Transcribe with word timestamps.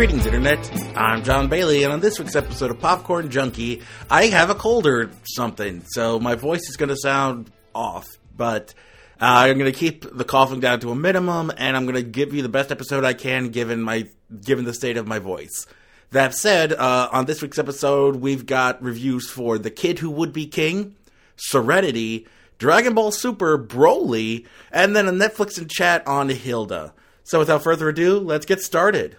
Greetings, 0.00 0.24
Internet. 0.24 0.96
I'm 0.96 1.22
John 1.22 1.48
Bailey, 1.48 1.84
and 1.84 1.92
on 1.92 2.00
this 2.00 2.18
week's 2.18 2.34
episode 2.34 2.70
of 2.70 2.80
Popcorn 2.80 3.30
Junkie, 3.30 3.82
I 4.08 4.28
have 4.28 4.48
a 4.48 4.54
cold 4.54 4.86
or 4.86 5.10
something, 5.24 5.82
so 5.88 6.18
my 6.18 6.36
voice 6.36 6.70
is 6.70 6.78
going 6.78 6.88
to 6.88 6.96
sound 6.96 7.50
off. 7.74 8.08
But 8.34 8.72
uh, 9.20 9.44
I'm 9.44 9.58
going 9.58 9.70
to 9.70 9.78
keep 9.78 10.06
the 10.10 10.24
coughing 10.24 10.60
down 10.60 10.80
to 10.80 10.90
a 10.90 10.94
minimum, 10.94 11.52
and 11.54 11.76
I'm 11.76 11.84
going 11.84 11.96
to 11.96 12.02
give 12.02 12.32
you 12.32 12.40
the 12.40 12.48
best 12.48 12.72
episode 12.72 13.04
I 13.04 13.12
can, 13.12 13.50
given 13.50 13.82
my 13.82 14.08
given 14.42 14.64
the 14.64 14.72
state 14.72 14.96
of 14.96 15.06
my 15.06 15.18
voice. 15.18 15.66
That 16.12 16.34
said, 16.34 16.72
uh, 16.72 17.10
on 17.12 17.26
this 17.26 17.42
week's 17.42 17.58
episode, 17.58 18.16
we've 18.16 18.46
got 18.46 18.82
reviews 18.82 19.28
for 19.28 19.58
The 19.58 19.70
Kid 19.70 19.98
Who 19.98 20.10
Would 20.12 20.32
Be 20.32 20.46
King, 20.46 20.96
Serenity, 21.36 22.26
Dragon 22.56 22.94
Ball 22.94 23.10
Super, 23.10 23.58
Broly, 23.58 24.46
and 24.72 24.96
then 24.96 25.08
a 25.08 25.12
Netflix 25.12 25.58
and 25.58 25.70
chat 25.70 26.06
on 26.06 26.30
Hilda. 26.30 26.94
So 27.22 27.38
without 27.38 27.62
further 27.62 27.90
ado, 27.90 28.18
let's 28.18 28.46
get 28.46 28.62
started. 28.62 29.18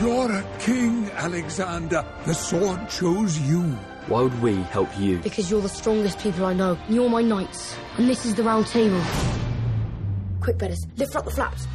You're 0.00 0.32
a 0.32 0.42
king, 0.60 1.10
Alexander. 1.12 2.04
The 2.24 2.32
sword 2.34 2.88
chose 2.88 3.38
you. 3.40 3.60
Why 4.06 4.22
would 4.22 4.40
we 4.42 4.54
help 4.74 4.88
you? 4.98 5.18
Because 5.18 5.50
you're 5.50 5.60
the 5.60 5.68
strongest 5.68 6.18
people 6.20 6.46
I 6.46 6.54
know. 6.54 6.78
and 6.86 6.94
You're 6.94 7.10
my 7.10 7.20
knights. 7.20 7.76
And 7.98 8.08
this 8.08 8.24
is 8.24 8.34
the 8.34 8.42
round 8.42 8.66
table. 8.66 9.02
Quick, 10.40 10.56
Bedders, 10.58 10.82
lift 10.96 11.14
up 11.16 11.26
the 11.26 11.30
flaps. 11.30 11.66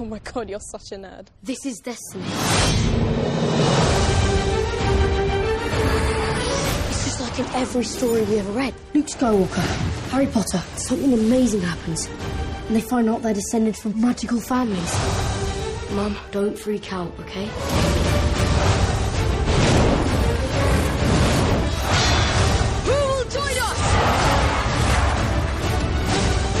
Oh 0.00 0.04
my 0.06 0.18
god, 0.20 0.48
you're 0.48 0.60
such 0.60 0.92
a 0.92 0.96
nerd. 0.96 1.26
This 1.42 1.66
is 1.66 1.78
destiny. 1.84 2.24
It's 6.88 7.04
just 7.04 7.20
like 7.20 7.38
in 7.38 7.46
every 7.54 7.84
story 7.84 8.22
we 8.22 8.38
ever 8.38 8.50
read. 8.52 8.74
Luke 8.94 9.06
Skywalker, 9.06 10.10
Harry 10.10 10.26
Potter, 10.26 10.58
something 10.78 11.12
amazing 11.12 11.60
happens. 11.60 12.06
And 12.66 12.76
they 12.76 12.80
find 12.80 13.10
out 13.10 13.20
they're 13.22 13.34
descended 13.34 13.76
from 13.76 14.00
magical 14.00 14.40
families. 14.40 15.33
Mum, 15.92 16.16
don't 16.32 16.58
freak 16.58 16.92
out, 16.92 17.12
okay? 17.20 17.46
Who 22.84 22.92
will 22.92 23.24
join 23.30 23.56
us? 23.68 23.80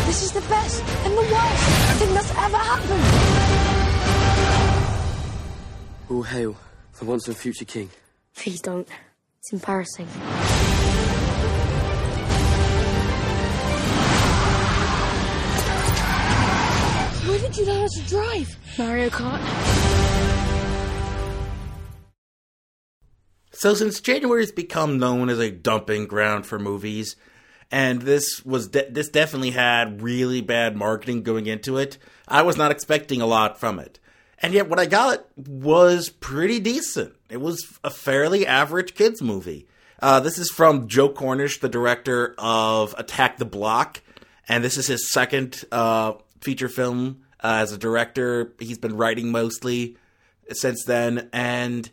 This 0.06 0.22
is 0.22 0.32
the 0.32 0.40
best 0.42 0.82
and 1.04 1.14
the 1.14 1.26
worst 1.34 1.98
thing 1.98 2.14
that's 2.14 2.30
ever 2.30 2.56
happened. 2.56 3.04
All 6.10 6.22
hail 6.22 6.56
the 6.98 7.04
once 7.04 7.26
and 7.26 7.36
future 7.36 7.64
king. 7.64 7.90
Please 8.36 8.60
don't. 8.60 8.88
It's 9.40 9.52
embarrassing. 9.52 10.08
Where 17.54 17.64
did 17.64 17.68
you 17.68 17.72
learn 17.72 17.82
how 17.82 18.02
to 18.02 18.08
drive? 18.08 18.56
Mario 18.78 19.10
Kart? 19.10 19.40
So 23.52 23.74
since 23.74 24.00
January 24.00 24.42
has 24.42 24.50
become 24.50 24.98
known 24.98 25.28
as 25.30 25.38
a 25.38 25.52
dumping 25.52 26.06
ground 26.06 26.46
for 26.46 26.58
movies, 26.58 27.14
and 27.70 28.02
this 28.02 28.44
was 28.44 28.68
de- 28.68 28.90
this 28.90 29.08
definitely 29.08 29.52
had 29.52 30.02
really 30.02 30.40
bad 30.40 30.76
marketing 30.76 31.22
going 31.22 31.46
into 31.46 31.76
it, 31.76 31.96
I 32.26 32.42
was 32.42 32.56
not 32.56 32.72
expecting 32.72 33.20
a 33.20 33.26
lot 33.26 33.60
from 33.60 33.78
it. 33.78 34.00
And 34.40 34.52
yet 34.52 34.68
what 34.68 34.80
I 34.80 34.86
got 34.86 35.24
was 35.36 36.08
pretty 36.08 36.58
decent. 36.58 37.14
It 37.30 37.40
was 37.40 37.78
a 37.84 37.90
fairly 37.90 38.44
average 38.44 38.96
kids 38.96 39.22
movie. 39.22 39.68
Uh, 40.02 40.18
this 40.18 40.38
is 40.38 40.50
from 40.50 40.88
Joe 40.88 41.08
Cornish, 41.08 41.60
the 41.60 41.68
director 41.68 42.34
of 42.36 42.96
Attack 42.98 43.38
the 43.38 43.44
Block, 43.44 44.02
and 44.48 44.64
this 44.64 44.76
is 44.76 44.88
his 44.88 45.08
second 45.12 45.64
uh, 45.70 46.14
feature 46.40 46.68
film 46.68 47.23
uh, 47.44 47.58
as 47.58 47.72
a 47.72 47.78
director. 47.78 48.54
He's 48.58 48.78
been 48.78 48.96
writing 48.96 49.30
mostly 49.30 49.96
since 50.50 50.84
then, 50.84 51.28
and 51.32 51.88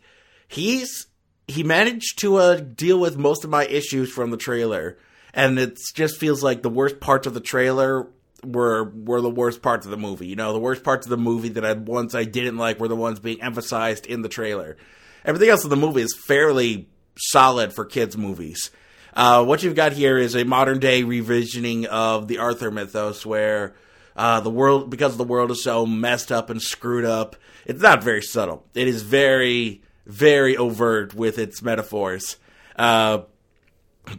he's 0.48 1.06
he 1.46 1.62
managed 1.62 2.18
to 2.20 2.36
uh, 2.36 2.54
deal 2.56 2.98
with 2.98 3.18
most 3.18 3.44
of 3.44 3.50
my 3.50 3.66
issues 3.66 4.10
from 4.10 4.30
the 4.30 4.36
trailer, 4.38 4.98
and 5.34 5.58
it 5.58 5.78
just 5.94 6.18
feels 6.18 6.42
like 6.42 6.62
the 6.62 6.70
worst 6.70 6.98
parts 6.98 7.26
of 7.26 7.34
the 7.34 7.40
trailer 7.40 8.08
were 8.42 8.84
were 8.84 9.20
the 9.20 9.30
worst 9.30 9.60
parts 9.60 9.84
of 9.84 9.90
the 9.90 9.98
movie. 9.98 10.26
You 10.26 10.36
know, 10.36 10.54
the 10.54 10.58
worst 10.58 10.82
parts 10.82 11.06
of 11.06 11.10
the 11.10 11.18
movie 11.18 11.50
that 11.50 11.64
I 11.64 11.74
once 11.74 12.14
I 12.14 12.24
didn't 12.24 12.56
like 12.56 12.80
were 12.80 12.88
the 12.88 12.96
ones 12.96 13.20
being 13.20 13.42
emphasized 13.42 14.06
in 14.06 14.22
the 14.22 14.30
trailer. 14.30 14.78
Everything 15.24 15.50
else 15.50 15.64
in 15.64 15.70
the 15.70 15.76
movie 15.76 16.00
is 16.00 16.18
fairly 16.26 16.88
solid 17.16 17.74
for 17.74 17.84
kids 17.84 18.16
movies. 18.16 18.70
Uh, 19.14 19.44
what 19.44 19.62
you've 19.62 19.74
got 19.74 19.92
here 19.92 20.16
is 20.16 20.34
a 20.34 20.44
modern 20.44 20.78
day 20.78 21.02
revisioning 21.02 21.84
of 21.84 22.28
the 22.28 22.38
Arthur 22.38 22.70
mythos, 22.70 23.26
where 23.26 23.74
uh, 24.16 24.40
the 24.40 24.50
world, 24.50 24.90
because 24.90 25.16
the 25.16 25.24
world 25.24 25.50
is 25.50 25.62
so 25.62 25.86
messed 25.86 26.30
up 26.30 26.50
and 26.50 26.60
screwed 26.60 27.04
up, 27.04 27.36
it's 27.66 27.82
not 27.82 28.02
very 28.02 28.22
subtle. 28.22 28.66
It 28.74 28.88
is 28.88 29.02
very, 29.02 29.82
very 30.06 30.56
overt 30.56 31.14
with 31.14 31.38
its 31.38 31.62
metaphors. 31.62 32.36
Uh, 32.76 33.22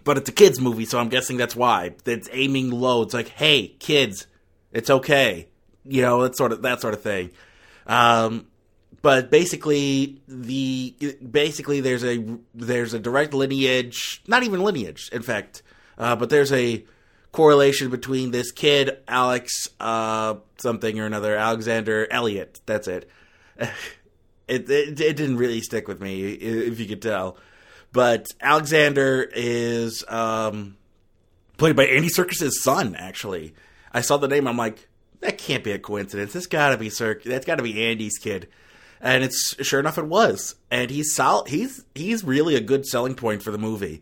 but 0.04 0.18
it's 0.18 0.30
a 0.30 0.34
kids 0.34 0.60
movie, 0.60 0.86
so 0.86 1.00
I'm 1.00 1.10
guessing 1.10 1.38
that's 1.38 1.56
why. 1.56 1.96
It's 2.06 2.30
aiming 2.32 2.72
low. 2.72 3.02
It's 3.02 3.14
like, 3.14 3.30
hey, 3.30 3.68
kids, 3.80 4.28
it's 4.72 4.90
okay. 4.90 5.50
You 5.84 6.02
know, 6.02 6.24
that 6.24 6.36
sort 6.36 6.54
of 6.54 6.62
that 6.62 6.80
sort 6.80 6.94
of 6.94 7.02
thing. 7.02 7.32
Um, 7.86 8.48
but 9.02 9.30
basically, 9.30 10.22
the 10.28 10.96
basically 11.30 11.82
there's 11.82 12.06
a 12.06 12.38
there's 12.56 12.94
a 12.94 13.00
direct 13.00 13.34
lineage, 13.34 14.24
not 14.28 14.44
even 14.44 14.62
lineage, 14.62 15.10
in 15.12 15.22
fact, 15.22 15.62
uh, 15.98 16.16
but 16.16 16.30
there's 16.30 16.54
a 16.54 16.86
correlation 17.34 17.90
between 17.90 18.32
this 18.32 18.54
kid, 18.54 19.00
Alex, 19.10 19.68
uh, 19.82 20.36
something 20.58 20.98
or 20.98 21.06
another, 21.06 21.36
Alexander 21.36 22.08
Elliot. 22.10 22.62
That's 22.66 22.88
it. 22.88 23.10
It, 24.46 24.70
it 24.70 25.00
it 25.00 25.16
didn't 25.16 25.38
really 25.38 25.62
stick 25.62 25.88
with 25.88 26.02
me, 26.02 26.22
if 26.22 26.78
you 26.78 26.86
could 26.86 27.02
tell. 27.02 27.38
But 27.94 28.28
Alexander 28.42 29.26
is 29.34 30.04
um, 30.10 30.76
played 31.56 31.78
by 31.78 31.86
Andy 31.86 32.10
Serkis's 32.10 32.62
son. 32.62 32.94
Actually, 32.94 33.56
I 33.94 34.02
saw 34.02 34.18
the 34.18 34.28
name. 34.28 34.46
I'm 34.46 34.58
like, 34.58 34.90
that 35.22 35.38
can't 35.38 35.64
be 35.64 35.72
a 35.72 35.80
coincidence. 35.80 36.34
This 36.34 36.46
got 36.46 36.72
to 36.72 36.78
be 36.78 36.90
Serk. 36.90 37.24
That's 37.24 37.46
got 37.46 37.56
to 37.56 37.64
be 37.64 37.86
Andy's 37.86 38.18
kid. 38.18 38.50
And 39.00 39.24
it's 39.24 39.56
sure 39.66 39.80
enough, 39.80 39.98
it 39.98 40.08
was. 40.08 40.56
And 40.70 40.92
he's 40.92 41.16
sol- 41.16 41.46
He's 41.46 41.86
he's 41.96 42.26
really 42.26 42.56
a 42.56 42.62
good 42.62 42.86
selling 42.86 43.16
point 43.16 43.44
for 43.44 43.52
the 43.52 43.58
movie. 43.58 44.02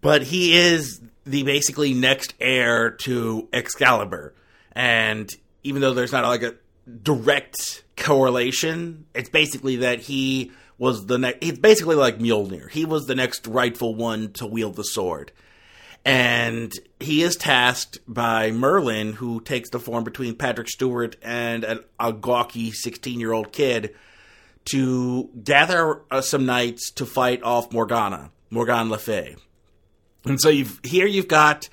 But 0.00 0.24
he 0.24 0.56
is 0.56 1.00
the 1.26 1.42
basically 1.42 1.92
next 1.92 2.34
heir 2.40 2.90
to 2.90 3.48
Excalibur, 3.52 4.34
and 4.72 5.28
even 5.62 5.82
though 5.82 5.92
there's 5.92 6.12
not 6.12 6.24
like 6.24 6.42
a 6.42 6.54
direct 7.02 7.84
correlation, 7.96 9.06
it's 9.14 9.28
basically 9.28 9.76
that 9.76 10.00
he 10.00 10.52
was 10.78 11.06
the 11.06 11.18
next. 11.18 11.38
It's 11.40 11.58
basically 11.58 11.96
like 11.96 12.18
Mjolnir. 12.18 12.70
He 12.70 12.84
was 12.84 13.06
the 13.06 13.14
next 13.14 13.46
rightful 13.46 13.94
one 13.94 14.32
to 14.34 14.46
wield 14.46 14.76
the 14.76 14.84
sword. 14.84 15.32
And 16.04 16.72
he 17.00 17.22
is 17.22 17.34
tasked 17.34 17.98
by 18.06 18.52
Merlin, 18.52 19.14
who 19.14 19.40
takes 19.40 19.70
the 19.70 19.80
form 19.80 20.04
between 20.04 20.36
Patrick 20.36 20.68
Stewart 20.68 21.16
and 21.20 21.64
an, 21.64 21.80
a 21.98 22.12
gawky 22.12 22.70
16 22.70 23.18
year 23.18 23.32
old 23.32 23.50
kid, 23.50 23.92
to 24.66 25.28
gather 25.42 26.02
uh, 26.12 26.20
some 26.20 26.46
knights 26.46 26.92
to 26.92 27.06
fight 27.06 27.42
off 27.42 27.72
Morgana, 27.72 28.30
Morgana 28.50 28.90
Le 28.90 28.98
Fay. 28.98 29.34
And 30.26 30.40
so 30.40 30.48
you've, 30.48 30.80
here 30.82 31.06
you've 31.06 31.28
got 31.28 31.68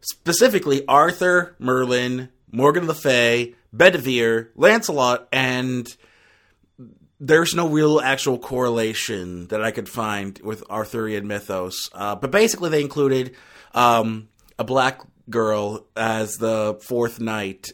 specifically 0.00 0.86
Arthur, 0.86 1.56
Merlin, 1.58 2.30
Morgan 2.50 2.86
Le 2.86 2.94
Fay, 2.94 3.54
Bedivere, 3.74 4.48
Lancelot, 4.54 5.28
and 5.32 5.86
there's 7.18 7.54
no 7.54 7.68
real 7.68 8.00
actual 8.00 8.38
correlation 8.38 9.46
that 9.48 9.62
I 9.62 9.70
could 9.70 9.88
find 9.88 10.38
with 10.42 10.62
Arthurian 10.70 11.26
mythos. 11.26 11.90
Uh, 11.92 12.14
but 12.14 12.30
basically, 12.30 12.70
they 12.70 12.82
included 12.82 13.34
um, 13.74 14.28
a 14.58 14.64
black 14.64 15.00
girl 15.28 15.86
as 15.96 16.36
the 16.36 16.78
fourth 16.82 17.20
knight, 17.20 17.68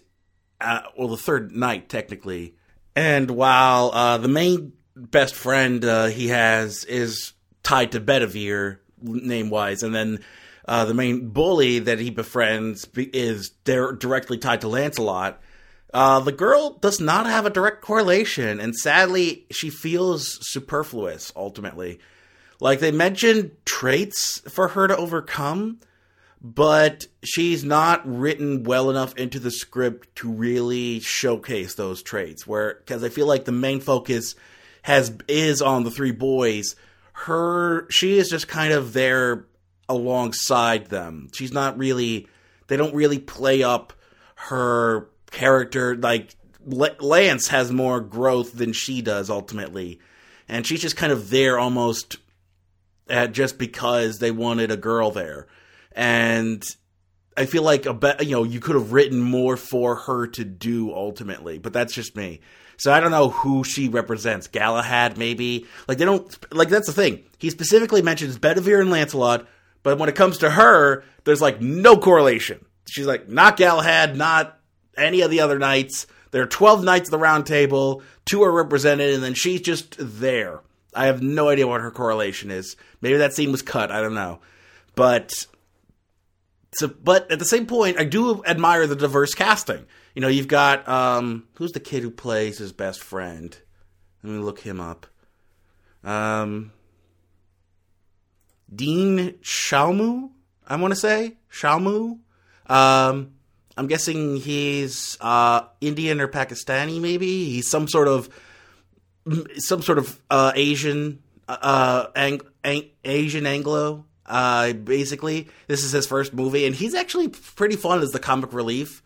uh, 0.60 0.80
well, 0.96 1.08
the 1.08 1.16
third 1.16 1.54
knight 1.54 1.88
technically. 1.88 2.54
And 2.94 3.30
while 3.30 3.90
uh, 3.92 4.18
the 4.18 4.28
main 4.28 4.72
best 4.94 5.34
friend 5.34 5.84
uh, 5.84 6.06
he 6.06 6.28
has 6.28 6.84
is 6.84 7.32
tied 7.62 7.92
to 7.92 8.00
Bedivere 8.00 8.78
name 9.02 9.50
wise, 9.50 9.82
and 9.82 9.94
then 9.94 10.20
uh, 10.66 10.84
the 10.84 10.94
main 10.94 11.28
bully 11.30 11.80
that 11.80 11.98
he 11.98 12.10
befriends 12.10 12.86
is 12.94 13.50
directly 13.64 14.38
tied 14.38 14.60
to 14.60 14.68
Lancelot. 14.68 15.40
Uh, 15.92 16.20
the 16.20 16.32
girl 16.32 16.78
does 16.80 17.00
not 17.00 17.26
have 17.26 17.44
a 17.44 17.50
direct 17.50 17.82
correlation, 17.82 18.60
and 18.60 18.74
sadly, 18.74 19.46
she 19.50 19.68
feels 19.68 20.38
superfluous 20.40 21.32
ultimately. 21.36 21.98
Like, 22.60 22.80
they 22.80 22.92
mentioned 22.92 23.50
traits 23.64 24.40
for 24.50 24.68
her 24.68 24.86
to 24.86 24.96
overcome, 24.96 25.80
but 26.40 27.06
she's 27.22 27.62
not 27.62 28.00
written 28.04 28.62
well 28.62 28.88
enough 28.88 29.16
into 29.16 29.38
the 29.38 29.50
script 29.50 30.14
to 30.16 30.30
really 30.30 31.00
showcase 31.00 31.74
those 31.74 32.02
traits. 32.02 32.46
Where, 32.46 32.74
because 32.74 33.04
I 33.04 33.10
feel 33.10 33.26
like 33.26 33.44
the 33.44 33.52
main 33.52 33.80
focus 33.80 34.34
has 34.82 35.12
is 35.28 35.60
on 35.60 35.84
the 35.84 35.90
three 35.90 36.12
boys. 36.12 36.74
Her, 37.12 37.88
she 37.90 38.18
is 38.18 38.28
just 38.28 38.48
kind 38.48 38.72
of 38.72 38.92
there 38.92 39.46
alongside 39.88 40.86
them. 40.86 41.28
She's 41.32 41.52
not 41.52 41.78
really, 41.78 42.28
they 42.68 42.76
don't 42.76 42.94
really 42.94 43.18
play 43.18 43.62
up 43.62 43.92
her 44.34 45.08
character 45.30 45.96
like 45.96 46.34
Lance 46.64 47.48
has 47.48 47.72
more 47.72 48.00
growth 48.00 48.52
than 48.52 48.72
she 48.72 49.02
does 49.02 49.30
ultimately, 49.30 49.98
and 50.48 50.66
she's 50.66 50.80
just 50.80 50.96
kind 50.96 51.12
of 51.12 51.30
there 51.30 51.58
almost 51.58 52.18
at 53.08 53.32
just 53.32 53.58
because 53.58 54.18
they 54.18 54.30
wanted 54.30 54.70
a 54.70 54.76
girl 54.76 55.10
there, 55.10 55.48
and 55.92 56.64
I 57.36 57.46
feel 57.46 57.62
like 57.62 57.86
a 57.86 57.94
be- 57.94 58.24
you 58.24 58.32
know 58.32 58.44
you 58.44 58.60
could 58.60 58.76
have 58.76 58.92
written 58.92 59.20
more 59.20 59.56
for 59.56 59.96
her 59.96 60.26
to 60.28 60.44
do 60.44 60.92
ultimately, 60.94 61.58
but 61.58 61.72
that's 61.72 61.94
just 61.94 62.16
me. 62.16 62.40
So 62.76 62.92
I 62.92 63.00
don't 63.00 63.10
know 63.10 63.30
who 63.30 63.64
she 63.64 63.88
represents. 63.88 64.46
Galahad, 64.46 65.16
maybe. 65.16 65.66
Like 65.88 65.98
they 65.98 66.04
don't 66.04 66.54
like 66.54 66.68
that's 66.68 66.86
the 66.86 66.92
thing. 66.92 67.24
He 67.38 67.50
specifically 67.50 68.02
mentions 68.02 68.38
Bedivere 68.38 68.80
and 68.80 68.90
Lancelot, 68.90 69.46
but 69.82 69.98
when 69.98 70.08
it 70.08 70.14
comes 70.14 70.38
to 70.38 70.50
her, 70.50 71.04
there's 71.24 71.42
like 71.42 71.60
no 71.60 71.96
correlation. 71.96 72.64
She's 72.88 73.06
like 73.06 73.28
not 73.28 73.56
Galahad, 73.56 74.16
not 74.16 74.58
any 74.96 75.20
of 75.20 75.30
the 75.30 75.40
other 75.40 75.58
knights. 75.58 76.06
There 76.30 76.42
are 76.42 76.46
twelve 76.46 76.82
knights 76.82 77.08
of 77.08 77.12
the 77.12 77.18
Round 77.18 77.46
Table. 77.46 78.02
Two 78.24 78.42
are 78.42 78.52
represented, 78.52 79.14
and 79.14 79.22
then 79.22 79.34
she's 79.34 79.60
just 79.60 79.96
there. 79.98 80.60
I 80.94 81.06
have 81.06 81.22
no 81.22 81.48
idea 81.48 81.66
what 81.66 81.80
her 81.80 81.90
correlation 81.90 82.50
is. 82.50 82.76
Maybe 83.00 83.18
that 83.18 83.32
scene 83.32 83.52
was 83.52 83.62
cut. 83.62 83.90
I 83.90 84.00
don't 84.00 84.14
know, 84.14 84.40
but 84.94 85.32
so, 86.74 86.88
but 86.88 87.30
at 87.30 87.38
the 87.38 87.44
same 87.44 87.66
point, 87.66 87.98
I 87.98 88.04
do 88.04 88.42
admire 88.44 88.86
the 88.86 88.96
diverse 88.96 89.34
casting. 89.34 89.86
You 90.14 90.20
know, 90.20 90.28
you've 90.28 90.48
got 90.48 90.86
um, 90.88 91.46
who's 91.54 91.72
the 91.72 91.80
kid 91.80 92.02
who 92.02 92.10
plays 92.10 92.58
his 92.58 92.72
best 92.72 93.02
friend? 93.02 93.56
Let 94.22 94.32
me 94.32 94.38
look 94.38 94.60
him 94.60 94.80
up. 94.80 95.06
Um, 96.04 96.72
Dean 98.74 99.34
Chaumoo, 99.42 100.30
I 100.66 100.76
want 100.76 100.92
to 100.92 101.00
say 101.00 101.36
Chaumoo. 101.50 102.18
Um, 102.66 103.32
I'm 103.76 103.86
guessing 103.86 104.36
he's 104.36 105.16
uh, 105.20 105.62
Indian 105.80 106.20
or 106.20 106.28
Pakistani. 106.28 107.00
Maybe 107.00 107.46
he's 107.50 107.70
some 107.70 107.88
sort 107.88 108.08
of 108.08 108.28
some 109.56 109.82
sort 109.82 109.98
of 109.98 110.20
uh, 110.30 110.52
Asian, 110.54 111.22
uh, 111.48 112.06
ang- 112.14 112.42
ang- 112.64 112.90
Asian 113.04 113.46
Anglo. 113.46 114.04
Uh, 114.26 114.72
basically, 114.72 115.48
this 115.66 115.84
is 115.84 115.92
his 115.92 116.06
first 116.06 116.32
movie, 116.32 116.66
and 116.66 116.74
he's 116.74 116.94
actually 116.94 117.28
pretty 117.28 117.76
fun 117.76 118.00
as 118.02 118.10
the 118.12 118.18
comic 118.18 118.52
relief. 118.52 119.02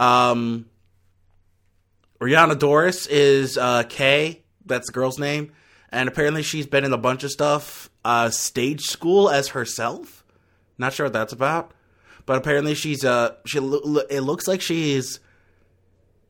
Um, 0.00 0.66
Rhianna 2.20 2.54
Dorris 2.54 3.06
is 3.08 3.56
uh, 3.56 3.84
Kay. 3.84 4.42
That's 4.66 4.88
the 4.88 4.92
girl's 4.92 5.18
name, 5.18 5.52
and 5.90 6.08
apparently 6.08 6.42
she's 6.42 6.66
been 6.66 6.84
in 6.84 6.92
a 6.92 6.98
bunch 6.98 7.22
of 7.22 7.30
stuff. 7.30 7.90
Uh, 8.04 8.30
stage 8.30 8.82
school 8.82 9.28
as 9.28 9.48
herself. 9.48 10.24
Not 10.78 10.94
sure 10.94 11.06
what 11.06 11.12
that's 11.12 11.32
about, 11.32 11.72
but 12.24 12.38
apparently 12.38 12.74
she's 12.74 13.04
uh 13.04 13.34
she. 13.44 13.58
It 13.58 14.22
looks 14.22 14.48
like 14.48 14.62
she's, 14.62 15.20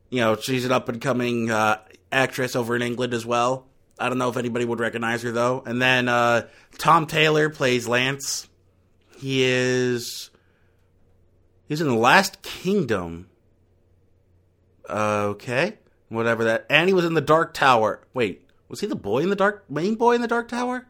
you 0.09 0.19
know, 0.19 0.35
she's 0.35 0.65
an 0.65 0.71
up 0.71 0.89
and 0.89 0.99
coming 0.99 1.49
uh, 1.49 1.77
actress 2.11 2.55
over 2.55 2.75
in 2.75 2.81
England 2.81 3.13
as 3.13 3.25
well. 3.25 3.67
I 3.97 4.09
don't 4.09 4.17
know 4.17 4.29
if 4.29 4.37
anybody 4.37 4.65
would 4.65 4.79
recognize 4.79 5.21
her 5.21 5.31
though. 5.31 5.63
And 5.65 5.81
then 5.81 6.09
uh, 6.09 6.47
Tom 6.77 7.05
Taylor 7.05 7.49
plays 7.49 7.87
Lance. 7.87 8.49
He 9.17 9.43
is 9.43 10.31
he's 11.67 11.79
in 11.79 11.87
the 11.87 11.95
Last 11.95 12.41
Kingdom. 12.41 13.29
Okay, 14.91 15.77
whatever 16.09 16.43
that. 16.45 16.65
And 16.69 16.87
he 16.89 16.93
was 16.93 17.05
in 17.05 17.13
the 17.13 17.21
Dark 17.21 17.53
Tower. 17.53 18.01
Wait, 18.13 18.47
was 18.67 18.81
he 18.81 18.87
the 18.87 18.95
boy 18.95 19.19
in 19.19 19.29
the 19.29 19.35
dark 19.35 19.69
main 19.69 19.95
boy 19.95 20.15
in 20.15 20.21
the 20.21 20.27
Dark 20.27 20.47
Tower? 20.47 20.87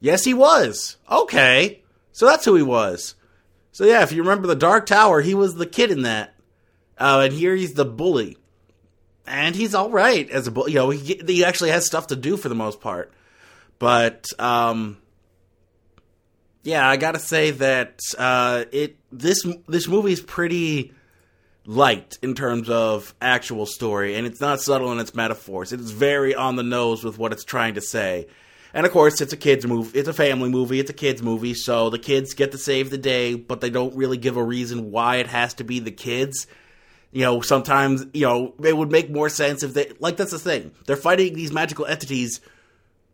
Yes, 0.00 0.24
he 0.24 0.34
was. 0.34 0.96
Okay, 1.10 1.82
so 2.10 2.26
that's 2.26 2.44
who 2.44 2.54
he 2.54 2.62
was. 2.62 3.14
So 3.70 3.84
yeah, 3.84 4.02
if 4.02 4.12
you 4.12 4.22
remember 4.22 4.48
the 4.48 4.56
Dark 4.56 4.86
Tower, 4.86 5.20
he 5.20 5.34
was 5.34 5.54
the 5.54 5.66
kid 5.66 5.90
in 5.90 6.02
that. 6.02 6.34
Uh, 6.98 7.22
and 7.24 7.32
here 7.32 7.54
he's 7.54 7.74
the 7.74 7.84
bully 7.84 8.36
and 9.26 9.54
he's 9.54 9.74
all 9.74 9.90
right 9.90 10.28
as 10.30 10.46
a 10.46 10.50
bully. 10.50 10.72
you 10.72 10.78
know 10.78 10.90
he, 10.90 11.20
he 11.26 11.44
actually 11.44 11.70
has 11.70 11.86
stuff 11.86 12.08
to 12.08 12.16
do 12.16 12.36
for 12.36 12.48
the 12.48 12.54
most 12.54 12.80
part 12.80 13.12
but 13.78 14.26
um 14.38 14.98
yeah 16.62 16.88
i 16.88 16.96
gotta 16.96 17.18
say 17.18 17.50
that 17.50 18.00
uh 18.18 18.64
it 18.72 18.96
this 19.10 19.46
this 19.68 19.88
movie 19.88 20.12
is 20.12 20.20
pretty 20.20 20.92
light 21.64 22.18
in 22.22 22.34
terms 22.34 22.68
of 22.68 23.14
actual 23.20 23.66
story 23.66 24.14
and 24.14 24.26
it's 24.26 24.40
not 24.40 24.60
subtle 24.60 24.90
in 24.90 24.98
its 24.98 25.14
metaphors 25.14 25.72
it's 25.72 25.90
very 25.90 26.34
on 26.34 26.56
the 26.56 26.62
nose 26.62 27.04
with 27.04 27.18
what 27.18 27.32
it's 27.32 27.44
trying 27.44 27.74
to 27.74 27.80
say 27.80 28.26
and 28.74 28.84
of 28.84 28.90
course 28.90 29.20
it's 29.20 29.32
a 29.32 29.36
kids 29.36 29.64
movie 29.64 29.96
it's 29.96 30.08
a 30.08 30.12
family 30.12 30.50
movie 30.50 30.80
it's 30.80 30.90
a 30.90 30.94
kids 30.94 31.22
movie 31.22 31.54
so 31.54 31.88
the 31.88 32.00
kids 32.00 32.34
get 32.34 32.50
to 32.50 32.58
save 32.58 32.90
the 32.90 32.98
day 32.98 33.34
but 33.34 33.60
they 33.60 33.70
don't 33.70 33.94
really 33.94 34.16
give 34.16 34.36
a 34.36 34.42
reason 34.42 34.90
why 34.90 35.16
it 35.16 35.28
has 35.28 35.54
to 35.54 35.62
be 35.62 35.78
the 35.78 35.92
kids 35.92 36.48
you 37.12 37.20
know, 37.20 37.42
sometimes, 37.42 38.06
you 38.14 38.26
know, 38.26 38.54
it 38.64 38.74
would 38.74 38.90
make 38.90 39.10
more 39.10 39.28
sense 39.28 39.62
if 39.62 39.74
they, 39.74 39.92
like, 40.00 40.16
that's 40.16 40.30
the 40.30 40.38
thing. 40.38 40.72
They're 40.86 40.96
fighting 40.96 41.34
these 41.34 41.52
magical 41.52 41.84
entities, 41.84 42.40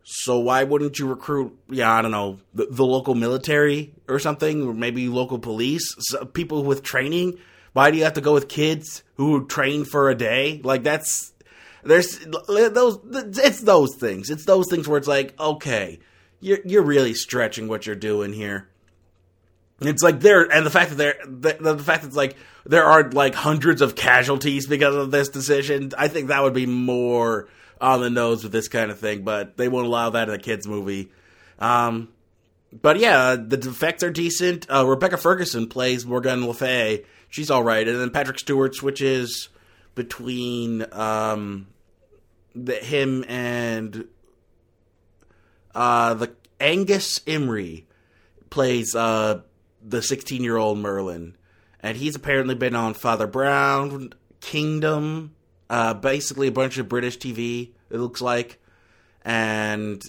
so 0.03 0.39
why 0.39 0.63
wouldn't 0.63 0.97
you 0.97 1.05
recruit, 1.05 1.55
yeah, 1.69 1.91
I 1.91 2.01
don't 2.01 2.11
know, 2.11 2.39
the, 2.53 2.67
the 2.71 2.85
local 2.85 3.13
military 3.13 3.93
or 4.07 4.17
something, 4.17 4.65
or 4.65 4.73
maybe 4.73 5.09
local 5.09 5.37
police, 5.37 5.83
so, 5.99 6.23
people 6.23 6.63
with 6.63 6.81
training? 6.81 7.37
Why 7.73 7.91
do 7.91 7.97
you 7.97 8.03
have 8.03 8.13
to 8.13 8.21
go 8.21 8.33
with 8.33 8.47
kids 8.47 9.03
who 9.15 9.45
train 9.45 9.85
for 9.85 10.09
a 10.09 10.15
day? 10.15 10.61
Like, 10.63 10.83
that's, 10.83 11.33
there's, 11.83 12.19
those, 12.19 12.99
it's 13.37 13.61
those 13.61 13.95
things. 13.95 14.29
It's 14.29 14.45
those 14.45 14.65
things 14.69 14.87
where 14.87 14.97
it's 14.97 15.07
like, 15.07 15.39
okay, 15.39 15.99
you're, 16.39 16.59
you're 16.65 16.83
really 16.83 17.13
stretching 17.13 17.67
what 17.67 17.85
you're 17.85 17.95
doing 17.95 18.33
here. 18.33 18.69
It's 19.81 20.03
like 20.03 20.19
there, 20.19 20.41
and 20.41 20.65
the 20.65 20.69
fact 20.69 20.89
that 20.89 20.97
there, 20.97 21.15
the, 21.25 21.73
the 21.73 21.83
fact 21.83 22.01
that 22.01 22.09
it's 22.09 22.17
like 22.17 22.35
there 22.65 22.83
are 22.83 23.09
like 23.11 23.33
hundreds 23.33 23.81
of 23.81 23.95
casualties 23.95 24.67
because 24.67 24.93
of 24.93 25.09
this 25.09 25.29
decision. 25.29 25.93
I 25.97 26.09
think 26.09 26.27
that 26.27 26.43
would 26.43 26.53
be 26.53 26.65
more 26.65 27.47
on 27.79 28.01
the 28.01 28.09
nose 28.09 28.43
with 28.43 28.51
this 28.51 28.67
kind 28.67 28.91
of 28.91 28.99
thing, 28.99 29.23
but 29.23 29.55
they 29.55 29.69
won't 29.69 29.87
allow 29.87 30.09
that 30.09 30.27
in 30.27 30.35
a 30.35 30.37
kids 30.37 30.67
movie. 30.67 31.11
Um, 31.59 32.09
but 32.73 32.99
yeah, 32.99 33.37
the 33.37 33.57
effects 33.57 34.03
are 34.03 34.11
decent. 34.11 34.69
Uh, 34.69 34.85
Rebecca 34.85 35.15
Ferguson 35.17 35.67
plays 35.67 36.05
Morgan 36.05 36.45
Le 36.45 36.53
Fay. 36.53 37.05
She's 37.29 37.51
all 37.51 37.63
right, 37.63 37.87
and 37.87 37.99
then 37.99 38.09
Patrick 38.09 38.39
Stewart 38.39 38.75
switches 38.75 39.49
between 39.95 40.85
um, 40.93 41.67
the, 42.55 42.75
him 42.75 43.23
and 43.27 44.07
uh, 45.75 46.15
the 46.15 46.31
Angus 46.59 47.19
Imrie 47.19 47.85
plays 48.49 48.95
uh, 48.95 49.41
the 49.81 50.01
16 50.01 50.43
year 50.43 50.57
old 50.57 50.79
Merlin, 50.79 51.37
and 51.81 51.97
he's 51.97 52.15
apparently 52.15 52.55
been 52.55 52.75
on 52.75 52.93
Father 52.95 53.27
Brown, 53.27 54.13
Kingdom, 54.41 55.35
uh, 55.69 55.93
basically 55.93 56.47
a 56.47 56.51
bunch 56.51 56.77
of 56.77 56.89
British 56.89 57.17
TV. 57.17 57.71
It 57.91 57.97
looks 57.97 58.21
like, 58.21 58.59
and 59.23 60.01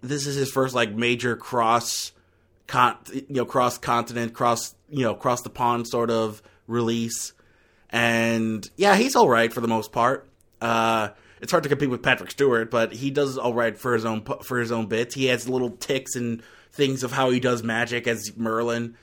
this 0.00 0.26
is 0.26 0.34
his 0.34 0.50
first 0.50 0.74
like 0.74 0.92
major 0.92 1.36
cross, 1.36 2.12
con- 2.66 2.98
you 3.12 3.24
know, 3.28 3.44
cross 3.44 3.78
continent, 3.78 4.34
cross 4.34 4.74
you 4.88 5.02
know, 5.02 5.14
cross 5.14 5.42
the 5.42 5.50
pond 5.50 5.86
sort 5.88 6.10
of 6.10 6.42
release. 6.66 7.32
And 7.90 8.68
yeah, 8.76 8.96
he's 8.96 9.16
all 9.16 9.28
right 9.28 9.52
for 9.52 9.60
the 9.60 9.68
most 9.68 9.92
part. 9.92 10.28
Uh, 10.60 11.10
it's 11.40 11.50
hard 11.52 11.64
to 11.64 11.68
compete 11.68 11.90
with 11.90 12.02
Patrick 12.02 12.30
Stewart, 12.30 12.70
but 12.70 12.92
he 12.92 13.10
does 13.10 13.36
all 13.38 13.54
right 13.54 13.76
for 13.76 13.94
his 13.94 14.04
own 14.04 14.24
for 14.42 14.58
his 14.58 14.72
own 14.72 14.86
bits. 14.86 15.14
He 15.14 15.26
has 15.26 15.48
little 15.48 15.70
ticks 15.70 16.16
and 16.16 16.42
things 16.72 17.02
of 17.02 17.12
how 17.12 17.30
he 17.30 17.40
does 17.40 17.62
magic 17.62 18.06
as 18.06 18.36
Merlin. 18.36 18.96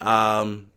Um, 0.00 0.68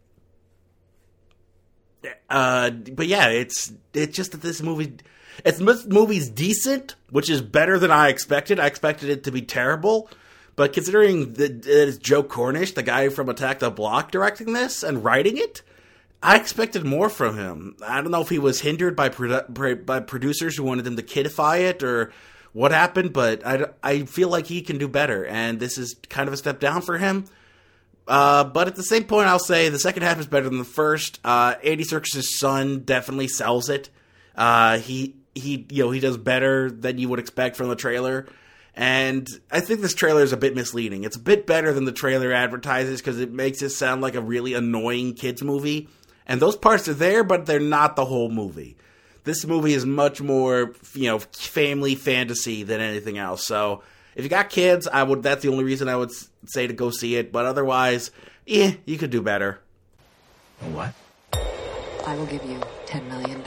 uh, 2.30 2.70
but 2.70 3.08
yeah, 3.08 3.28
it's 3.28 3.72
it's 3.94 4.16
just 4.16 4.32
that 4.32 4.42
this 4.42 4.62
movie, 4.62 4.98
it's 5.46 5.60
this 5.60 5.86
movie's 5.86 6.30
decent, 6.30 6.96
which 7.10 7.30
is 7.30 7.42
better 7.42 7.78
than 7.78 7.92
I 7.92 8.10
expected. 8.10 8.60
I 8.60 8.68
expected 8.68 9.10
it 9.10 9.24
to 9.26 9.32
be 9.32 9.42
terrible, 9.42 10.10
but 10.56 10.74
considering 10.74 11.34
that 11.34 11.66
it's 11.66 11.98
Joe 11.98 12.24
Cornish, 12.24 12.74
the 12.74 12.84
guy 12.84 13.10
from 13.10 13.30
Attack 13.30 13.60
the 13.60 13.70
Block, 13.70 14.12
directing 14.12 14.54
this 14.54 14.84
and 14.84 15.04
writing 15.04 15.38
it, 15.38 15.62
I 16.24 16.38
expected 16.38 16.86
more 16.86 17.10
from 17.10 17.38
him. 17.38 17.76
I 17.86 18.02
don't 18.02 18.10
know 18.10 18.22
if 18.22 18.30
he 18.30 18.40
was 18.40 18.62
hindered 18.62 18.96
by 18.96 19.10
produ- 19.10 19.86
by 19.86 20.00
producers 20.00 20.56
who 20.56 20.64
wanted 20.64 20.88
him 20.88 20.96
to 20.96 21.04
kidify 21.04 21.60
it 21.60 21.84
or 21.84 22.14
what 22.54 22.72
happened, 22.72 23.12
but 23.12 23.46
I, 23.46 23.66
I 23.84 24.04
feel 24.04 24.30
like 24.30 24.48
he 24.48 24.62
can 24.62 24.78
do 24.78 24.88
better, 24.88 25.26
and 25.26 25.60
this 25.60 25.78
is 25.78 25.96
kind 26.10 26.28
of 26.30 26.34
a 26.34 26.38
step 26.38 26.62
down 26.62 26.82
for 26.82 26.98
him. 26.98 27.26
Uh, 28.08 28.46
but 28.46 28.68
at 28.68 28.76
the 28.76 28.84
same 28.84 29.04
point, 29.04 29.28
I'll 29.28 29.38
say 29.38 29.68
the 29.68 29.80
second 29.80 30.04
half 30.04 30.18
is 30.20 30.26
better 30.26 30.48
than 30.48 30.60
the 30.60 30.64
first. 30.64 31.20
Uh, 31.26 31.56
Andy 31.62 31.84
Serkis' 31.84 32.24
son 32.24 32.80
definitely 32.80 33.28
sells 33.28 33.70
it. 33.70 33.90
Uh, 34.36 34.78
he 34.78 35.16
he 35.36 35.66
you 35.70 35.84
know 35.84 35.92
he 35.92 36.00
does 36.00 36.18
better 36.18 36.72
than 36.72 37.00
you 37.00 37.10
would 37.10 37.20
expect 37.20 37.58
from 37.58 37.68
the 37.68 37.76
trailer. 37.76 38.28
And 38.76 39.28
I 39.52 39.60
think 39.60 39.82
this 39.82 39.94
trailer 39.94 40.24
is 40.24 40.32
a 40.32 40.38
bit 40.38 40.56
misleading. 40.56 41.04
It's 41.04 41.18
a 41.18 41.20
bit 41.20 41.46
better 41.46 41.74
than 41.74 41.86
the 41.86 41.92
trailer 41.92 42.32
advertises 42.32 43.02
because 43.02 43.20
it 43.20 43.32
makes 43.32 43.62
it 43.62 43.70
sound 43.70 44.02
like 44.02 44.16
a 44.16 44.22
really 44.22 44.54
annoying 44.54 45.14
kids 45.14 45.44
movie. 45.44 45.90
And 46.28 46.42
those 46.42 46.56
parts 46.56 46.88
are 46.88 46.94
there, 46.94 47.24
but 47.24 47.46
they're 47.46 47.60
not 47.60 47.96
the 47.96 48.06
whole 48.06 48.30
movie. 48.30 48.78
This 49.24 49.46
movie 49.46 49.74
is 49.74 49.86
much 49.86 50.22
more, 50.22 50.74
you 50.94 51.08
know, 51.08 51.20
family 51.20 51.96
fantasy 51.96 52.64
than 52.64 52.82
anything 52.82 53.18
else. 53.18 53.46
So 53.46 53.84
if 54.16 54.24
you 54.24 54.30
got 54.30 54.50
kids, 54.50 54.88
I 54.88 55.04
would. 55.04 55.24
That's 55.24 55.42
the 55.44 55.50
only 55.50 55.64
reason 55.64 55.88
I 55.88 55.96
would 55.96 56.12
say 56.46 56.68
to 56.68 56.74
go 56.74 56.90
see 56.90 57.16
it. 57.16 57.32
But 57.32 57.46
otherwise, 57.46 58.12
yeah, 58.46 58.74
you 58.86 58.98
could 58.98 59.12
do 59.12 59.22
better. 59.22 59.60
What? 60.60 60.94
I 62.06 62.16
will 62.16 62.26
give 62.26 62.44
you 62.44 62.60
$10 62.86 63.08
million. 63.08 63.42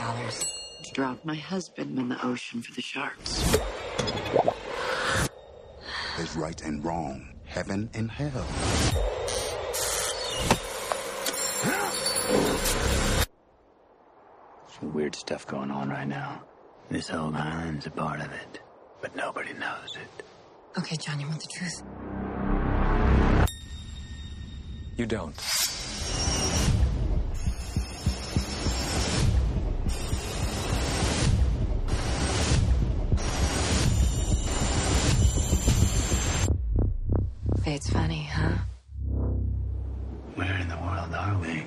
Dropped 0.94 1.26
my 1.26 1.34
husband 1.34 1.98
in 1.98 2.08
the 2.08 2.26
ocean 2.26 2.62
for 2.62 2.72
the 2.72 2.80
sharks. 2.80 3.58
There's 6.16 6.34
right 6.36 6.58
and 6.62 6.82
wrong, 6.82 7.34
heaven 7.44 7.90
and 7.92 8.10
hell. 8.10 8.46
Some 14.78 14.92
weird 14.92 15.14
stuff 15.14 15.46
going 15.46 15.70
on 15.70 15.88
right 15.88 16.06
now. 16.06 16.42
This 16.90 17.08
whole 17.08 17.34
island's 17.34 17.86
a 17.86 17.90
part 17.90 18.20
of 18.20 18.30
it, 18.30 18.60
but 19.00 19.16
nobody 19.16 19.54
knows 19.54 19.96
it. 19.96 20.22
Okay, 20.78 20.96
John, 20.96 21.18
you 21.18 21.26
want 21.26 21.40
the 21.40 21.48
truth? 21.48 21.82
You 24.98 25.06
don't. 25.06 25.34
It's 37.64 37.90
funny, 37.90 38.24
huh? 38.30 38.58
Where 40.34 40.54
in 40.58 40.68
the 40.68 40.76
world 40.76 41.14
are 41.14 41.38
we? 41.38 41.66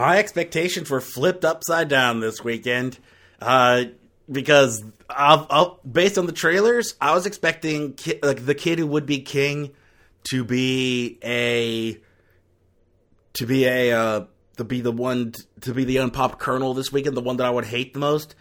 My 0.00 0.16
expectations 0.16 0.88
were 0.88 1.02
flipped 1.02 1.44
upside 1.44 1.88
down 1.88 2.20
this 2.20 2.42
weekend 2.42 2.98
uh, 3.38 3.84
because 4.32 4.82
I'll, 5.10 5.46
I'll, 5.50 5.80
based 5.84 6.16
on 6.16 6.24
the 6.24 6.32
trailers, 6.32 6.94
I 7.02 7.12
was 7.12 7.26
expecting 7.26 7.92
ki- 7.92 8.18
like 8.22 8.46
the 8.46 8.54
kid 8.54 8.78
who 8.78 8.86
would 8.86 9.04
be 9.04 9.20
king 9.20 9.72
to 10.30 10.42
be 10.42 11.18
a 11.22 12.00
to 13.34 13.46
be 13.46 13.66
a 13.66 13.92
uh, 13.92 14.24
to 14.56 14.64
be 14.64 14.80
the 14.80 14.90
one 14.90 15.34
to 15.60 15.74
be 15.74 15.84
the 15.84 15.98
unpopped 15.98 16.38
kernel 16.38 16.72
this 16.72 16.90
weekend, 16.90 17.14
the 17.14 17.20
one 17.20 17.36
that 17.36 17.46
I 17.46 17.50
would 17.50 17.66
hate 17.66 17.92
the 17.92 18.00
most, 18.00 18.34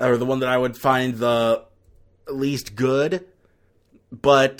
or 0.00 0.16
the 0.16 0.24
one 0.24 0.38
that 0.38 0.48
I 0.48 0.56
would 0.56 0.74
find 0.74 1.16
the 1.16 1.66
least 2.28 2.76
good. 2.76 3.26
But 4.10 4.58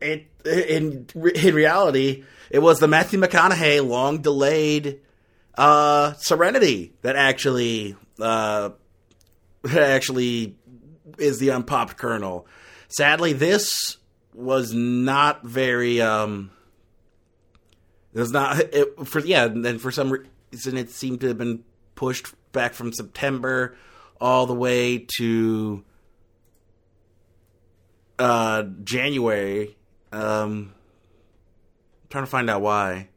it 0.00 0.28
in 0.44 1.06
in 1.14 1.54
reality, 1.54 2.24
it 2.50 2.60
was 2.60 2.78
the 2.78 2.88
Matthew 2.88 3.20
McConaughey 3.20 3.86
long 3.86 4.22
delayed 4.22 5.00
uh, 5.56 6.14
Serenity 6.14 6.94
that 7.02 7.16
actually 7.16 7.96
uh, 8.20 8.70
actually 9.70 10.56
is 11.18 11.38
the 11.38 11.50
unpopped 11.50 11.96
kernel. 11.96 12.46
Sadly, 12.88 13.32
this 13.32 13.96
was 14.34 14.72
not 14.72 15.44
very. 15.44 16.00
Um, 16.00 16.50
it 18.12 18.20
was 18.20 18.32
not 18.32 18.60
it, 18.60 19.06
for 19.06 19.20
yeah, 19.20 19.44
and 19.44 19.64
then 19.64 19.78
for 19.78 19.90
some 19.90 20.26
reason 20.52 20.76
it 20.76 20.90
seemed 20.90 21.20
to 21.22 21.28
have 21.28 21.38
been 21.38 21.64
pushed 21.94 22.34
back 22.52 22.74
from 22.74 22.92
September 22.92 23.76
all 24.20 24.46
the 24.46 24.54
way 24.54 25.06
to 25.18 25.82
uh, 28.18 28.62
January. 28.84 29.76
Um, 30.12 30.74
I'm 32.02 32.08
trying 32.10 32.24
to 32.24 32.30
find 32.30 32.50
out 32.50 32.60
why. 32.60 33.08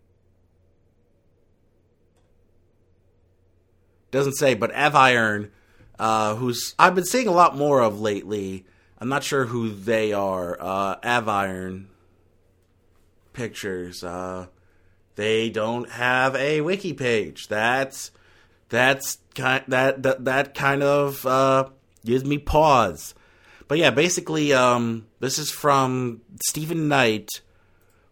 Doesn't 4.12 4.36
say, 4.36 4.54
but 4.54 4.72
Aviron, 4.74 5.52
uh, 6.00 6.36
who's 6.36 6.74
I've 6.80 6.96
been 6.96 7.06
seeing 7.06 7.28
a 7.28 7.32
lot 7.32 7.58
more 7.58 7.82
of 7.82 8.00
lately. 8.00 8.66
I'm 8.98 9.10
not 9.10 9.24
sure 9.24 9.46
who 9.46 9.70
they 9.70 10.14
are. 10.14 10.58
Uh, 10.60 10.96
Aviron 11.04 11.90
pictures. 13.34 14.04
Uh, 14.04 14.48
they 15.16 15.50
don't 15.50 15.90
have 15.90 16.36
a 16.36 16.62
wiki 16.62 16.94
page. 16.94 17.48
That's 17.48 18.12
that's 18.70 19.18
kind 19.34 19.64
that 19.68 20.04
that 20.04 20.26
that 20.26 20.54
kind 20.54 20.82
of 20.84 21.26
uh, 21.26 21.70
gives 22.06 22.24
me 22.24 22.38
pause. 22.38 23.15
But 23.68 23.78
yeah, 23.78 23.90
basically, 23.90 24.54
um, 24.54 25.08
this 25.20 25.40
is 25.40 25.50
from 25.50 26.22
Steven 26.48 26.88
Knight, 26.88 27.30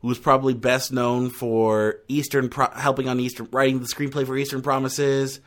who's 0.01 0.17
probably 0.17 0.53
best 0.53 0.91
known 0.91 1.29
for 1.29 1.99
Eastern 2.07 2.49
Pro- 2.49 2.71
helping 2.71 3.07
on 3.07 3.19
Eastern 3.19 3.47
writing 3.51 3.79
the 3.79 3.85
screenplay 3.85 4.25
for 4.25 4.35
Eastern 4.35 4.61
Promises. 4.61 5.39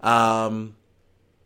Um, 0.00 0.74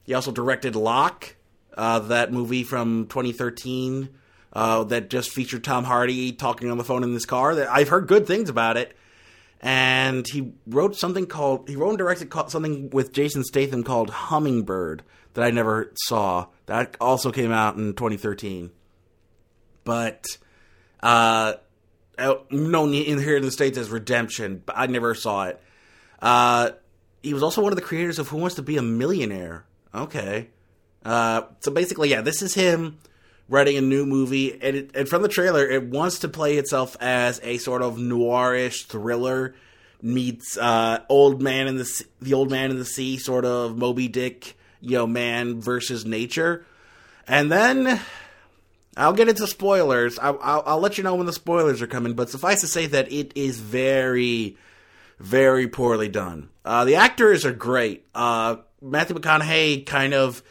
he 0.05 0.15
also 0.15 0.33
directed 0.33 0.77
Locke, 0.77 1.37
uh, 1.77 1.99
that 2.01 2.33
movie 2.33 2.65
from 2.65 3.07
2013 3.09 4.09
uh, 4.53 4.85
that 4.85 5.11
just 5.11 5.31
featured 5.31 5.63
Tom 5.63 5.85
Hardy 5.85 6.33
talking 6.33 6.71
on 6.71 6.79
the 6.79 6.85
phone 6.85 7.03
in 7.03 7.13
this 7.13 7.27
car. 7.27 7.55
That 7.55 7.69
I've 7.69 7.89
heard 7.89 8.09
good 8.09 8.27
things 8.27 8.49
about 8.49 8.77
it. 8.77 8.97
And 9.61 10.27
he 10.27 10.53
wrote 10.67 10.97
something 10.97 11.27
called 11.27 11.69
he 11.69 11.77
wrote 11.77 11.91
and 11.91 11.99
directed 11.99 12.33
something 12.49 12.91
with 12.91 13.13
Jason 13.13 13.43
Statham 13.45 13.83
called 13.83 14.11
Hummingbird 14.11 15.03
that 15.35 15.45
I 15.45 15.51
never 15.51 15.93
saw. 16.07 16.47
That 16.67 16.97
also 17.01 17.31
came 17.33 17.53
out 17.53 17.77
in 17.77 17.95
2013. 17.95 18.71
But 19.85 20.27
uh, 21.01 21.55
known 22.51 22.95
in 22.95 23.19
here 23.19 23.37
in 23.37 23.43
the 23.43 23.51
states 23.51 23.79
as 23.79 23.91
Redemption, 23.91 24.63
but 24.65 24.77
I 24.77 24.87
never 24.87 25.15
saw 25.15 25.45
it. 25.45 25.63
Uh, 26.21 26.71
he 27.23 27.35
was 27.35 27.43
also 27.43 27.63
one 27.63 27.73
of 27.73 27.77
the 27.77 27.85
creators 27.85 28.19
of 28.19 28.29
Who 28.29 28.39
Wants 28.39 28.57
to 28.57 28.63
Be 28.63 28.77
a 28.77 28.83
Millionaire. 28.83 29.65
Okay. 29.95 30.49
Uh, 31.05 31.43
so 31.61 31.71
basically, 31.71 32.11
yeah, 32.11 32.21
this 32.21 32.43
is 32.43 32.55
him 32.55 32.99
writing 33.49 33.77
a 33.77 33.81
new 33.81 34.05
movie, 34.05 34.53
and, 34.61 34.77
it, 34.77 34.91
and 34.95 35.09
from 35.09 35.23
the 35.23 35.29
trailer, 35.29 35.69
it 35.69 35.85
wants 35.85 36.21
to 36.21 36.29
play 36.29 36.57
itself 36.57 36.97
as 37.01 37.41
a 37.45 37.59
sort 37.59 37.83
of 37.83 37.97
noirish 37.97 38.87
thriller 38.87 39.55
meets 40.03 40.59
uh, 40.59 41.01
old 41.09 41.41
man 41.41 41.69
in 41.69 41.77
the 41.77 42.05
the 42.21 42.35
old 42.35 42.51
man 42.51 42.71
in 42.71 42.79
the 42.79 42.85
sea, 42.85 43.17
sort 43.19 43.45
of 43.45 43.77
Moby 43.77 44.09
Dick, 44.09 44.56
you 44.81 44.97
know, 44.99 45.07
man 45.07 45.61
versus 45.61 46.05
nature, 46.05 46.65
and 47.27 47.51
then. 47.51 48.01
I'll 48.99 49.13
get 49.13 49.29
into 49.29 49.47
spoilers. 49.47 50.19
I'll, 50.19 50.39
I'll, 50.41 50.63
I'll 50.65 50.81
let 50.81 50.97
you 50.97 51.05
know 51.05 51.17
when 51.17 51.27
the 51.27 51.33
spoilers 51.35 51.83
are 51.83 51.87
coming, 51.87 52.15
but 52.15 52.31
suffice 52.31 52.63
to 52.63 52.67
say 52.67 52.87
that 52.87 53.13
it 53.13 53.33
is 53.35 53.61
very, 53.61 54.57
very 55.19 55.69
poorly 55.69 56.09
done. 56.09 56.49
Uh, 56.65 56.87
the 56.87 56.95
actors 56.95 57.45
are 57.45 57.53
great. 57.53 58.07
Uh, 58.15 58.57
Matthew 58.81 59.17
McConaughey 59.17 59.85
kind 59.85 60.15
of 60.15 60.43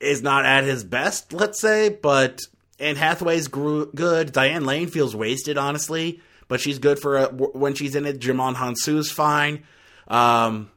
is 0.00 0.22
not 0.22 0.44
at 0.44 0.64
his 0.64 0.84
best, 0.84 1.32
let's 1.32 1.58
say, 1.58 1.88
but 1.88 2.40
Anne 2.78 2.96
Hathaway's 2.96 3.48
gr- 3.48 3.84
good. 3.94 4.32
Diane 4.32 4.64
Lane 4.64 4.88
feels 4.88 5.16
wasted, 5.16 5.56
honestly, 5.56 6.20
but 6.48 6.60
she's 6.60 6.78
good 6.78 6.98
for 6.98 7.16
uh, 7.16 7.28
when 7.28 7.74
she's 7.74 7.94
in 7.94 8.04
it. 8.04 8.20
Djimon 8.20 8.54
Hounsou's 8.54 9.10
fine. 9.10 9.64
Um, 10.08 10.70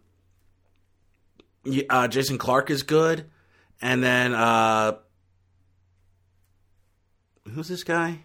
uh, 1.90 2.08
Jason 2.08 2.38
Clarke 2.38 2.70
is 2.70 2.84
good, 2.84 3.30
and 3.82 4.04
then 4.04 4.34
uh, 4.34 4.98
who's 7.54 7.68
this 7.68 7.84
guy? 7.84 8.20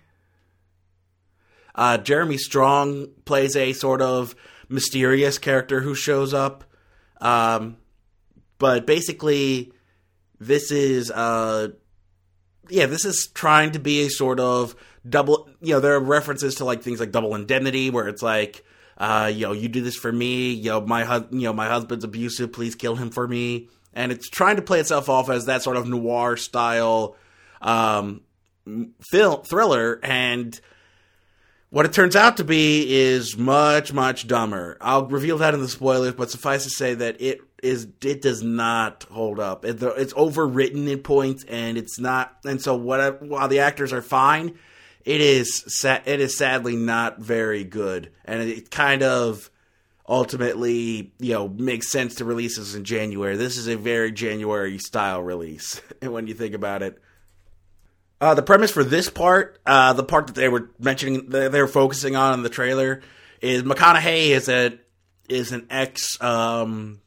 Uh, 1.75 1.99
Jeremy 1.99 2.39
Strong 2.39 3.09
plays 3.25 3.57
a 3.57 3.73
sort 3.73 4.01
of 4.01 4.35
mysterious 4.69 5.39
character 5.39 5.81
who 5.81 5.95
shows 5.95 6.33
up. 6.33 6.65
Um, 7.21 7.79
but 8.59 8.87
basically, 8.87 9.73
this 10.39 10.71
is 10.71 11.11
uh, 11.11 11.69
yeah, 12.69 12.87
this 12.87 13.05
is 13.05 13.29
trying 13.29 13.73
to 13.73 13.79
be 13.79 14.07
a 14.07 14.09
sort 14.09 14.41
of 14.41 14.75
double. 15.09 15.49
You 15.61 15.75
know, 15.75 15.81
there 15.81 15.95
are 15.95 16.01
references 16.01 16.57
to 16.57 16.65
like 16.65 16.83
things 16.83 17.01
like 17.01 17.13
double 17.13 17.35
indemnity, 17.35 17.91
where 17.91 18.09
it's 18.09 18.23
like, 18.23 18.65
uh, 18.99 19.33
know, 19.35 19.53
you 19.53 19.69
do 19.69 19.83
this 19.83 19.97
for 19.97 20.13
me. 20.13 20.61
Know, 20.61 20.81
my 20.81 21.05
hu- 21.05 21.37
you 21.37 21.45
know 21.45 21.53
my 21.53 21.69
husband's 21.69 22.05
abusive. 22.05 22.53
Please 22.53 22.75
kill 22.75 22.97
him 22.97 23.11
for 23.11 23.27
me. 23.27 23.69
And 23.93 24.11
it's 24.11 24.29
trying 24.29 24.57
to 24.57 24.63
play 24.63 24.81
itself 24.81 25.09
off 25.09 25.31
as 25.31 25.47
that 25.47 25.63
sort 25.63 25.77
of 25.77 25.89
noir 25.89 26.37
style 26.37 27.17
um, 27.63 28.23
film 29.01 29.43
thriller 29.43 30.01
and 30.03 30.61
what 31.71 31.87
it 31.87 31.93
turns 31.93 32.15
out 32.15 32.37
to 32.37 32.45
be 32.45 32.95
is 32.95 33.37
much 33.37 33.93
much 33.93 34.27
dumber 34.27 34.77
i'll 34.81 35.07
reveal 35.07 35.39
that 35.39 35.55
in 35.55 35.61
the 35.61 35.69
spoilers 35.69 36.15
but 36.15 36.31
suffice 36.31 36.65
to 36.65 36.71
say 36.71 36.95
that 36.95 37.21
it 37.21 37.41
is 37.63 37.89
it 38.03 38.23
does 38.23 38.43
not 38.43 39.03
hold 39.11 39.39
up 39.39 39.65
it, 39.65 39.83
it's 39.83 40.15
overwritten 40.15 40.89
in 40.89 41.01
points 41.01 41.45
and 41.45 41.77
it's 41.77 41.99
not 41.99 42.37
and 42.45 42.63
so 42.63 42.75
what 42.75 43.21
while 43.23 43.49
the 43.49 43.59
actors 43.59 43.93
are 43.93 44.03
fine 44.03 44.57
it 45.05 45.21
is 45.21 45.85
it 45.85 46.21
is 46.21 46.37
sadly 46.37 46.77
not 46.77 47.21
very 47.21 47.65
good. 47.65 48.11
And 48.25 48.43
it 48.43 48.71
kind 48.71 49.03
of 49.03 49.51
ultimately 50.09 51.13
you 51.19 51.33
know 51.33 51.49
makes 51.49 51.91
sense 51.91 52.17
to 52.17 52.25
release 52.25 52.59
this 52.59 52.75
in 52.75 52.85
january. 52.85 53.37
This 53.37 53.57
is 53.57 53.69
a 53.69 53.77
very 53.77 54.13
january 54.13 54.79
style 54.79 55.23
release 55.23 55.81
and 56.03 56.13
when 56.15 56.27
you 56.27 56.35
think 56.35 56.55
about 56.55 56.83
it. 56.83 56.99
Uh, 58.21 58.35
the 58.35 58.43
premise 58.43 58.71
for 58.71 58.85
this 58.85 59.11
part, 59.11 59.61
uh, 59.67 59.93
the 59.93 60.05
part 60.05 60.29
that 60.29 60.35
they 60.35 60.49
were 60.49 60.71
mentioning, 60.79 61.29
they, 61.29 61.49
they 61.49 61.61
were 61.61 61.69
focusing 61.69 62.17
on 62.17 62.33
in 62.33 62.43
the 62.43 62.49
trailer, 62.49 63.03
is 63.43 63.63
McConaughey 63.63 64.29
is 64.29 64.49
a 64.49 64.79
is 65.29 65.53
an 65.53 65.67
ex 65.69 66.21
um, 66.23 67.01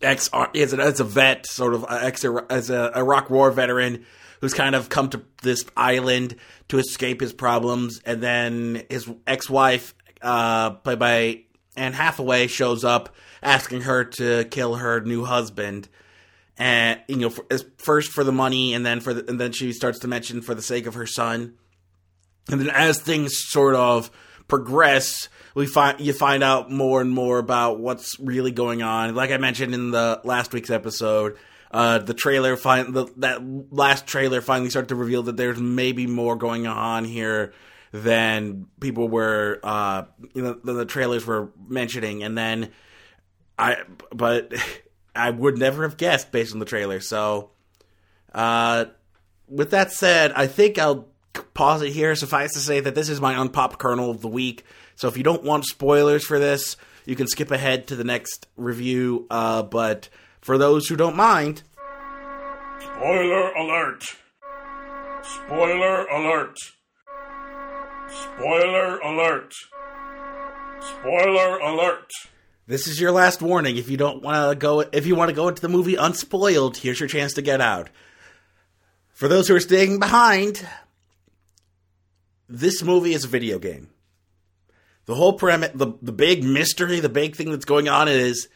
ex 0.00 0.30
is 0.54 0.72
a, 0.72 0.80
is 0.80 1.00
a 1.00 1.04
vet, 1.04 1.46
sort 1.46 1.74
of 1.74 1.84
ex 1.90 2.24
as 2.48 2.70
a 2.70 2.96
Iraq 2.96 3.28
War 3.28 3.50
veteran 3.50 4.06
who's 4.44 4.52
kind 4.52 4.74
of 4.74 4.90
come 4.90 5.08
to 5.08 5.22
this 5.42 5.64
island 5.74 6.36
to 6.68 6.76
escape 6.76 7.22
his 7.22 7.32
problems, 7.32 8.02
and 8.04 8.22
then 8.22 8.82
his 8.90 9.10
ex-wife, 9.26 9.94
uh, 10.20 10.68
played 10.68 10.98
by 10.98 11.44
Anne 11.78 11.94
Hathaway, 11.94 12.46
shows 12.46 12.84
up 12.84 13.14
asking 13.42 13.80
her 13.80 14.04
to 14.04 14.44
kill 14.50 14.74
her 14.74 15.00
new 15.00 15.24
husband. 15.24 15.88
And 16.58 17.00
you 17.08 17.16
know 17.16 17.30
for, 17.30 17.46
first 17.78 18.12
for 18.12 18.22
the 18.22 18.32
money 18.32 18.74
and 18.74 18.84
then 18.84 19.00
for 19.00 19.14
the, 19.14 19.26
and 19.30 19.40
then 19.40 19.52
she 19.52 19.72
starts 19.72 20.00
to 20.00 20.08
mention 20.08 20.42
for 20.42 20.54
the 20.54 20.60
sake 20.60 20.84
of 20.84 20.92
her 20.92 21.06
son. 21.06 21.54
And 22.50 22.60
then 22.60 22.68
as 22.68 23.00
things 23.00 23.32
sort 23.34 23.74
of 23.74 24.10
progress 24.46 25.30
we 25.54 25.66
find 25.66 26.00
you 26.00 26.12
find 26.12 26.44
out 26.44 26.70
more 26.70 27.00
and 27.00 27.10
more 27.10 27.38
about 27.38 27.80
what's 27.80 28.20
really 28.20 28.52
going 28.52 28.82
on. 28.82 29.14
Like 29.14 29.30
i 29.30 29.38
mentioned 29.38 29.72
in 29.72 29.90
the 29.90 30.20
last 30.22 30.52
week's 30.52 30.70
episode 30.70 31.38
uh, 31.74 31.98
the 31.98 32.14
trailer 32.14 32.56
find 32.56 32.94
the, 32.94 33.06
that 33.18 33.40
last 33.70 34.06
trailer 34.06 34.40
finally 34.40 34.70
started 34.70 34.88
to 34.88 34.94
reveal 34.94 35.24
that 35.24 35.36
there's 35.36 35.58
maybe 35.58 36.06
more 36.06 36.36
going 36.36 36.66
on 36.66 37.04
here 37.04 37.52
than 37.92 38.66
people 38.80 39.08
were 39.08 39.60
uh, 39.62 40.04
you 40.32 40.42
know 40.42 40.54
than 40.54 40.76
the 40.76 40.86
trailers 40.86 41.26
were 41.26 41.50
mentioning 41.68 42.22
and 42.22 42.38
then 42.38 42.70
i 43.58 43.76
but 44.10 44.52
I 45.14 45.30
would 45.30 45.58
never 45.58 45.82
have 45.82 45.96
guessed 45.96 46.32
based 46.32 46.52
on 46.52 46.58
the 46.58 46.64
trailer. 46.64 47.00
So, 47.00 47.50
uh, 48.34 48.86
with 49.48 49.70
that 49.70 49.92
said, 49.92 50.32
I 50.32 50.46
think 50.46 50.78
I'll 50.78 51.08
pause 51.54 51.82
it 51.82 51.92
here. 51.92 52.14
Suffice 52.14 52.52
to 52.54 52.58
say 52.58 52.80
that 52.80 52.94
this 52.94 53.08
is 53.08 53.20
my 53.20 53.40
unpopped 53.40 53.78
kernel 53.78 54.10
of 54.10 54.20
the 54.20 54.28
week. 54.28 54.64
So 54.96 55.08
if 55.08 55.16
you 55.16 55.22
don't 55.22 55.44
want 55.44 55.66
spoilers 55.66 56.24
for 56.24 56.38
this, 56.38 56.76
you 57.04 57.16
can 57.16 57.26
skip 57.26 57.50
ahead 57.50 57.88
to 57.88 57.96
the 57.96 58.04
next 58.04 58.46
review. 58.56 59.26
Uh, 59.30 59.62
but 59.62 60.08
for 60.44 60.58
those 60.58 60.86
who 60.86 60.94
don't 60.94 61.16
mind, 61.16 61.62
spoiler 62.78 63.50
alert! 63.52 64.04
Spoiler 65.22 66.06
alert! 66.08 66.58
Spoiler 68.10 68.98
alert! 68.98 69.54
Spoiler 70.82 71.58
alert! 71.60 72.10
This 72.66 72.86
is 72.86 73.00
your 73.00 73.10
last 73.10 73.40
warning. 73.40 73.78
If 73.78 73.88
you 73.88 73.96
don't 73.96 74.22
want 74.22 74.50
to 74.50 74.54
go, 74.54 74.80
if 74.80 75.06
you 75.06 75.14
want 75.14 75.30
to 75.30 75.34
go 75.34 75.48
into 75.48 75.62
the 75.62 75.70
movie 75.70 75.94
unspoiled, 75.94 76.76
here's 76.76 77.00
your 77.00 77.08
chance 77.08 77.32
to 77.34 77.42
get 77.42 77.62
out. 77.62 77.88
For 79.14 79.28
those 79.28 79.48
who 79.48 79.56
are 79.56 79.60
staying 79.60 79.98
behind, 79.98 80.66
this 82.50 82.82
movie 82.82 83.14
is 83.14 83.24
a 83.24 83.28
video 83.28 83.58
game. 83.58 83.88
The 85.06 85.14
whole 85.14 85.38
premise, 85.38 85.70
the, 85.74 85.94
the 86.02 86.12
big 86.12 86.44
mystery, 86.44 87.00
the 87.00 87.08
big 87.08 87.34
thing 87.34 87.50
that's 87.50 87.64
going 87.64 87.88
on 87.88 88.08
is 88.08 88.48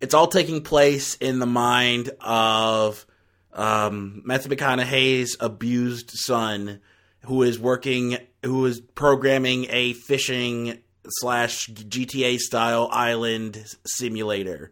it's 0.00 0.14
all 0.14 0.26
taking 0.26 0.62
place 0.62 1.14
in 1.16 1.38
the 1.38 1.46
mind 1.46 2.10
of 2.20 3.06
um, 3.52 4.22
Matthew 4.24 4.54
McConaughey's 4.54 5.36
abused 5.40 6.10
son, 6.10 6.80
who 7.22 7.42
is 7.42 7.58
working, 7.58 8.18
who 8.42 8.66
is 8.66 8.80
programming 8.80 9.66
a 9.70 9.94
fishing 9.94 10.78
slash 11.08 11.68
GTA 11.68 12.38
style 12.38 12.88
island 12.92 13.74
simulator. 13.86 14.70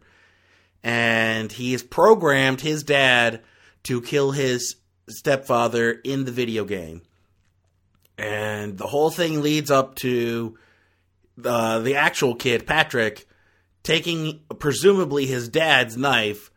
And 0.83 1.51
he 1.51 1.71
has 1.71 1.81
programmed 1.81 2.61
his 2.61 2.83
dad 2.83 3.41
to 3.83 4.01
kill 4.01 4.31
his 4.31 4.75
stepfather 5.09 5.91
in 5.91 6.25
the 6.25 6.31
video 6.31 6.65
game. 6.65 7.01
And 8.17 8.77
the 8.77 8.87
whole 8.87 9.09
thing 9.09 9.41
leads 9.41 9.71
up 9.71 9.95
to 9.95 10.57
uh, 11.43 11.79
the 11.79 11.95
actual 11.95 12.35
kid, 12.35 12.65
Patrick, 12.65 13.27
taking 13.85 14.41
presumably 14.59 15.27
his 15.27 15.47
dad's 15.47 15.95
knife 15.95 16.51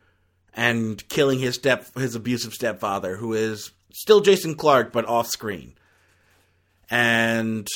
and 0.53 1.07
killing 1.07 1.39
his 1.39 1.55
step 1.55 1.87
his 1.95 2.15
abusive 2.15 2.53
stepfather, 2.53 3.15
who 3.15 3.33
is 3.33 3.71
still 3.93 4.19
Jason 4.19 4.55
Clarke 4.55 4.91
but 4.91 5.05
off 5.05 5.27
screen. 5.27 5.75
And 6.89 7.67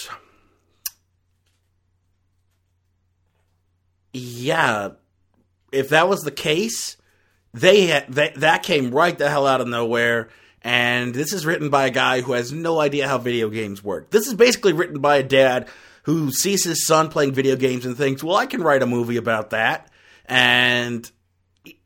yeah, 4.12 4.89
if 5.71 5.89
that 5.89 6.10
was 6.10 6.21
the 6.21 6.32
case, 6.32 6.97
they, 7.54 8.04
they 8.10 8.34
that 8.36 8.63
came 8.63 8.91
right 8.91 9.17
the 9.17 9.30
hell 9.30 9.47
out 9.47 9.62
of 9.62 9.67
nowhere. 9.67 10.30
And 10.65 11.13
this 11.13 11.34
is 11.34 11.45
written 11.45 11.69
by 11.69 11.88
a 11.88 11.91
guy 11.91 12.21
who 12.21 12.32
has 12.32 12.51
no 12.51 12.80
idea 12.80 13.08
how 13.08 13.17
video 13.17 13.49
games 13.49 13.84
work. 13.84 14.10
This 14.12 14.28
is 14.28 14.34
basically 14.34 14.73
written 14.73 14.99
by 14.99 15.17
a 15.17 15.23
dad 15.23 15.67
who 16.04 16.32
sees 16.32 16.63
his 16.63 16.86
son 16.86 17.10
playing 17.10 17.34
video 17.34 17.56
games 17.56 17.86
and 17.86 17.98
thinks, 17.98 18.24
"Well, 18.24 18.38
I 18.38 18.46
can 18.46 18.62
write 18.62 18.84
a 18.84 18.88
movie 18.88 19.18
about 19.18 19.50
that." 19.50 19.89
And 20.26 21.10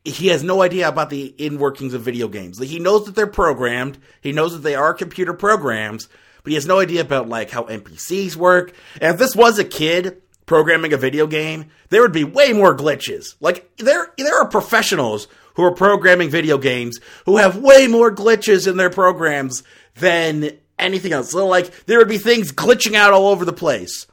he 0.04 0.28
has 0.28 0.42
no 0.42 0.62
idea 0.62 0.88
about 0.88 1.10
the 1.10 1.26
in 1.38 1.58
workings 1.58 1.94
of 1.94 2.02
video 2.02 2.28
games. 2.28 2.58
He 2.58 2.78
knows 2.78 3.06
that 3.06 3.14
they're 3.14 3.26
programmed. 3.26 3.98
He 4.20 4.32
knows 4.32 4.52
that 4.52 4.62
they 4.62 4.74
are 4.74 4.94
computer 4.94 5.32
programs, 5.32 6.08
but 6.42 6.50
he 6.50 6.54
has 6.54 6.66
no 6.66 6.80
idea 6.80 7.00
about 7.00 7.28
like 7.28 7.50
how 7.50 7.64
NPCs 7.64 8.36
work. 8.36 8.72
And 9.00 9.14
if 9.14 9.18
this 9.18 9.36
was 9.36 9.58
a 9.58 9.64
kid 9.64 10.22
programming 10.46 10.92
a 10.92 10.96
video 10.96 11.26
game, 11.26 11.66
there 11.90 12.02
would 12.02 12.12
be 12.12 12.24
way 12.24 12.52
more 12.52 12.76
glitches. 12.76 13.34
Like 13.40 13.70
there 13.76 14.12
there 14.16 14.38
are 14.38 14.48
professionals 14.48 15.28
who 15.54 15.64
are 15.64 15.74
programming 15.74 16.30
video 16.30 16.58
games 16.58 16.98
who 17.26 17.36
have 17.36 17.56
way 17.56 17.86
more 17.86 18.14
glitches 18.14 18.66
in 18.66 18.76
their 18.76 18.90
programs 18.90 19.62
than 19.96 20.52
anything 20.78 21.12
else. 21.12 21.30
So 21.30 21.46
like 21.46 21.86
there 21.86 21.98
would 21.98 22.08
be 22.08 22.18
things 22.18 22.52
glitching 22.52 22.94
out 22.94 23.12
all 23.12 23.28
over 23.28 23.44
the 23.44 23.52
place. 23.52 24.06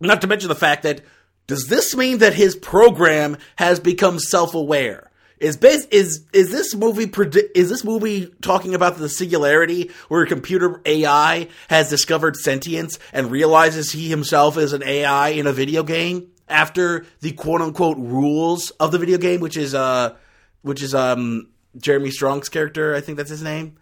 Not 0.00 0.20
to 0.22 0.26
mention 0.26 0.48
the 0.48 0.54
fact 0.54 0.82
that 0.84 1.02
does 1.46 1.66
this 1.66 1.96
mean 1.96 2.18
that 2.18 2.34
his 2.34 2.54
program 2.54 3.36
has 3.56 3.80
become 3.80 4.18
self-aware? 4.18 5.10
Is 5.40 5.56
is 5.56 6.26
is 6.34 6.50
this 6.50 6.74
movie 6.74 7.06
predi- 7.06 7.48
is 7.54 7.70
this 7.70 7.82
movie 7.82 8.26
talking 8.42 8.74
about 8.74 8.98
the 8.98 9.08
singularity 9.08 9.90
where 10.08 10.22
a 10.22 10.26
computer 10.26 10.82
AI 10.84 11.48
has 11.68 11.88
discovered 11.88 12.36
sentience 12.36 12.98
and 13.12 13.30
realizes 13.30 13.90
he 13.90 14.10
himself 14.10 14.58
is 14.58 14.74
an 14.74 14.82
AI 14.82 15.30
in 15.30 15.46
a 15.46 15.52
video 15.52 15.82
game 15.82 16.30
after 16.46 17.06
the 17.20 17.32
quote 17.32 17.62
unquote 17.62 17.96
rules 17.96 18.70
of 18.72 18.92
the 18.92 18.98
video 18.98 19.16
game, 19.16 19.40
which 19.40 19.56
is 19.56 19.74
uh 19.74 20.14
which 20.60 20.82
is 20.82 20.94
um 20.94 21.48
Jeremy 21.76 22.10
Strong's 22.10 22.50
character, 22.50 22.94
I 22.94 23.00
think 23.00 23.16
that's 23.16 23.30
his 23.30 23.42
name. 23.42 23.78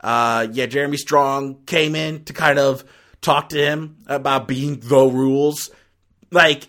Uh 0.00 0.48
yeah, 0.52 0.66
Jeremy 0.66 0.96
Strong 0.96 1.64
came 1.66 1.94
in 1.94 2.24
to 2.24 2.32
kind 2.32 2.58
of 2.58 2.84
talk 3.20 3.50
to 3.50 3.58
him 3.58 3.98
about 4.06 4.48
being 4.48 4.80
the 4.80 5.04
rules. 5.04 5.70
Like 6.30 6.68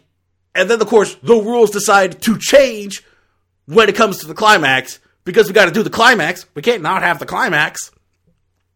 and 0.54 0.70
then 0.70 0.82
of 0.82 0.88
course 0.88 1.15
the 1.15 1.36
rules 1.36 1.72
decide 1.72 2.22
to 2.24 2.38
change 2.38 3.04
when 3.65 3.89
it 3.89 3.96
comes 3.96 4.20
to 4.20 4.28
the 4.28 4.34
climax 4.34 5.00
because 5.24 5.48
we 5.48 5.54
got 5.54 5.65
to 5.65 5.72
do 5.72 5.84
the 5.84 5.89
climax. 5.89 6.46
We 6.56 6.62
can't 6.62 6.82
not 6.82 7.04
have 7.04 7.20
the 7.20 7.26
climax. 7.26 7.91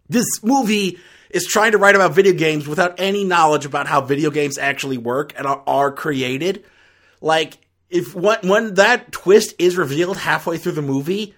This 0.08 0.44
movie 0.44 1.00
is 1.30 1.46
trying 1.46 1.72
to 1.74 1.78
write 1.78 1.96
about 1.96 2.13
video 2.13 2.34
games 2.34 2.68
without 2.68 3.00
any 3.00 3.24
knowledge 3.24 3.65
about 3.65 3.88
how 3.88 4.02
video 4.02 4.30
games 4.30 4.58
actually 4.58 4.98
work 4.98 5.34
and 5.38 5.48
are, 5.48 5.63
are 5.68 5.91
created. 5.91 6.63
Like 7.20 7.58
if 7.89 8.15
when, 8.15 8.39
when 8.44 8.74
that 8.76 9.12
twist 9.12 9.56
is 9.60 9.78
revealed 9.78 10.18
halfway 10.18 10.58
through 10.58 10.74
the 10.74 10.82
movie, 10.82 11.34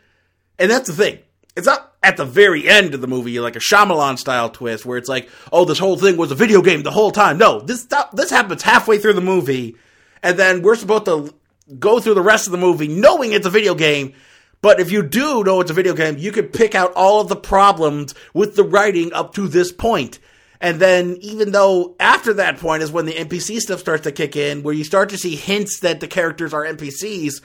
and 0.60 0.70
that's 0.70 0.88
the 0.88 0.94
thing. 0.94 1.20
It's 1.58 1.66
not 1.66 1.96
at 2.04 2.18
the 2.18 2.26
very 2.26 2.70
end 2.70 2.94
of 2.94 3.02
the 3.02 3.08
movie, 3.08 3.40
like 3.40 3.56
a 3.56 3.60
Shyamalan 3.60 4.20
style 4.20 4.50
twist, 4.50 4.86
where 4.86 4.98
it's 4.98 5.10
like, 5.10 5.28
"Oh, 5.52 5.66
this 5.66 5.80
whole 5.80 5.98
thing 5.98 6.16
was 6.16 6.32
a 6.32 6.36
video 6.36 6.62
game 6.62 6.84
the 6.84 6.92
whole 6.92 7.12
time." 7.12 7.40
No, 7.40 7.60
this 7.60 7.88
this 8.14 8.30
happens 8.30 8.62
halfway 8.62 9.00
through 9.00 9.14
the 9.14 9.22
movie, 9.22 9.76
and 10.22 10.38
then 10.38 10.62
we're 10.62 10.76
supposed 10.76 11.06
to 11.06 11.34
go 11.80 12.00
through 12.00 12.14
the 12.14 12.22
rest 12.22 12.46
of 12.46 12.52
the 12.52 12.60
movie 12.60 12.88
knowing 12.88 13.34
it's 13.34 13.48
a 13.48 13.50
video 13.50 13.74
game. 13.74 14.14
But 14.62 14.80
if 14.80 14.92
you 14.92 15.02
do 15.02 15.44
know 15.44 15.60
it's 15.60 15.72
a 15.72 15.74
video 15.74 15.96
game, 15.96 16.18
you 16.18 16.32
can 16.32 16.46
pick 16.46 16.76
out 16.76 16.94
all 16.94 17.22
of 17.22 17.28
the 17.28 17.36
problems 17.36 18.14
with 18.36 18.56
the 18.56 18.64
writing 18.64 19.12
up 19.14 19.34
to 19.34 19.48
this 19.48 19.72
point. 19.72 20.20
And 20.62 20.80
then, 20.80 21.18
even 21.22 21.52
though 21.52 21.96
after 22.00 22.34
that 22.34 22.58
point 22.60 22.84
is 22.84 22.92
when 22.92 23.06
the 23.06 23.14
NPC 23.14 23.60
stuff 23.60 23.80
starts 23.80 24.04
to 24.04 24.12
kick 24.12 24.36
in, 24.36 24.64
where 24.64 24.74
you 24.74 24.84
start 24.84 25.10
to 25.10 25.18
see 25.18 25.36
hints 25.36 25.80
that 25.80 26.00
the 26.00 26.08
characters 26.08 26.54
are 26.54 26.66
NPCs, 26.66 27.42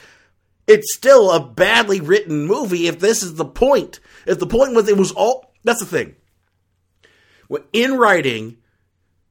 it's 0.66 0.94
still 0.94 1.30
a 1.30 1.44
badly 1.44 2.00
written 2.00 2.46
movie 2.46 2.86
if 2.86 3.00
this 3.00 3.22
is 3.22 3.34
the 3.34 3.44
point. 3.44 4.00
If 4.26 4.38
the 4.38 4.46
point 4.46 4.74
was 4.74 4.88
it 4.88 4.96
was 4.96 5.12
all. 5.12 5.52
That's 5.64 5.80
the 5.80 5.86
thing. 5.86 6.16
In 7.72 7.98
writing, 7.98 8.58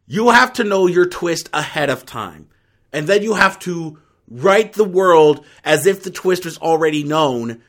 you 0.06 0.30
have 0.30 0.54
to 0.54 0.64
know 0.64 0.88
your 0.88 1.08
twist 1.08 1.50
ahead 1.54 1.90
of 1.90 2.06
time. 2.06 2.50
And 2.94 3.08
then 3.08 3.24
you 3.24 3.34
have 3.34 3.58
to 3.60 4.00
write 4.28 4.74
the 4.74 4.84
world 4.84 5.46
as 5.64 5.86
if 5.86 6.04
the 6.04 6.12
twist 6.12 6.46
was 6.46 6.58
already 6.58 7.04
known 7.04 7.62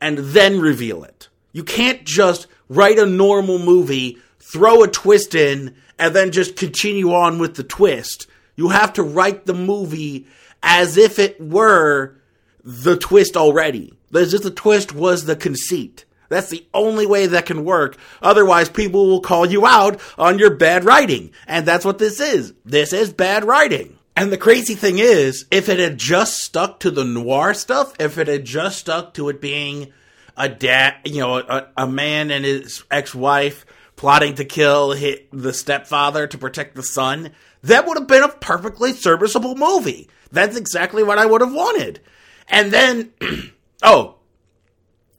and 0.00 0.18
then 0.18 0.60
reveal 0.60 1.04
it. 1.04 1.28
You 1.52 1.64
can't 1.64 2.04
just 2.04 2.46
write 2.68 2.98
a 2.98 3.06
normal 3.06 3.58
movie, 3.58 4.18
throw 4.40 4.82
a 4.82 4.88
twist 4.88 5.34
in, 5.34 5.76
and 5.98 6.14
then 6.14 6.32
just 6.32 6.56
continue 6.56 7.12
on 7.12 7.38
with 7.38 7.54
the 7.54 7.64
twist. 7.64 8.26
You 8.56 8.68
have 8.68 8.92
to 8.94 9.02
write 9.02 9.46
the 9.46 9.54
movie 9.54 10.26
as 10.62 10.96
if 10.96 11.18
it 11.18 11.40
were 11.40 12.16
the 12.64 12.96
twist 12.96 13.36
already. 13.36 13.92
As 14.12 14.34
if 14.34 14.42
the 14.42 14.50
twist 14.50 14.94
was 14.94 15.26
the 15.26 15.36
conceit. 15.36 16.04
That's 16.28 16.48
the 16.48 16.66
only 16.72 17.06
way 17.06 17.26
that 17.26 17.46
can 17.46 17.64
work. 17.64 17.96
Otherwise, 18.22 18.68
people 18.68 19.06
will 19.06 19.20
call 19.20 19.46
you 19.46 19.66
out 19.66 20.00
on 20.18 20.38
your 20.38 20.56
bad 20.56 20.84
writing. 20.84 21.30
And 21.46 21.66
that's 21.66 21.84
what 21.84 21.98
this 21.98 22.18
is. 22.18 22.54
This 22.64 22.92
is 22.92 23.12
bad 23.12 23.44
writing. 23.44 23.98
And 24.16 24.32
the 24.32 24.38
crazy 24.38 24.74
thing 24.74 24.98
is, 24.98 25.44
if 25.50 25.68
it 25.68 25.78
had 25.78 25.98
just 25.98 26.38
stuck 26.38 26.80
to 26.80 26.90
the 26.90 27.04
noir 27.04 27.52
stuff, 27.52 27.94
if 27.98 28.16
it 28.16 28.28
had 28.28 28.44
just 28.44 28.78
stuck 28.78 29.14
to 29.14 29.28
it 29.28 29.40
being 29.40 29.92
a 30.36 30.48
dad, 30.48 30.94
you 31.04 31.20
know, 31.20 31.38
a, 31.38 31.68
a 31.76 31.86
man 31.86 32.30
and 32.30 32.44
his 32.44 32.84
ex-wife 32.90 33.66
plotting 33.96 34.36
to 34.36 34.44
kill 34.44 34.94
the 35.32 35.52
stepfather 35.52 36.26
to 36.28 36.38
protect 36.38 36.74
the 36.74 36.82
son, 36.82 37.30
that 37.62 37.86
would 37.86 37.98
have 37.98 38.08
been 38.08 38.22
a 38.22 38.28
perfectly 38.28 38.92
serviceable 38.92 39.56
movie. 39.56 40.08
That's 40.30 40.56
exactly 40.56 41.02
what 41.02 41.18
I 41.18 41.26
would 41.26 41.40
have 41.40 41.52
wanted. 41.52 42.00
And 42.48 42.72
then, 42.72 43.12
oh, 43.82 44.16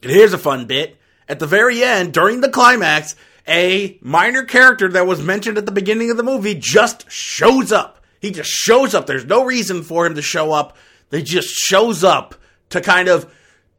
here's 0.02 0.34
a 0.34 0.38
fun 0.38 0.66
bit. 0.66 0.98
At 1.28 1.40
the 1.40 1.48
very 1.48 1.84
end, 1.84 2.14
during 2.14 2.42
the 2.42 2.50
climax, 2.50 3.16
a 3.48 3.98
minor 4.02 4.44
character 4.44 4.90
that 4.90 5.08
was 5.08 5.22
mentioned 5.22 5.58
at 5.58 5.66
the 5.66 5.72
beginning 5.72 6.12
of 6.12 6.18
the 6.18 6.24
movie 6.24 6.56
just 6.56 7.10
shows 7.10 7.72
up. 7.72 8.04
He 8.20 8.32
just 8.32 8.50
shows 8.50 8.94
up. 8.94 9.06
There's 9.06 9.26
no 9.26 9.44
reason 9.44 9.84
for 9.84 10.06
him 10.06 10.16
to 10.16 10.22
show 10.22 10.52
up. 10.52 10.78
He 11.12 11.22
just 11.24 11.50
shows 11.50 12.04
up 12.04 12.36
to 12.70 12.82
kind 12.82 13.08
of 13.08 13.32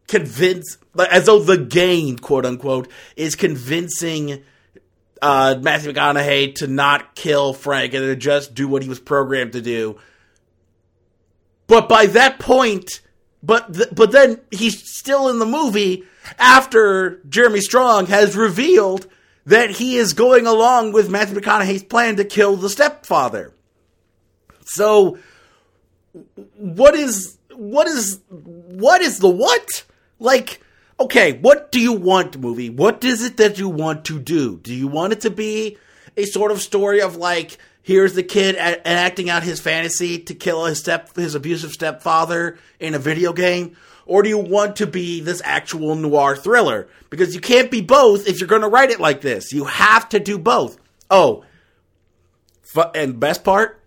convince, 0.07 0.79
as 0.99 1.27
though 1.27 1.41
the 1.41 1.59
game, 1.59 2.19
quote 2.19 2.47
unquote, 2.47 2.89
is 3.17 3.35
convincing 3.35 4.45
uh, 5.21 5.57
Matthew 5.61 5.93
McConaughey 5.93 6.55
to 6.57 6.67
not 6.67 7.15
kill 7.15 7.53
Frank 7.53 7.95
and 7.95 8.05
to 8.05 8.17
just 8.17 8.55
do 8.55 8.69
what 8.69 8.83
he 8.83 8.89
was 8.89 9.01
programmed 9.01 9.53
to 9.53 9.61
do. 9.61 9.99
But 11.67 11.89
by 11.89 12.07
that 12.07 12.39
point, 12.39 13.01
but 13.43 13.73
th- 13.75 13.89
but 13.93 14.13
then 14.13 14.41
he's 14.51 14.89
still 14.97 15.29
in 15.29 15.39
the 15.39 15.47
movie 15.47 16.05
after 16.39 17.21
Jeremy 17.29 17.61
Strong 17.61 18.07
has 18.07 18.37
revealed 18.37 19.07
that 19.45 19.71
he 19.71 19.97
is 19.97 20.13
going 20.13 20.47
along 20.47 20.93
with 20.93 21.11
Matthew 21.11 21.39
McConaughey's 21.39 21.85
plan 21.85 22.17
to 22.17 22.25
kill 22.25 22.57
the 22.57 22.69
stepfather. 22.69 23.55
So 24.65 25.19
what 26.57 26.95
is 26.95 27.39
what 27.55 27.87
is 27.87 28.21
what 28.31 29.01
is 29.01 29.19
the 29.19 29.29
what? 29.29 29.85
Like 30.19 30.61
okay, 30.99 31.35
what 31.35 31.71
do 31.73 31.81
you 31.81 31.93
want, 31.93 32.39
movie? 32.39 32.71
What 32.71 33.05
is 33.05 33.23
it 33.23 33.37
that 33.37 33.59
you 33.59 33.69
want 33.69 34.05
to 34.07 34.19
do? 34.19 34.59
Do 34.59 34.75
you 34.75 34.89
want 34.89 35.13
it 35.13 35.21
to 35.23 35.31
be 35.31 35.77
a 36.17 36.25
sort 36.25 36.51
of 36.51 36.63
story 36.63 37.03
of 37.03 37.17
like, 37.17 37.59
here's 37.87 38.15
the 38.15 38.23
kid 38.25 38.57
a- 38.57 38.87
acting 38.87 39.31
out 39.31 39.45
his 39.45 39.61
fantasy 39.61 40.19
to 40.19 40.35
kill 40.35 40.65
his 40.65 40.79
step 40.81 41.15
his 41.15 41.37
abusive 41.37 41.71
stepfather 41.71 42.59
in 42.81 42.95
a 42.95 42.99
video 42.99 43.33
game? 43.33 43.77
Or 44.05 44.23
do 44.23 44.29
you 44.29 44.39
want 44.39 44.77
to 44.77 44.87
be 44.87 45.21
this 45.21 45.41
actual 45.45 45.95
noir 45.95 46.37
thriller? 46.37 46.89
Because 47.11 47.35
you 47.35 47.41
can't 47.41 47.71
be 47.71 47.81
both 47.81 48.29
if 48.29 48.41
you're 48.41 48.49
going 48.49 48.63
to 48.63 48.69
write 48.69 48.91
it 48.91 49.01
like 49.01 49.21
this. 49.21 49.53
You 49.53 49.65
have 49.65 50.09
to 50.11 50.21
do 50.21 50.39
both. 50.39 50.77
Oh, 51.11 51.45
and 52.95 53.19
best 53.19 53.45
part, 53.45 53.81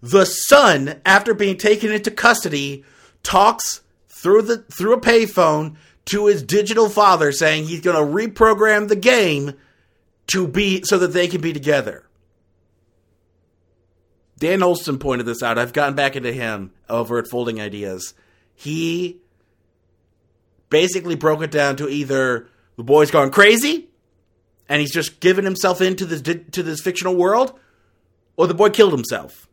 the 0.00 0.24
son, 0.24 1.00
after 1.04 1.34
being 1.34 1.58
taken 1.58 1.92
into 1.92 2.10
custody, 2.10 2.84
talks 3.22 3.82
through 4.08 4.42
the 4.42 4.58
through 4.58 4.94
a 4.94 5.00
payphone 5.00 5.76
to 6.06 6.26
his 6.26 6.42
digital 6.42 6.88
father 6.88 7.32
saying 7.32 7.64
he's 7.64 7.80
going 7.80 7.96
to 7.96 8.28
reprogram 8.28 8.88
the 8.88 8.96
game 8.96 9.54
to 10.28 10.46
be 10.46 10.82
so 10.84 10.98
that 10.98 11.08
they 11.12 11.26
can 11.26 11.40
be 11.40 11.52
together. 11.52 12.04
Dan 14.40 14.62
Olson 14.62 14.98
pointed 14.98 15.26
this 15.26 15.42
out. 15.42 15.58
I've 15.58 15.74
gotten 15.74 15.94
back 15.94 16.16
into 16.16 16.32
him 16.32 16.72
over 16.88 17.18
at 17.18 17.28
Folding 17.28 17.60
Ideas. 17.60 18.14
He 18.54 19.20
basically 20.70 21.14
broke 21.14 21.42
it 21.42 21.50
down 21.50 21.76
to 21.76 21.88
either 21.88 22.48
the 22.76 22.82
boy's 22.82 23.10
gone 23.10 23.30
crazy 23.30 23.90
and 24.66 24.80
he's 24.80 24.92
just 24.92 25.20
given 25.20 25.44
himself 25.44 25.82
into 25.82 26.06
this 26.06 26.22
to 26.22 26.62
this 26.62 26.80
fictional 26.80 27.16
world, 27.16 27.58
or 28.36 28.46
the 28.46 28.54
boy 28.54 28.70
killed 28.70 28.92
himself. 28.92 29.46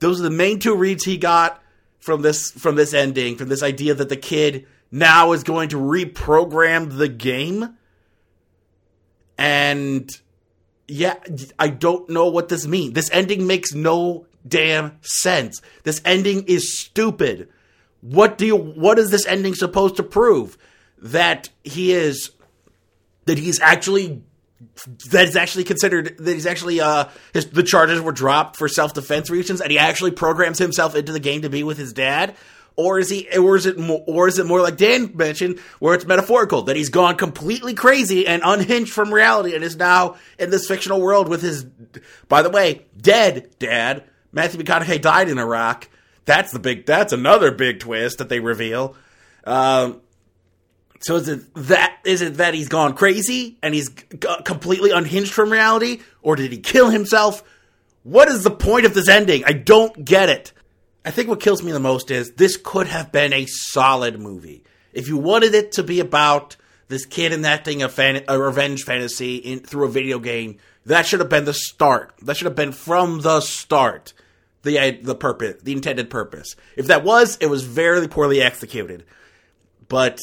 Those 0.00 0.18
are 0.20 0.24
the 0.24 0.30
main 0.30 0.58
two 0.58 0.74
reads 0.74 1.04
he 1.04 1.16
got 1.16 1.62
from 2.00 2.22
this 2.22 2.50
from 2.50 2.74
this 2.74 2.92
ending, 2.94 3.36
from 3.36 3.48
this 3.48 3.62
idea 3.62 3.94
that 3.94 4.08
the 4.08 4.16
kid 4.16 4.66
now 4.90 5.32
is 5.32 5.44
going 5.44 5.68
to 5.68 5.76
reprogram 5.76 6.96
the 6.98 7.08
game. 7.08 7.76
And 9.36 10.10
yeah, 10.88 11.16
I 11.58 11.68
don't 11.68 12.08
know 12.08 12.28
what 12.28 12.48
this 12.48 12.66
means. 12.66 12.94
This 12.94 13.10
ending 13.12 13.46
makes 13.46 13.74
no 13.74 14.26
damn 14.46 14.98
sense. 15.02 15.60
This 15.84 16.00
ending 16.04 16.44
is 16.44 16.80
stupid. 16.80 17.50
What 18.00 18.38
do 18.38 18.46
you 18.46 18.56
what 18.56 18.98
is 18.98 19.10
this 19.10 19.26
ending 19.26 19.54
supposed 19.54 19.96
to 19.96 20.02
prove? 20.02 20.56
That 20.98 21.50
he 21.62 21.92
is 21.92 22.30
that 23.26 23.38
he's 23.38 23.60
actually 23.60 24.22
that 25.10 25.28
is 25.28 25.36
actually 25.36 25.64
considered 25.64 26.16
that 26.18 26.32
he's 26.32 26.46
actually 26.46 26.80
uh 26.80 27.04
his, 27.32 27.46
the 27.50 27.62
charges 27.62 28.00
were 28.00 28.12
dropped 28.12 28.56
for 28.56 28.66
self 28.66 28.94
defense 28.94 29.30
reasons 29.30 29.60
and 29.60 29.70
he 29.70 29.78
actually 29.78 30.10
programs 30.10 30.58
himself 30.58 30.96
into 30.96 31.12
the 31.12 31.20
game 31.20 31.42
to 31.42 31.50
be 31.50 31.62
with 31.62 31.78
his 31.78 31.92
dad 31.92 32.34
or 32.78 32.98
is 32.98 33.10
he 33.10 33.28
or 33.36 33.56
is 33.56 33.66
it 33.66 33.78
more, 33.78 34.02
or 34.06 34.28
is 34.28 34.38
it 34.38 34.46
more 34.46 34.62
like 34.62 34.76
Dan 34.76 35.14
mentioned 35.14 35.58
where 35.80 35.94
it's 35.94 36.06
metaphorical 36.06 36.62
that 36.62 36.76
he's 36.76 36.88
gone 36.88 37.16
completely 37.16 37.74
crazy 37.74 38.26
and 38.26 38.40
unhinged 38.44 38.92
from 38.92 39.12
reality 39.12 39.54
and 39.54 39.64
is 39.64 39.76
now 39.76 40.16
in 40.38 40.50
this 40.50 40.66
fictional 40.66 41.00
world 41.00 41.28
with 41.28 41.42
his 41.42 41.64
by 42.28 42.40
the 42.40 42.50
way 42.50 42.86
dead 42.96 43.50
dad 43.58 44.04
Matthew 44.32 44.62
McConaughey 44.62 45.02
died 45.02 45.28
in 45.28 45.38
Iraq 45.38 45.88
that's 46.24 46.52
the 46.52 46.60
big 46.60 46.86
that's 46.86 47.12
another 47.12 47.50
big 47.50 47.80
twist 47.80 48.18
that 48.18 48.28
they 48.28 48.40
reveal 48.40 48.94
um 49.44 50.00
so 51.00 51.16
is 51.16 51.28
it 51.28 51.54
that 51.54 51.98
is 52.04 52.22
it 52.22 52.34
that 52.34 52.54
he's 52.54 52.68
gone 52.68 52.94
crazy 52.94 53.58
and 53.62 53.74
he's 53.74 53.88
g- 53.88 54.18
completely 54.44 54.90
unhinged 54.90 55.32
from 55.32 55.50
reality, 55.50 56.00
or 56.22 56.36
did 56.36 56.52
he 56.52 56.58
kill 56.58 56.90
himself? 56.90 57.44
What 58.02 58.28
is 58.28 58.42
the 58.42 58.50
point 58.50 58.86
of 58.86 58.94
this 58.94 59.08
ending? 59.08 59.44
I 59.44 59.52
don't 59.52 60.04
get 60.04 60.28
it. 60.28 60.52
I 61.08 61.10
think 61.10 61.30
what 61.30 61.40
kills 61.40 61.62
me 61.62 61.72
the 61.72 61.80
most 61.80 62.10
is 62.10 62.32
this 62.32 62.58
could 62.58 62.86
have 62.86 63.10
been 63.10 63.32
a 63.32 63.46
solid 63.46 64.20
movie 64.20 64.62
if 64.92 65.08
you 65.08 65.16
wanted 65.16 65.54
it 65.54 65.72
to 65.72 65.82
be 65.82 66.00
about 66.00 66.56
this 66.88 67.06
kid 67.06 67.32
enacting 67.32 67.82
a, 67.82 67.88
fan- 67.88 68.24
a 68.28 68.38
revenge 68.38 68.82
fantasy 68.82 69.36
in, 69.36 69.60
through 69.60 69.86
a 69.86 69.90
video 69.90 70.18
game. 70.18 70.58
That 70.84 71.06
should 71.06 71.20
have 71.20 71.30
been 71.30 71.46
the 71.46 71.54
start. 71.54 72.12
That 72.20 72.36
should 72.36 72.44
have 72.44 72.54
been 72.54 72.72
from 72.72 73.22
the 73.22 73.40
start 73.40 74.12
the 74.64 74.78
uh, 74.78 74.92
the 75.00 75.14
purpose, 75.14 75.62
the 75.62 75.72
intended 75.72 76.10
purpose. 76.10 76.56
If 76.76 76.88
that 76.88 77.04
was, 77.04 77.38
it 77.40 77.46
was 77.46 77.64
very 77.64 78.06
poorly 78.06 78.42
executed. 78.42 79.06
But 79.88 80.20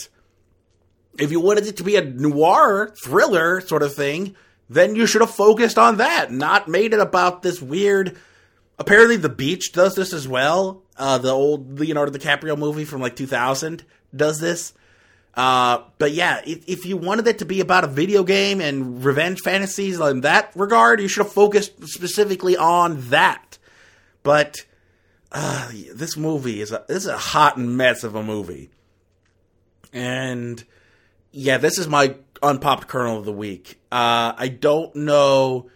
if 1.18 1.32
you 1.32 1.40
wanted 1.40 1.66
it 1.66 1.78
to 1.78 1.84
be 1.84 1.96
a 1.96 2.06
noir 2.06 2.94
thriller 3.04 3.60
sort 3.60 3.82
of 3.82 3.96
thing, 3.96 4.36
then 4.70 4.96
you 4.96 5.08
should 5.08 5.22
have 5.22 5.32
focused 5.32 5.80
on 5.80 5.98
that, 5.98 6.32
not 6.32 6.68
made 6.68 6.94
it 6.94 7.00
about 7.00 7.42
this 7.42 7.60
weird. 7.60 8.20
Apparently, 8.78 9.18
The 9.18 9.30
Beach 9.30 9.72
does 9.72 9.96
this 9.96 10.14
as 10.14 10.28
well. 10.28 10.84
Uh, 10.98 11.18
the 11.18 11.32
old 11.32 11.80
Leonardo 11.80 12.12
DiCaprio 12.12 12.58
movie 12.58 12.86
from 12.86 13.02
like 13.02 13.16
2000 13.16 13.86
does 14.16 14.40
this. 14.40 14.74
Uh, 15.36 15.84
but 15.98 16.14
yeah, 16.14 16.42
if, 16.46 16.64
if, 16.68 16.86
you 16.86 16.96
wanted 16.96 17.28
it 17.28 17.40
to 17.40 17.46
be 17.46 17.60
about 17.60 17.84
a 17.84 17.88
video 17.88 18.24
game 18.24 18.62
and 18.62 19.04
revenge 19.04 19.42
fantasies 19.42 20.00
in 20.00 20.22
that 20.22 20.52
regard, 20.56 21.02
you 21.02 21.10
should 21.10 21.24
have 21.26 21.34
focused 21.34 21.74
specifically 21.88 22.56
on 22.56 23.02
that. 23.10 23.58
But 24.24 24.66
uh, 25.34 25.70
this 25.94 26.16
movie 26.16 26.62
is 26.62 26.72
a, 26.72 26.86
this 26.88 27.04
is 27.04 27.08
a 27.08 27.18
hot 27.18 27.58
mess 27.58 28.06
of 28.06 28.16
a 28.16 28.24
movie, 28.24 28.70
and 29.92 30.64
yeah, 31.32 31.58
this 31.58 31.78
is 31.78 31.88
my 31.90 32.16
unpopped 32.42 32.88
kernel 32.88 33.20
of 33.20 33.26
the 33.26 33.34
week. 33.34 33.78
Uh, 33.92 34.32
I 34.38 34.48
don't 34.48 34.96
know 34.96 35.70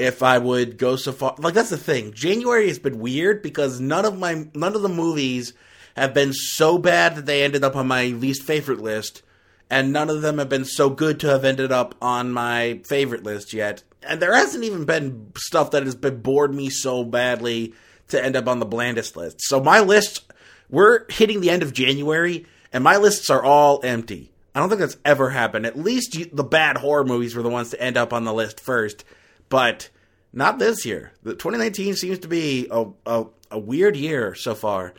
if 0.00 0.22
I 0.22 0.38
would 0.38 0.78
go 0.78 0.96
so 0.96 1.12
far. 1.12 1.34
Like 1.38 1.54
that's 1.54 1.70
the 1.70 1.76
thing. 1.76 2.12
January 2.14 2.68
has 2.68 2.78
been 2.78 2.98
weird 2.98 3.42
because 3.42 3.80
none 3.80 4.04
of 4.04 4.18
my 4.18 4.46
none 4.54 4.74
of 4.74 4.82
the 4.82 4.88
movies 4.88 5.52
have 5.96 6.14
been 6.14 6.32
so 6.32 6.78
bad 6.78 7.16
that 7.16 7.26
they 7.26 7.42
ended 7.42 7.62
up 7.62 7.76
on 7.76 7.86
my 7.86 8.06
least 8.06 8.42
favorite 8.42 8.80
list, 8.80 9.22
and 9.68 9.92
none 9.92 10.08
of 10.08 10.22
them 10.22 10.38
have 10.38 10.48
been 10.48 10.64
so 10.64 10.88
good 10.88 11.20
to 11.20 11.26
have 11.28 11.44
ended 11.44 11.70
up 11.70 11.94
on 12.00 12.32
my 12.32 12.80
favorite 12.86 13.22
list 13.22 13.52
yet. 13.52 13.82
And 14.02 14.20
there 14.20 14.34
hasn't 14.34 14.64
even 14.64 14.86
been 14.86 15.32
stuff 15.36 15.72
that 15.72 15.84
has 15.84 15.94
been 15.94 16.22
bored 16.22 16.54
me 16.54 16.70
so 16.70 17.04
badly 17.04 17.74
to 18.08 18.24
end 18.24 18.36
up 18.36 18.48
on 18.48 18.58
the 18.58 18.66
blandest 18.66 19.16
list. 19.16 19.42
So 19.42 19.60
my 19.60 19.80
list, 19.80 20.32
we're 20.70 21.04
hitting 21.10 21.42
the 21.42 21.50
end 21.50 21.62
of 21.62 21.74
January, 21.74 22.46
and 22.72 22.82
my 22.82 22.96
lists 22.96 23.28
are 23.28 23.42
all 23.42 23.80
empty. 23.84 24.32
I 24.54 24.60
don't 24.60 24.68
think 24.68 24.80
that's 24.80 24.96
ever 25.04 25.30
happened. 25.30 25.66
At 25.66 25.78
least 25.78 26.14
you, 26.16 26.24
the 26.32 26.42
bad 26.42 26.78
horror 26.78 27.04
movies 27.04 27.34
were 27.34 27.42
the 27.42 27.50
ones 27.50 27.70
to 27.70 27.80
end 27.80 27.96
up 27.96 28.12
on 28.12 28.24
the 28.24 28.32
list 28.32 28.58
first, 28.58 29.04
but 29.50 29.90
not 30.32 30.58
this 30.58 30.86
year. 30.86 31.12
The 31.22 31.32
2019 31.32 31.96
seems 31.96 32.18
to 32.20 32.28
be 32.28 32.66
a, 32.70 32.86
a, 33.04 33.26
a 33.50 33.58
weird 33.58 33.96
year 33.96 34.34
so 34.34 34.54
far. 34.54 34.94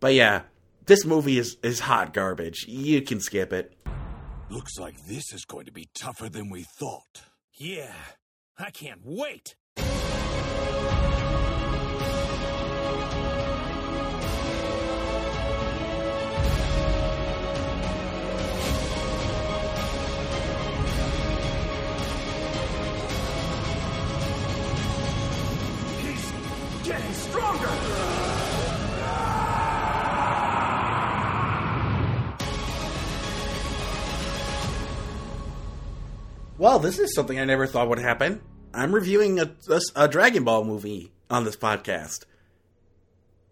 But 0.00 0.12
yeah, 0.12 0.42
this 0.84 1.06
movie 1.06 1.38
is, 1.38 1.56
is 1.62 1.80
hot 1.80 2.12
garbage. 2.12 2.66
You 2.66 3.00
can 3.00 3.20
skip 3.20 3.52
it. 3.52 3.74
Looks 4.50 4.78
like 4.78 5.06
this 5.06 5.32
is 5.32 5.46
going 5.46 5.64
to 5.64 5.72
be 5.72 5.88
tougher 5.94 6.28
than 6.28 6.50
we 6.50 6.64
thought. 6.64 7.22
Yeah, 7.54 7.94
I 8.58 8.70
can't 8.70 9.00
wait. 9.02 9.54
Well, 36.62 36.78
this 36.78 37.00
is 37.00 37.12
something 37.12 37.40
I 37.40 37.44
never 37.44 37.66
thought 37.66 37.88
would 37.88 37.98
happen. 37.98 38.40
I'm 38.72 38.94
reviewing 38.94 39.40
a, 39.40 39.50
a, 39.68 39.80
a 39.96 40.06
Dragon 40.06 40.44
Ball 40.44 40.62
movie 40.62 41.10
on 41.28 41.42
this 41.42 41.56
podcast. 41.56 42.24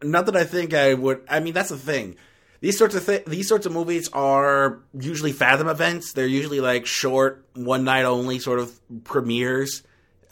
Not 0.00 0.26
that 0.26 0.36
I 0.36 0.44
think 0.44 0.74
I 0.74 0.94
would. 0.94 1.22
I 1.28 1.40
mean, 1.40 1.52
that's 1.52 1.70
the 1.70 1.76
thing. 1.76 2.14
These 2.60 2.78
sorts 2.78 2.94
of 2.94 3.04
th- 3.04 3.24
these 3.24 3.48
sorts 3.48 3.66
of 3.66 3.72
movies 3.72 4.08
are 4.12 4.78
usually 4.94 5.32
Fathom 5.32 5.66
events. 5.66 6.12
They're 6.12 6.24
usually 6.24 6.60
like 6.60 6.86
short, 6.86 7.44
one 7.54 7.82
night 7.82 8.04
only 8.04 8.38
sort 8.38 8.60
of 8.60 8.80
premieres 9.02 9.82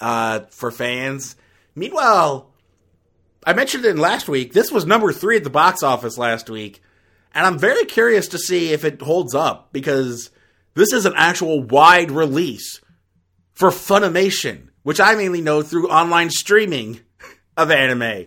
uh, 0.01 0.43
for 0.51 0.71
fans. 0.71 1.35
Meanwhile, 1.75 2.49
I 3.45 3.55
mentioned 3.55 3.87
it 3.87 3.91
in 3.91 3.97
last 3.97 4.29
week. 4.29 4.53
This 4.53 4.71
was 4.71 4.87
number 4.87 5.13
three 5.13 5.39
at 5.39 5.43
the 5.43 5.51
box 5.51 5.83
office 5.83 6.17
last 6.17 6.49
week, 6.49 6.81
and 7.35 7.45
I'm 7.45 7.59
very 7.59 7.87
curious 7.87 8.29
to 8.29 8.39
see 8.39 8.73
if 8.73 8.85
it 8.85 9.03
holds 9.03 9.35
up 9.35 9.73
because 9.73 10.31
this 10.79 10.93
is 10.93 11.07
an 11.07 11.15
actual 11.17 11.63
wide 11.63 12.11
release 12.11 12.81
for 13.55 13.71
Funimation, 13.71 14.69
which 14.85 15.01
I 15.01 15.17
mainly 15.17 15.41
know 15.41 15.63
through 15.63 15.89
online 15.89 16.31
streaming 16.31 17.01
of 17.57 17.71
anime. 17.71 18.27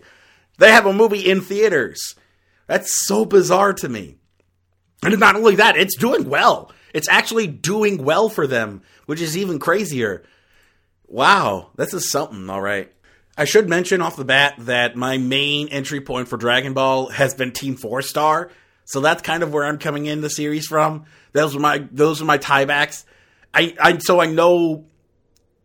They 0.58 0.72
have 0.72 0.86
a 0.86 0.94
movie 0.94 1.30
in 1.30 1.42
theaters. 1.42 2.16
That's 2.68 2.94
so 3.08 3.26
bizarre 3.26 3.74
to 3.76 3.90
me. 3.90 4.18
And 5.04 5.18
not 5.20 5.36
only 5.36 5.56
that, 5.56 5.78
it's 5.78 5.96
doing 5.96 6.30
well. 6.30 6.72
It's 6.94 7.08
actually 7.08 7.48
doing 7.48 8.04
well 8.04 8.28
for 8.28 8.46
them, 8.46 8.82
which 9.06 9.22
is 9.22 9.38
even 9.38 9.58
crazier. 9.58 10.24
Wow, 11.08 11.72
this 11.78 11.94
is 11.94 12.12
something, 12.12 12.50
all 12.50 12.62
right. 12.62 12.92
I 13.38 13.46
should 13.46 13.70
mention 13.70 14.02
off 14.02 14.18
the 14.18 14.26
bat 14.26 14.56
that 14.60 14.96
my 14.96 15.18
main 15.18 15.70
entry 15.70 16.02
point 16.02 16.28
for 16.28 16.38
Dragon 16.38 16.74
Ball 16.74 17.08
has 17.08 17.34
been 17.34 17.54
Team 17.54 17.78
Four 17.78 18.02
Star, 18.02 18.52
so 18.86 19.00
that's 19.00 19.22
kind 19.22 19.44
of 19.44 19.54
where 19.54 19.66
I'm 19.66 19.78
coming 19.78 20.06
in 20.06 20.22
the 20.22 20.30
series 20.30 20.68
from. 20.68 21.06
Those 21.34 21.56
are 21.56 21.60
my 21.60 21.88
those 21.92 22.22
are 22.22 22.26
my 22.26 22.38
tiebacks. 22.38 23.06
I, 23.54 23.76
I 23.80 23.98
so 24.00 24.20
I 24.20 24.26
know 24.28 24.86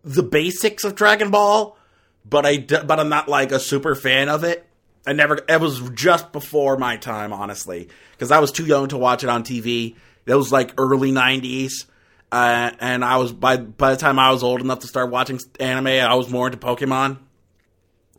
the 0.02 0.22
basics 0.22 0.84
of 0.84 0.94
Dragon 0.94 1.30
Ball, 1.30 1.76
but 2.24 2.46
I 2.46 2.58
but 2.58 3.00
I'm 3.00 3.08
not 3.08 3.28
like 3.28 3.52
a 3.52 3.60
super 3.60 3.94
fan 3.94 4.28
of 4.28 4.44
it. 4.44 4.66
I 5.06 5.12
never. 5.12 5.38
It 5.48 5.60
was 5.60 5.80
just 5.90 6.32
before 6.32 6.76
my 6.76 6.96
time, 6.96 7.32
honestly, 7.32 7.88
because 8.12 8.30
I 8.30 8.40
was 8.40 8.50
too 8.50 8.66
young 8.66 8.88
to 8.88 8.98
watch 8.98 9.22
it 9.22 9.30
on 9.30 9.44
TV. 9.44 9.94
It 10.26 10.34
was 10.34 10.50
like 10.50 10.74
early 10.78 11.12
'90s, 11.12 11.86
uh, 12.32 12.72
and 12.80 13.04
I 13.04 13.16
was 13.18 13.32
by 13.32 13.56
by 13.56 13.92
the 13.92 13.96
time 13.96 14.18
I 14.18 14.30
was 14.32 14.42
old 14.42 14.60
enough 14.60 14.80
to 14.80 14.88
start 14.88 15.10
watching 15.10 15.40
anime, 15.60 15.86
I 15.86 16.14
was 16.14 16.28
more 16.28 16.46
into 16.46 16.58
Pokemon. 16.58 17.18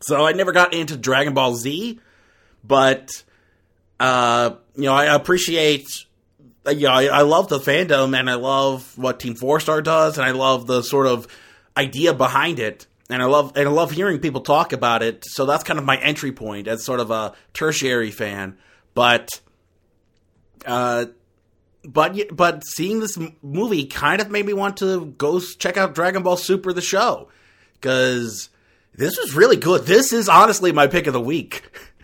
So 0.01 0.25
I 0.25 0.31
never 0.31 0.51
got 0.51 0.73
into 0.73 0.95
Dragon 0.95 1.33
Ball 1.33 1.55
Z, 1.55 1.99
but 2.63 3.09
uh, 3.99 4.51
you 4.75 4.83
know 4.83 4.93
I 4.93 5.15
appreciate. 5.15 5.87
Yeah, 6.69 6.91
I, 6.91 7.05
I 7.05 7.21
love 7.21 7.47
the 7.47 7.59
fandom, 7.59 8.17
and 8.17 8.29
I 8.29 8.33
love 8.33 8.97
what 8.97 9.21
Team 9.21 9.35
Four 9.35 9.59
Star 9.61 9.81
does, 9.81 10.17
and 10.17 10.25
I 10.25 10.31
love 10.31 10.67
the 10.67 10.81
sort 10.81 11.07
of 11.07 11.27
idea 11.77 12.13
behind 12.13 12.59
it 12.59 12.87
and 13.09 13.21
I 13.21 13.25
love 13.25 13.53
and 13.55 13.67
I 13.67 13.71
love 13.71 13.91
hearing 13.91 14.19
people 14.19 14.41
talk 14.41 14.73
about 14.73 15.03
it. 15.03 15.23
So 15.25 15.45
that's 15.45 15.63
kind 15.63 15.79
of 15.79 15.85
my 15.85 15.97
entry 15.97 16.31
point 16.31 16.67
as 16.67 16.83
sort 16.83 16.99
of 16.99 17.11
a 17.11 17.33
tertiary 17.53 18.11
fan. 18.11 18.57
But, 18.93 19.29
uh, 20.65 21.05
but 21.85 22.35
but 22.35 22.65
seeing 22.65 22.99
this 22.99 23.17
movie 23.41 23.85
kind 23.85 24.21
of 24.21 24.29
made 24.29 24.45
me 24.45 24.53
want 24.53 24.77
to 24.77 25.05
go 25.17 25.39
check 25.39 25.77
out 25.77 25.95
Dragon 25.95 26.23
Ball 26.23 26.37
Super 26.37 26.73
the 26.73 26.81
show 26.81 27.29
because 27.73 28.49
this 28.95 29.17
was 29.17 29.35
really 29.35 29.57
good. 29.57 29.85
This 29.85 30.11
is 30.11 30.27
honestly 30.27 30.71
my 30.71 30.87
pick 30.87 31.07
of 31.07 31.13
the 31.13 31.21
week. 31.21 31.63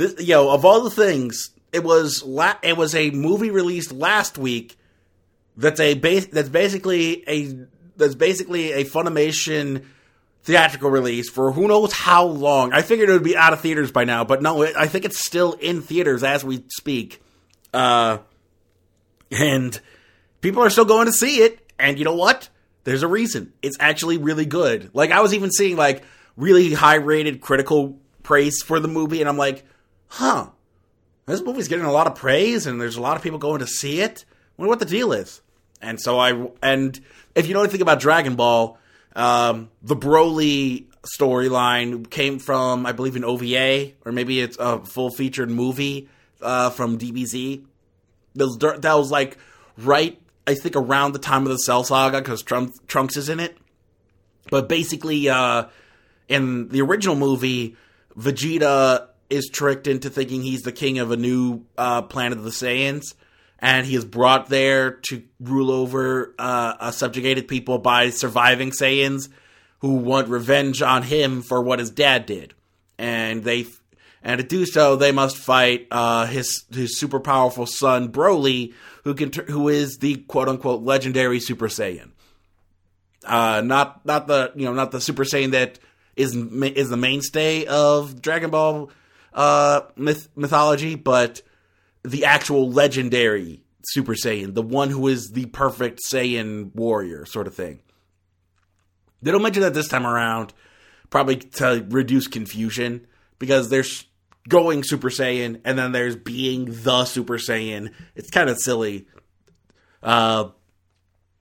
This, 0.00 0.14
you 0.18 0.32
know, 0.32 0.50
of 0.50 0.64
all 0.64 0.80
the 0.80 0.88
things, 0.88 1.50
it 1.74 1.84
was 1.84 2.24
la- 2.24 2.56
it 2.62 2.74
was 2.74 2.94
a 2.94 3.10
movie 3.10 3.50
released 3.50 3.92
last 3.92 4.38
week. 4.38 4.78
That's 5.58 5.78
a 5.78 5.92
base. 5.92 6.24
That's 6.24 6.48
basically 6.48 7.22
a 7.28 7.66
that's 7.98 8.14
basically 8.14 8.72
a 8.72 8.84
Funimation 8.86 9.84
theatrical 10.42 10.88
release 10.88 11.28
for 11.28 11.52
who 11.52 11.68
knows 11.68 11.92
how 11.92 12.24
long. 12.24 12.72
I 12.72 12.80
figured 12.80 13.10
it 13.10 13.12
would 13.12 13.22
be 13.22 13.36
out 13.36 13.52
of 13.52 13.60
theaters 13.60 13.92
by 13.92 14.04
now, 14.04 14.24
but 14.24 14.40
no, 14.40 14.62
it, 14.62 14.74
I 14.74 14.86
think 14.86 15.04
it's 15.04 15.22
still 15.22 15.52
in 15.52 15.82
theaters 15.82 16.22
as 16.22 16.42
we 16.42 16.64
speak. 16.68 17.22
Uh, 17.74 18.18
and 19.30 19.78
people 20.40 20.62
are 20.62 20.70
still 20.70 20.86
going 20.86 21.08
to 21.08 21.12
see 21.12 21.42
it. 21.42 21.58
And 21.78 21.98
you 21.98 22.06
know 22.06 22.16
what? 22.16 22.48
There's 22.84 23.02
a 23.02 23.08
reason. 23.08 23.52
It's 23.60 23.76
actually 23.78 24.16
really 24.16 24.46
good. 24.46 24.94
Like 24.94 25.10
I 25.10 25.20
was 25.20 25.34
even 25.34 25.50
seeing 25.50 25.76
like 25.76 26.04
really 26.38 26.72
high 26.72 26.94
rated 26.94 27.42
critical 27.42 27.98
praise 28.22 28.62
for 28.62 28.80
the 28.80 28.88
movie, 28.88 29.20
and 29.20 29.28
I'm 29.28 29.36
like, 29.36 29.66
huh, 30.10 30.50
this 31.26 31.42
movie's 31.42 31.68
getting 31.68 31.86
a 31.86 31.92
lot 31.92 32.06
of 32.06 32.14
praise, 32.14 32.66
and 32.66 32.80
there's 32.80 32.96
a 32.96 33.00
lot 33.00 33.16
of 33.16 33.22
people 33.22 33.38
going 33.38 33.60
to 33.60 33.66
see 33.66 34.00
it. 34.00 34.24
I 34.28 34.34
wonder 34.58 34.68
what 34.68 34.80
the 34.80 34.84
deal 34.84 35.12
is. 35.12 35.40
And 35.80 35.98
so 36.00 36.18
I 36.18 36.48
and 36.62 37.00
if 37.34 37.46
you 37.46 37.54
know 37.54 37.60
anything 37.60 37.80
about 37.80 38.00
Dragon 38.00 38.34
Ball, 38.36 38.78
um, 39.16 39.70
the 39.82 39.96
Broly 39.96 40.86
storyline 41.18 42.10
came 42.10 42.38
from, 42.38 42.84
I 42.84 42.92
believe, 42.92 43.16
an 43.16 43.24
OVA, 43.24 43.92
or 44.04 44.12
maybe 44.12 44.40
it's 44.40 44.58
a 44.58 44.80
full 44.80 45.10
featured 45.10 45.50
movie 45.50 46.08
uh, 46.42 46.70
from 46.70 46.98
DBZ. 46.98 47.64
That 48.34 48.94
was, 48.94 49.10
like 49.10 49.38
right, 49.78 50.20
I 50.46 50.54
think, 50.54 50.76
around 50.76 51.12
the 51.12 51.18
time 51.18 51.42
of 51.42 51.48
the 51.48 51.58
Cell 51.58 51.84
Saga 51.84 52.18
because 52.18 52.42
Trunks, 52.42 52.78
Trunks 52.86 53.16
is 53.16 53.28
in 53.28 53.40
it. 53.40 53.56
But 54.50 54.68
basically, 54.68 55.28
uh, 55.28 55.64
in 56.28 56.68
the 56.68 56.82
original 56.82 57.16
movie, 57.16 57.76
Vegeta 58.18 59.08
is 59.30 59.48
tricked 59.48 59.86
into 59.86 60.10
thinking 60.10 60.42
he's 60.42 60.62
the 60.62 60.72
king 60.72 60.98
of 60.98 61.10
a 61.10 61.16
new 61.16 61.64
uh, 61.78 62.02
planet 62.02 62.38
of 62.38 62.44
the 62.44 62.50
Saiyans 62.50 63.14
and 63.60 63.86
he 63.86 63.94
is 63.94 64.04
brought 64.04 64.48
there 64.48 64.92
to 64.92 65.22
rule 65.38 65.70
over 65.70 66.34
uh, 66.38 66.74
a 66.80 66.92
subjugated 66.92 67.46
people 67.46 67.78
by 67.78 68.10
surviving 68.10 68.70
Saiyans 68.70 69.28
who 69.80 69.94
want 69.94 70.28
revenge 70.28 70.82
on 70.82 71.02
him 71.02 71.42
for 71.42 71.62
what 71.62 71.78
his 71.78 71.90
dad 71.90 72.26
did, 72.26 72.54
and 72.98 73.44
they 73.44 73.66
and 74.22 74.38
to 74.40 74.46
do 74.46 74.66
so 74.66 74.96
they 74.96 75.12
must 75.12 75.36
fight 75.36 75.86
uh, 75.90 76.26
his 76.26 76.64
his 76.72 76.98
super 76.98 77.20
powerful 77.20 77.66
son 77.66 78.10
Broly, 78.10 78.72
who 79.04 79.14
can 79.14 79.30
who 79.48 79.68
is 79.68 79.98
the 79.98 80.16
quote 80.16 80.48
unquote 80.48 80.82
legendary 80.82 81.40
Super 81.40 81.68
Saiyan. 81.68 82.10
Uh, 83.24 83.60
not 83.62 84.04
not 84.06 84.26
the 84.26 84.52
you 84.54 84.64
know 84.64 84.72
not 84.72 84.90
the 84.90 85.00
Super 85.00 85.24
Saiyan 85.24 85.50
that 85.50 85.78
is 86.16 86.34
is 86.34 86.88
the 86.88 86.96
mainstay 86.96 87.66
of 87.66 88.22
Dragon 88.22 88.50
Ball 88.50 88.90
uh, 89.32 89.82
myth, 89.96 90.28
mythology, 90.36 90.94
but 90.94 91.42
the 92.02 92.24
actual 92.24 92.70
legendary 92.70 93.62
Super 93.84 94.14
Saiyan, 94.14 94.54
the 94.54 94.62
one 94.62 94.90
who 94.90 95.08
is 95.08 95.30
the 95.30 95.46
perfect 95.46 96.00
Saiyan 96.10 96.74
warrior, 96.74 97.24
sort 97.26 97.46
of 97.46 97.54
thing. 97.54 97.80
They 99.22 99.30
don't 99.30 99.42
mention 99.42 99.62
that 99.62 99.74
this 99.74 99.88
time 99.88 100.06
around, 100.06 100.52
probably 101.10 101.36
to 101.36 101.86
reduce 101.88 102.26
confusion, 102.26 103.06
because 103.38 103.68
there's 103.68 104.06
going 104.48 104.82
Super 104.82 105.10
Saiyan 105.10 105.60
and 105.64 105.78
then 105.78 105.92
there's 105.92 106.16
being 106.16 106.66
the 106.82 107.04
Super 107.04 107.38
Saiyan. 107.38 107.92
It's 108.14 108.30
kind 108.30 108.48
of 108.48 108.58
silly. 108.58 109.06
Uh, 110.02 110.50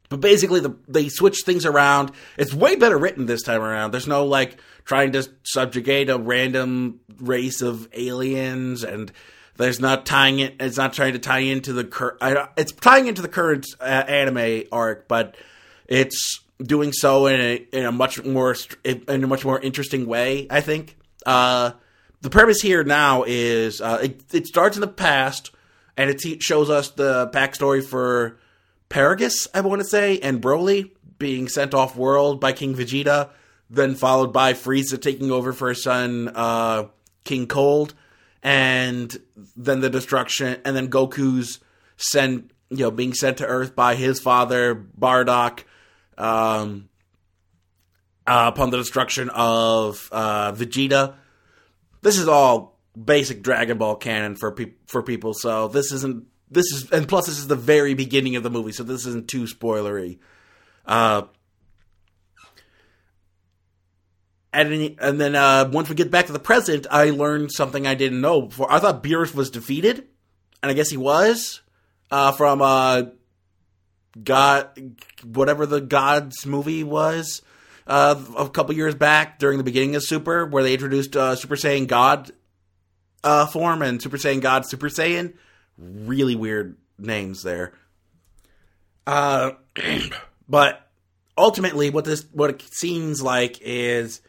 but 0.09 0.21
basically, 0.21 0.59
the, 0.59 0.75
they 0.87 1.07
switch 1.07 1.43
things 1.45 1.65
around. 1.65 2.11
It's 2.37 2.53
way 2.53 2.75
better 2.75 2.97
written 2.97 3.25
this 3.25 3.43
time 3.43 3.61
around. 3.61 3.91
There's 3.91 4.07
no 4.07 4.25
like 4.25 4.59
trying 4.85 5.11
to 5.13 5.29
subjugate 5.43 6.09
a 6.09 6.17
random 6.17 6.99
race 7.19 7.61
of 7.61 7.87
aliens 7.93 8.83
and 8.83 9.11
there's 9.59 9.79
not 9.81 10.05
tying 10.05 10.39
it. 10.39 10.55
It's 10.59 10.77
not 10.77 10.93
trying 10.93 11.13
to 11.13 11.19
tie 11.19 11.39
into 11.39 11.73
the 11.73 11.83
current. 11.83 12.17
It's 12.55 12.71
tying 12.71 13.07
into 13.07 13.21
the 13.21 13.27
current 13.27 13.67
uh, 13.81 13.83
anime 13.83 14.63
arc, 14.71 15.09
but 15.09 15.35
it's 15.85 16.39
doing 16.63 16.93
so 16.93 17.27
in 17.27 17.41
a 17.41 17.55
in 17.73 17.85
a 17.85 17.91
much 17.91 18.23
more 18.23 18.55
in 18.85 19.23
a 19.23 19.27
much 19.27 19.43
more 19.43 19.59
interesting 19.59 20.07
way. 20.07 20.47
I 20.49 20.61
think. 20.61 20.97
Uh, 21.25 21.71
the 22.21 22.29
premise 22.29 22.61
here 22.61 22.83
now 22.83 23.23
is 23.27 23.81
uh, 23.81 23.99
it, 24.03 24.33
it 24.33 24.47
starts 24.47 24.77
in 24.77 24.81
the 24.81 24.87
past, 24.87 25.51
and 25.97 26.09
it 26.09 26.41
shows 26.41 26.69
us 26.69 26.91
the 26.91 27.29
backstory 27.33 27.83
for 27.83 28.37
Paragus, 28.89 29.47
I 29.53 29.61
want 29.61 29.81
to 29.81 29.87
say, 29.87 30.19
and 30.19 30.41
Broly 30.41 30.91
being 31.17 31.47
sent 31.47 31.73
off 31.73 31.95
world 31.95 32.39
by 32.39 32.53
King 32.53 32.75
Vegeta, 32.75 33.29
then 33.69 33.95
followed 33.95 34.33
by 34.33 34.53
Frieza 34.53 34.99
taking 34.99 35.31
over 35.31 35.53
for 35.53 35.69
his 35.69 35.83
son 35.83 36.31
uh, 36.33 36.85
King 37.23 37.47
Cold 37.47 37.93
and 38.41 39.15
then 39.55 39.81
the 39.81 39.89
destruction, 39.89 40.59
and 40.63 40.75
then 40.75 40.89
Goku's 40.89 41.59
sent, 41.97 42.51
you 42.69 42.77
know, 42.77 42.91
being 42.91 43.13
sent 43.13 43.37
to 43.37 43.45
Earth 43.45 43.75
by 43.75 43.95
his 43.95 44.19
father 44.19 44.75
Bardock, 44.75 45.65
um, 46.17 46.89
uh, 48.25 48.51
upon 48.53 48.69
the 48.69 48.77
destruction 48.77 49.29
of 49.29 50.07
uh, 50.11 50.53
Vegeta. 50.53 51.15
This 52.01 52.17
is 52.17 52.27
all 52.27 52.79
basic 53.01 53.41
Dragon 53.41 53.77
Ball 53.77 53.95
canon 53.95 54.35
for 54.35 54.51
pe- 54.51 54.73
for 54.87 55.03
people, 55.03 55.33
so 55.33 55.67
this 55.67 55.91
isn't 55.91 56.25
this 56.51 56.65
is 56.71 56.89
and 56.91 57.07
plus 57.07 57.27
this 57.27 57.37
is 57.37 57.47
the 57.47 57.55
very 57.55 57.93
beginning 57.93 58.35
of 58.35 58.43
the 58.43 58.49
movie, 58.49 58.71
so 58.71 58.83
this 58.83 59.05
isn't 59.05 59.27
too 59.27 59.43
spoilery. 59.43 60.19
Uh, 60.85 61.23
and 64.51 64.95
and 64.99 65.21
then 65.21 65.35
uh, 65.35 65.69
once 65.71 65.89
we 65.89 65.95
get 65.95 66.11
back 66.11 66.25
to 66.27 66.33
the 66.33 66.39
present, 66.39 66.87
I 66.89 67.11
learned 67.11 67.51
something 67.51 67.85
I 67.85 67.93
didn't 67.93 68.21
know 68.21 68.43
before. 68.43 68.71
I 68.71 68.79
thought 68.79 69.03
Beerus 69.03 69.33
was 69.33 69.49
defeated, 69.49 70.07
and 70.63 70.71
I 70.71 70.73
guess 70.73 70.89
he 70.89 70.97
was 70.97 71.61
uh, 72.11 72.31
from 72.31 72.61
uh, 72.61 73.03
God, 74.21 74.95
whatever 75.23 75.65
the 75.65 75.81
Gods 75.81 76.45
movie 76.45 76.83
was 76.83 77.41
uh, 77.85 78.21
a 78.37 78.49
couple 78.49 78.75
years 78.75 78.95
back 78.95 79.39
during 79.39 79.57
the 79.57 79.63
beginning 79.63 79.95
of 79.95 80.03
Super, 80.03 80.45
where 80.45 80.63
they 80.63 80.73
introduced 80.73 81.15
uh, 81.15 81.35
Super 81.35 81.55
Saiyan 81.55 81.87
God 81.87 82.31
uh, 83.23 83.45
form 83.45 83.81
and 83.81 84.01
Super 84.01 84.17
Saiyan 84.17 84.41
God 84.41 84.65
Super 84.65 84.89
Saiyan. 84.89 85.33
Really 85.79 86.35
weird 86.35 86.77
names 86.97 87.43
there. 87.43 87.73
Uh, 89.07 89.51
but 90.49 90.87
ultimately, 91.37 91.89
what 91.89 92.05
this 92.05 92.25
what 92.31 92.49
it 92.49 92.61
seems 92.61 93.21
like 93.21 93.59
is 93.61 94.21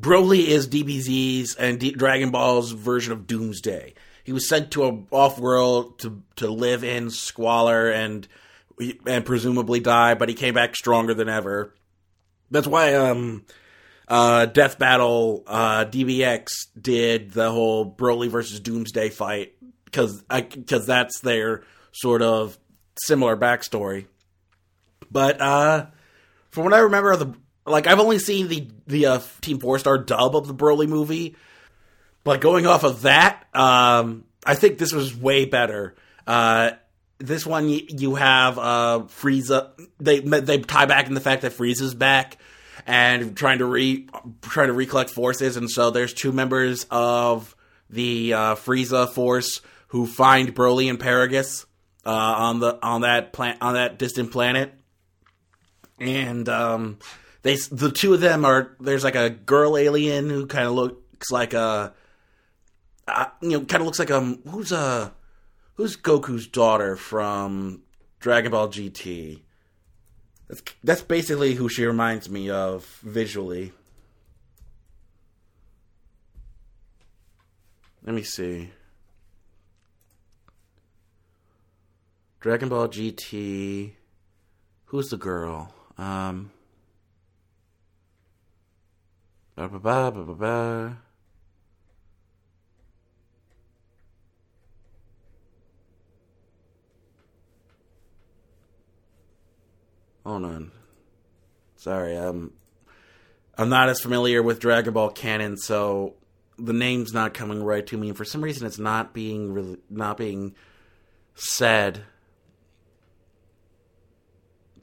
Broly 0.00 0.46
is 0.46 0.68
DBZ's 0.68 1.54
and 1.54 1.78
D- 1.78 1.92
Dragon 1.92 2.30
Ball's 2.30 2.72
version 2.72 3.12
of 3.12 3.26
Doomsday. 3.26 3.94
He 4.24 4.32
was 4.32 4.48
sent 4.48 4.70
to 4.72 4.84
a 4.84 5.02
off 5.14 5.38
world 5.38 5.98
to 6.00 6.22
to 6.36 6.48
live 6.48 6.82
in 6.82 7.10
squalor 7.10 7.90
and 7.90 8.26
and 9.06 9.24
presumably 9.24 9.80
die, 9.80 10.14
but 10.14 10.28
he 10.28 10.34
came 10.34 10.54
back 10.54 10.74
stronger 10.74 11.14
than 11.14 11.28
ever. 11.28 11.74
That's 12.50 12.66
why 12.66 12.94
um 12.94 13.44
uh 14.08 14.46
Death 14.46 14.78
Battle 14.78 15.44
uh 15.46 15.84
DBX 15.84 16.68
did 16.80 17.32
the 17.32 17.50
whole 17.50 17.94
Broly 17.94 18.28
versus 18.28 18.58
Doomsday 18.58 19.10
fight 19.10 19.54
cuz 19.94 20.22
cuz 20.66 20.86
that's 20.86 21.20
their 21.20 21.62
sort 21.92 22.22
of 22.22 22.58
similar 22.98 23.36
backstory. 23.36 24.06
But 25.10 25.40
uh 25.40 25.86
from 26.50 26.64
what 26.64 26.74
I 26.74 26.78
remember 26.78 27.12
of 27.12 27.18
the 27.18 27.34
like 27.66 27.86
I've 27.86 28.00
only 28.00 28.18
seen 28.18 28.48
the 28.48 28.68
the 28.86 29.06
uh, 29.06 29.20
Team 29.40 29.58
Four 29.58 29.78
Star 29.78 29.98
dub 29.98 30.36
of 30.36 30.46
the 30.46 30.54
Broly 30.54 30.88
movie, 30.88 31.36
but 32.22 32.40
going 32.40 32.66
off 32.66 32.84
of 32.84 33.02
that, 33.02 33.44
um, 33.54 34.24
I 34.46 34.54
think 34.54 34.78
this 34.78 34.92
was 34.92 35.16
way 35.16 35.44
better. 35.46 35.94
Uh, 36.26 36.72
this 37.18 37.46
one 37.46 37.68
you 37.68 38.16
have 38.16 38.58
uh, 38.58 39.02
Frieza. 39.06 39.70
They 39.98 40.20
they 40.20 40.58
tie 40.58 40.86
back 40.86 41.06
in 41.06 41.14
the 41.14 41.20
fact 41.20 41.42
that 41.42 41.52
Frieza's 41.52 41.94
back 41.94 42.38
and 42.86 43.36
trying 43.36 43.58
to 43.58 43.64
re 43.64 44.08
trying 44.42 44.68
to 44.68 44.74
recollect 44.74 45.10
forces, 45.10 45.56
and 45.56 45.70
so 45.70 45.90
there's 45.90 46.12
two 46.12 46.32
members 46.32 46.86
of 46.90 47.56
the 47.88 48.34
uh, 48.34 48.54
Frieza 48.56 49.08
force 49.08 49.60
who 49.94 50.08
find 50.08 50.52
Broly 50.56 50.90
and 50.90 50.98
Paragus 50.98 51.66
uh, 52.04 52.10
on 52.10 52.58
the 52.58 52.84
on 52.84 53.02
that 53.02 53.32
plant 53.32 53.62
on 53.62 53.74
that 53.74 53.96
distant 53.96 54.32
planet, 54.32 54.74
and 56.00 56.48
um, 56.48 56.98
they 57.42 57.54
the 57.70 57.92
two 57.92 58.12
of 58.12 58.20
them 58.20 58.44
are 58.44 58.74
there's 58.80 59.04
like 59.04 59.14
a 59.14 59.30
girl 59.30 59.76
alien 59.76 60.30
who 60.30 60.46
kind 60.46 60.66
of 60.66 60.72
looks 60.72 61.30
like 61.30 61.54
a 61.54 61.94
uh, 63.06 63.26
you 63.40 63.50
know 63.50 63.60
kind 63.60 63.82
of 63.82 63.86
looks 63.86 64.00
like 64.00 64.10
a 64.10 64.16
um, 64.16 64.42
who's 64.48 64.72
a 64.72 64.76
uh, 64.76 65.10
who's 65.74 65.96
Goku's 65.96 66.48
daughter 66.48 66.96
from 66.96 67.82
Dragon 68.18 68.50
Ball 68.50 68.66
GT. 68.66 69.42
That's 70.48 70.62
that's 70.82 71.02
basically 71.02 71.54
who 71.54 71.68
she 71.68 71.86
reminds 71.86 72.28
me 72.28 72.50
of 72.50 72.84
visually. 73.04 73.72
Let 78.02 78.16
me 78.16 78.24
see. 78.24 78.70
Dragon 82.44 82.68
Ball 82.68 82.88
GT. 82.88 83.92
Who's 84.84 85.08
the 85.08 85.16
girl? 85.16 85.74
Um. 85.96 86.50
Ba 89.56 89.66
ba 89.70 89.78
ba 89.78 90.12
ba 90.12 90.24
ba 90.24 90.34
ba. 90.34 90.98
Hold 100.26 100.44
on. 100.44 100.70
Sorry, 101.76 102.14
I'm 102.14 102.52
I'm 103.56 103.70
not 103.70 103.88
as 103.88 104.02
familiar 104.02 104.42
with 104.42 104.60
Dragon 104.60 104.92
Ball 104.92 105.08
canon, 105.08 105.56
so 105.56 106.16
the 106.58 106.74
name's 106.74 107.14
not 107.14 107.32
coming 107.32 107.64
right 107.64 107.86
to 107.86 107.96
me. 107.96 108.08
And 108.08 108.16
for 108.18 108.26
some 108.26 108.44
reason, 108.44 108.66
it's 108.66 108.78
not 108.78 109.14
being 109.14 109.54
really, 109.54 109.78
not 109.88 110.18
being 110.18 110.54
said. 111.34 112.04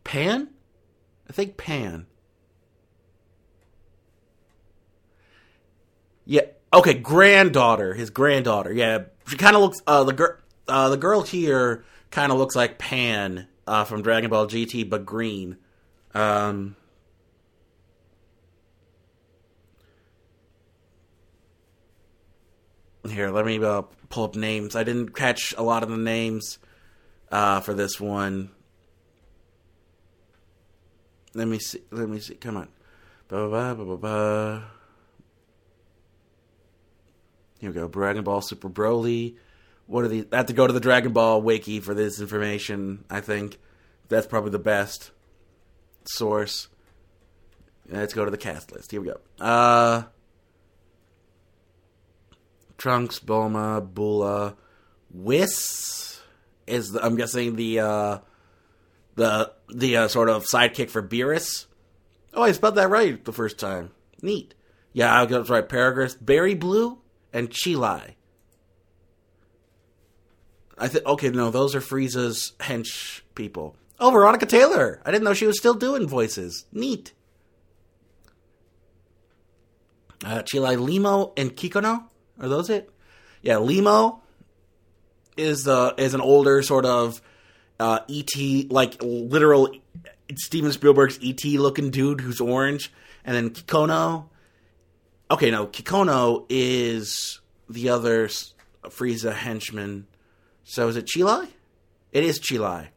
Pan, 0.03 0.49
I 1.29 1.33
think 1.33 1.57
Pan. 1.57 2.07
Yeah. 6.25 6.41
Okay. 6.73 6.93
Granddaughter. 6.93 7.93
His 7.93 8.09
granddaughter. 8.09 8.71
Yeah. 8.71 9.03
She 9.27 9.37
kind 9.37 9.55
of 9.55 9.61
looks. 9.61 9.81
Uh, 9.85 10.03
the 10.03 10.13
girl. 10.13 10.37
Uh, 10.67 10.89
the 10.89 10.97
girl 10.97 11.21
here 11.21 11.83
kind 12.11 12.31
of 12.31 12.37
looks 12.37 12.55
like 12.55 12.77
Pan 12.77 13.47
uh, 13.67 13.83
from 13.83 14.01
Dragon 14.01 14.29
Ball 14.29 14.47
GT, 14.47 14.89
but 14.89 15.05
green. 15.05 15.57
Um. 16.13 16.75
Here, 23.09 23.31
let 23.31 23.45
me 23.45 23.61
uh, 23.61 23.81
pull 24.09 24.25
up 24.25 24.35
names. 24.35 24.75
I 24.75 24.83
didn't 24.83 25.15
catch 25.15 25.55
a 25.57 25.63
lot 25.63 25.81
of 25.81 25.89
the 25.89 25.97
names 25.97 26.59
uh, 27.31 27.59
for 27.59 27.73
this 27.73 27.99
one. 27.99 28.51
Let 31.33 31.47
me 31.47 31.59
see. 31.59 31.81
Let 31.91 32.09
me 32.09 32.19
see. 32.19 32.35
Come 32.35 32.57
on. 32.57 32.67
Ba 33.27 33.47
ba 33.49 33.75
ba 33.75 33.85
ba 33.85 33.97
ba. 33.97 34.63
Here 37.59 37.69
we 37.69 37.75
go. 37.75 37.87
Dragon 37.87 38.23
Ball 38.23 38.41
Super 38.41 38.69
Broly. 38.69 39.35
What 39.87 40.03
are 40.03 40.07
these? 40.07 40.25
I 40.31 40.37
have 40.37 40.47
to 40.47 40.53
go 40.53 40.67
to 40.67 40.73
the 40.73 40.79
Dragon 40.79 41.13
Ball 41.13 41.41
wiki 41.41 41.79
for 41.79 41.93
this 41.93 42.19
information. 42.19 43.05
I 43.09 43.21
think 43.21 43.59
that's 44.09 44.27
probably 44.27 44.51
the 44.51 44.59
best 44.59 45.11
source. 46.05 46.67
Let's 47.87 48.13
go 48.13 48.25
to 48.25 48.31
the 48.31 48.37
cast 48.37 48.71
list. 48.71 48.91
Here 48.91 49.01
we 49.01 49.07
go. 49.07 49.19
Uh, 49.39 50.03
Trunks, 52.77 53.19
Bulma, 53.19 53.81
Bulla, 53.81 54.55
Whis 55.13 56.19
is 56.65 56.91
the, 56.91 57.05
I'm 57.05 57.15
guessing 57.15 57.55
the 57.55 57.79
uh, 57.79 58.17
the 59.15 59.51
the 59.69 59.97
uh, 59.97 60.07
sort 60.07 60.29
of 60.29 60.45
sidekick 60.45 60.89
for 60.89 61.01
Beerus. 61.01 61.65
Oh, 62.33 62.43
I 62.43 62.51
spelled 62.51 62.75
that 62.75 62.89
right 62.89 63.23
the 63.23 63.33
first 63.33 63.59
time. 63.59 63.91
Neat. 64.21 64.53
Yeah, 64.93 65.13
I 65.13 65.23
was 65.23 65.49
right. 65.49 65.67
Paragus, 65.67 66.17
Berryblue, 66.17 66.97
and 67.33 67.49
Cheelai. 67.49 68.15
I 70.77 70.87
think 70.87 71.05
okay, 71.05 71.29
no, 71.29 71.51
those 71.51 71.75
are 71.75 71.81
Frieza's 71.81 72.53
hench 72.59 73.21
people. 73.35 73.75
Oh, 73.99 74.09
Veronica 74.09 74.47
Taylor. 74.47 75.01
I 75.05 75.11
didn't 75.11 75.23
know 75.23 75.33
she 75.33 75.45
was 75.45 75.59
still 75.59 75.75
doing 75.75 76.07
voices. 76.07 76.65
Neat. 76.71 77.13
Uh, 80.23 80.41
Cheelai 80.41 80.77
Lemo 80.77 81.33
and 81.37 81.55
Kikono 81.55 82.05
are 82.39 82.49
those 82.49 82.69
it? 82.69 82.89
Yeah, 83.41 83.55
Lemo 83.55 84.21
is 85.37 85.63
the 85.63 85.93
is 85.97 86.13
an 86.13 86.21
older 86.21 86.61
sort 86.63 86.85
of 86.85 87.21
uh, 87.81 87.99
ET 88.09 88.71
like 88.71 89.01
literal 89.01 89.75
Steven 90.35 90.71
Spielberg's 90.71 91.19
ET 91.23 91.43
looking 91.43 91.91
dude 91.91 92.21
who's 92.21 92.39
orange, 92.39 92.91
and 93.25 93.35
then 93.35 93.49
Kikono 93.49 94.29
Okay, 95.31 95.49
no, 95.49 95.65
Kikono 95.65 96.45
is 96.49 97.39
the 97.69 97.87
other 97.87 98.27
Frieza 98.83 99.33
henchman. 99.33 100.05
So 100.65 100.89
is 100.89 100.97
it 100.97 101.05
Cheelai? 101.05 101.47
It 102.11 102.25
is 102.25 102.37
Cheelai. 102.37 102.89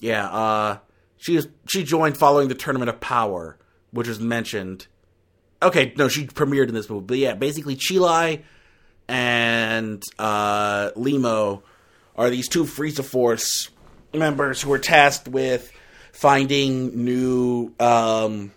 Yeah, 0.00 0.26
uh, 0.26 0.78
she 1.16 1.36
is, 1.36 1.46
she 1.68 1.84
joined 1.84 2.16
following 2.16 2.48
the 2.48 2.56
Tournament 2.56 2.88
of 2.88 2.98
Power, 2.98 3.56
which 3.92 4.08
was 4.08 4.18
mentioned. 4.18 4.88
Okay, 5.62 5.94
no, 5.96 6.08
she 6.08 6.26
premiered 6.26 6.68
in 6.68 6.74
this 6.74 6.90
movie, 6.90 7.06
but 7.06 7.18
yeah, 7.18 7.34
basically 7.34 7.76
Cheelai 7.76 8.42
and 9.06 10.02
uh, 10.18 10.90
Lemo 10.96 11.62
are 12.16 12.30
these 12.30 12.48
two 12.48 12.64
Frieza 12.64 13.04
Force 13.04 13.70
members 14.12 14.62
who 14.62 14.72
are 14.72 14.78
tasked 14.78 15.28
with 15.28 15.70
finding 16.12 17.04
new 17.04 17.72
um, 17.78 18.52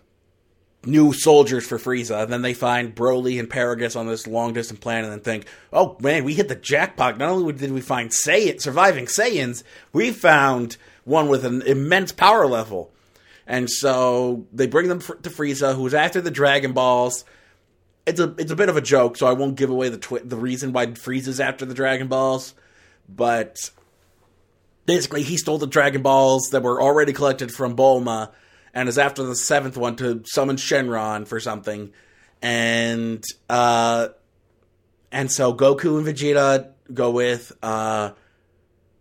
new 0.85 1.13
soldiers 1.13 1.67
for 1.67 1.77
Frieza. 1.77 2.23
And 2.23 2.31
then 2.31 2.41
they 2.41 2.53
find 2.53 2.95
Broly 2.95 3.39
and 3.39 3.49
Paragus 3.49 3.99
on 3.99 4.07
this 4.07 4.27
long 4.27 4.53
distance 4.53 4.79
planet 4.79 5.11
and 5.11 5.23
think, 5.23 5.45
oh 5.73 5.97
man, 5.99 6.23
we 6.23 6.33
hit 6.33 6.47
the 6.47 6.55
jackpot. 6.55 7.17
Not 7.17 7.29
only 7.29 7.53
did 7.53 7.71
we 7.71 7.81
find 7.81 8.11
Saiyan, 8.11 8.61
surviving 8.61 9.05
Saiyans, 9.05 9.63
we 9.91 10.11
found 10.11 10.77
one 11.03 11.27
with 11.27 11.45
an 11.45 11.61
immense 11.63 12.11
power 12.11 12.47
level. 12.47 12.91
And 13.45 13.69
so 13.69 14.45
they 14.53 14.67
bring 14.67 14.87
them 14.87 14.99
to 14.99 15.29
Frieza, 15.29 15.75
who's 15.75 15.93
after 15.93 16.21
the 16.21 16.31
Dragon 16.31 16.73
Balls. 16.73 17.25
It's 18.05 18.19
a 18.19 18.33
it's 18.37 18.51
a 18.51 18.55
bit 18.55 18.69
of 18.69 18.77
a 18.77 18.81
joke, 18.81 19.17
so 19.17 19.27
I 19.27 19.33
won't 19.33 19.55
give 19.55 19.69
away 19.69 19.89
the 19.89 19.97
twi- 19.97 20.21
the 20.23 20.37
reason 20.37 20.71
why 20.71 20.87
Frieza's 20.87 21.39
after 21.39 21.65
the 21.65 21.73
Dragon 21.73 22.07
Balls. 22.07 22.53
But 23.13 23.71
basically, 24.85 25.23
he 25.23 25.37
stole 25.37 25.57
the 25.57 25.67
Dragon 25.67 26.01
Balls 26.01 26.49
that 26.51 26.63
were 26.63 26.81
already 26.81 27.13
collected 27.13 27.51
from 27.51 27.75
Bulma 27.75 28.31
and 28.73 28.87
is 28.87 28.97
after 28.97 29.23
the 29.23 29.35
seventh 29.35 29.77
one 29.77 29.95
to 29.97 30.21
summon 30.25 30.57
Shenron 30.57 31.27
for 31.27 31.39
something, 31.39 31.91
and 32.41 33.23
uh, 33.49 34.09
and 35.11 35.31
so 35.31 35.53
Goku 35.53 35.97
and 35.97 36.07
Vegeta 36.07 36.69
go 36.93 37.11
with 37.11 37.51
uh, 37.63 38.11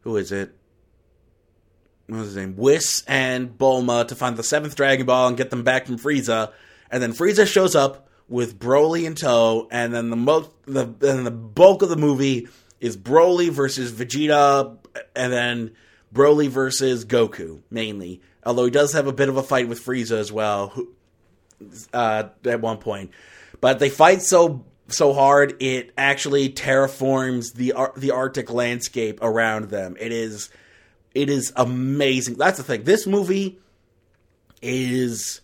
who 0.01 0.17
is 0.17 0.33
it? 0.33 0.55
what 2.09 2.21
was 2.21 2.29
his 2.29 2.37
name? 2.37 2.57
Whis 2.57 3.05
and 3.07 3.57
Bulma 3.57 4.09
to 4.09 4.15
find 4.15 4.37
the 4.37 4.43
seventh 4.43 4.75
Dragon 4.75 5.05
Ball 5.05 5.29
and 5.29 5.37
get 5.37 5.51
them 5.51 5.63
back 5.63 5.87
from 5.87 5.99
Frieza. 5.99 6.53
And 6.91 7.03
then 7.03 7.13
Frieza 7.13 7.47
shows 7.47 7.75
up 7.75 8.09
with 8.29 8.59
Broly 8.59 9.05
in 9.05 9.15
tow, 9.15 9.69
and 9.71 9.93
then 9.93 10.11
the 10.11 10.17
most 10.17 10.51
the 10.65 10.87
the 10.87 11.31
bulk 11.31 11.83
of 11.83 11.91
the 11.91 11.97
movie 11.97 12.49
is 12.81 12.97
Broly 12.97 13.51
versus 13.51 13.93
Vegeta, 13.93 14.77
and 15.15 15.33
then 15.33 15.73
Broly 16.15 16.49
versus 16.49 17.05
Goku 17.05 17.61
mainly. 17.71 18.21
Although 18.45 18.65
he 18.65 18.71
does 18.71 18.93
have 18.93 19.07
a 19.07 19.13
bit 19.13 19.29
of 19.29 19.37
a 19.37 19.43
fight 19.43 19.69
with 19.69 19.85
Frieza 19.85 20.17
as 20.19 20.33
well, 20.33 20.69
who, 20.69 20.89
uh, 21.93 22.25
at 22.45 22.61
one 22.61 22.79
point. 22.79 23.11
But 23.61 23.79
they 23.79 23.91
fight 23.91 24.23
so 24.23 24.65
so 24.89 25.13
hard 25.13 25.55
it 25.61 25.93
actually 25.99 26.49
terraforms 26.49 27.53
the 27.55 27.73
Ar- 27.73 27.93
the 27.97 28.11
Arctic 28.11 28.51
landscape 28.51 29.19
around 29.23 29.71
them. 29.71 29.97
It 30.01 30.13
is 30.13 30.51
it 31.15 31.29
is 31.29 31.53
amazing. 31.57 32.37
That's 32.37 32.59
the 32.59 32.65
thing. 32.65 32.85
This 32.85 33.07
movie 33.07 33.59
is 34.63 35.41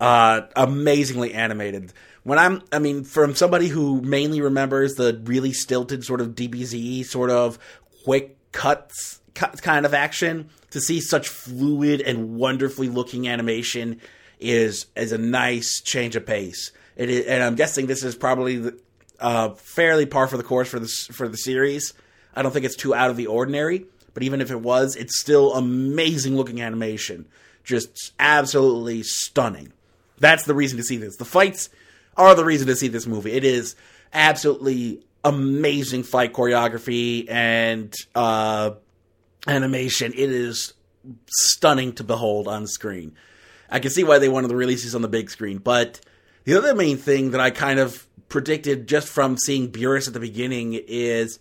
uh, 0.00 0.42
amazingly 0.56 1.32
animated. 1.34 1.92
When 2.24 2.38
I'm, 2.38 2.62
I 2.72 2.78
mean, 2.78 3.04
from 3.04 3.34
somebody 3.34 3.68
who 3.68 4.00
mainly 4.00 4.40
remembers 4.40 4.94
the 4.94 5.20
really 5.24 5.52
stilted 5.52 6.04
sort 6.04 6.20
of 6.20 6.34
DBZ 6.34 7.04
sort 7.04 7.30
of 7.30 7.58
quick 8.04 8.36
cuts 8.52 9.20
cut 9.34 9.60
kind 9.62 9.84
of 9.84 9.92
action, 9.94 10.48
to 10.70 10.80
see 10.80 11.00
such 11.00 11.28
fluid 11.28 12.00
and 12.00 12.36
wonderfully 12.36 12.88
looking 12.88 13.28
animation 13.28 14.00
is 14.40 14.86
is 14.96 15.12
a 15.12 15.18
nice 15.18 15.80
change 15.82 16.16
of 16.16 16.26
pace. 16.26 16.72
And 16.96 17.42
I'm 17.42 17.56
guessing 17.56 17.86
this 17.86 18.04
is 18.04 18.14
probably 18.14 18.56
the, 18.56 18.78
uh, 19.20 19.50
fairly 19.50 20.06
par 20.06 20.28
for 20.28 20.36
the 20.36 20.42
course 20.42 20.68
for 20.68 20.78
the 20.78 20.88
for 21.12 21.28
the 21.28 21.36
series. 21.36 21.92
I 22.34 22.42
don't 22.42 22.52
think 22.52 22.64
it's 22.64 22.76
too 22.76 22.94
out 22.94 23.10
of 23.10 23.16
the 23.16 23.26
ordinary, 23.26 23.86
but 24.14 24.22
even 24.22 24.40
if 24.40 24.50
it 24.50 24.60
was, 24.60 24.96
it's 24.96 25.20
still 25.20 25.54
amazing 25.54 26.36
looking 26.36 26.60
animation, 26.60 27.26
just 27.64 28.12
absolutely 28.18 29.02
stunning. 29.02 29.72
That's 30.18 30.44
the 30.44 30.54
reason 30.54 30.78
to 30.78 30.84
see 30.84 30.96
this. 30.96 31.16
The 31.16 31.24
fights 31.24 31.68
are 32.16 32.34
the 32.34 32.44
reason 32.44 32.66
to 32.68 32.76
see 32.76 32.88
this 32.88 33.06
movie. 33.06 33.32
It 33.32 33.44
is 33.44 33.76
absolutely 34.12 35.04
amazing 35.24 36.02
fight 36.02 36.32
choreography 36.32 37.30
and 37.30 37.94
uh, 38.14 38.72
animation. 39.46 40.12
It 40.12 40.30
is 40.30 40.74
stunning 41.26 41.92
to 41.94 42.04
behold 42.04 42.48
on 42.48 42.66
screen. 42.66 43.14
I 43.70 43.80
can 43.80 43.90
see 43.90 44.04
why 44.04 44.18
they 44.18 44.28
wanted 44.28 44.48
to 44.48 44.56
release 44.56 44.84
this 44.84 44.94
on 44.94 45.02
the 45.02 45.08
big 45.08 45.30
screen, 45.30 45.58
but 45.58 46.00
the 46.44 46.56
other 46.56 46.74
main 46.74 46.96
thing 46.96 47.30
that 47.32 47.40
I 47.40 47.50
kind 47.50 47.78
of 47.80 48.06
predicted 48.28 48.86
just 48.86 49.08
from 49.08 49.36
seeing 49.36 49.70
Beerus 49.70 50.06
at 50.06 50.14
the 50.14 50.20
beginning 50.20 50.74
is 50.74 51.38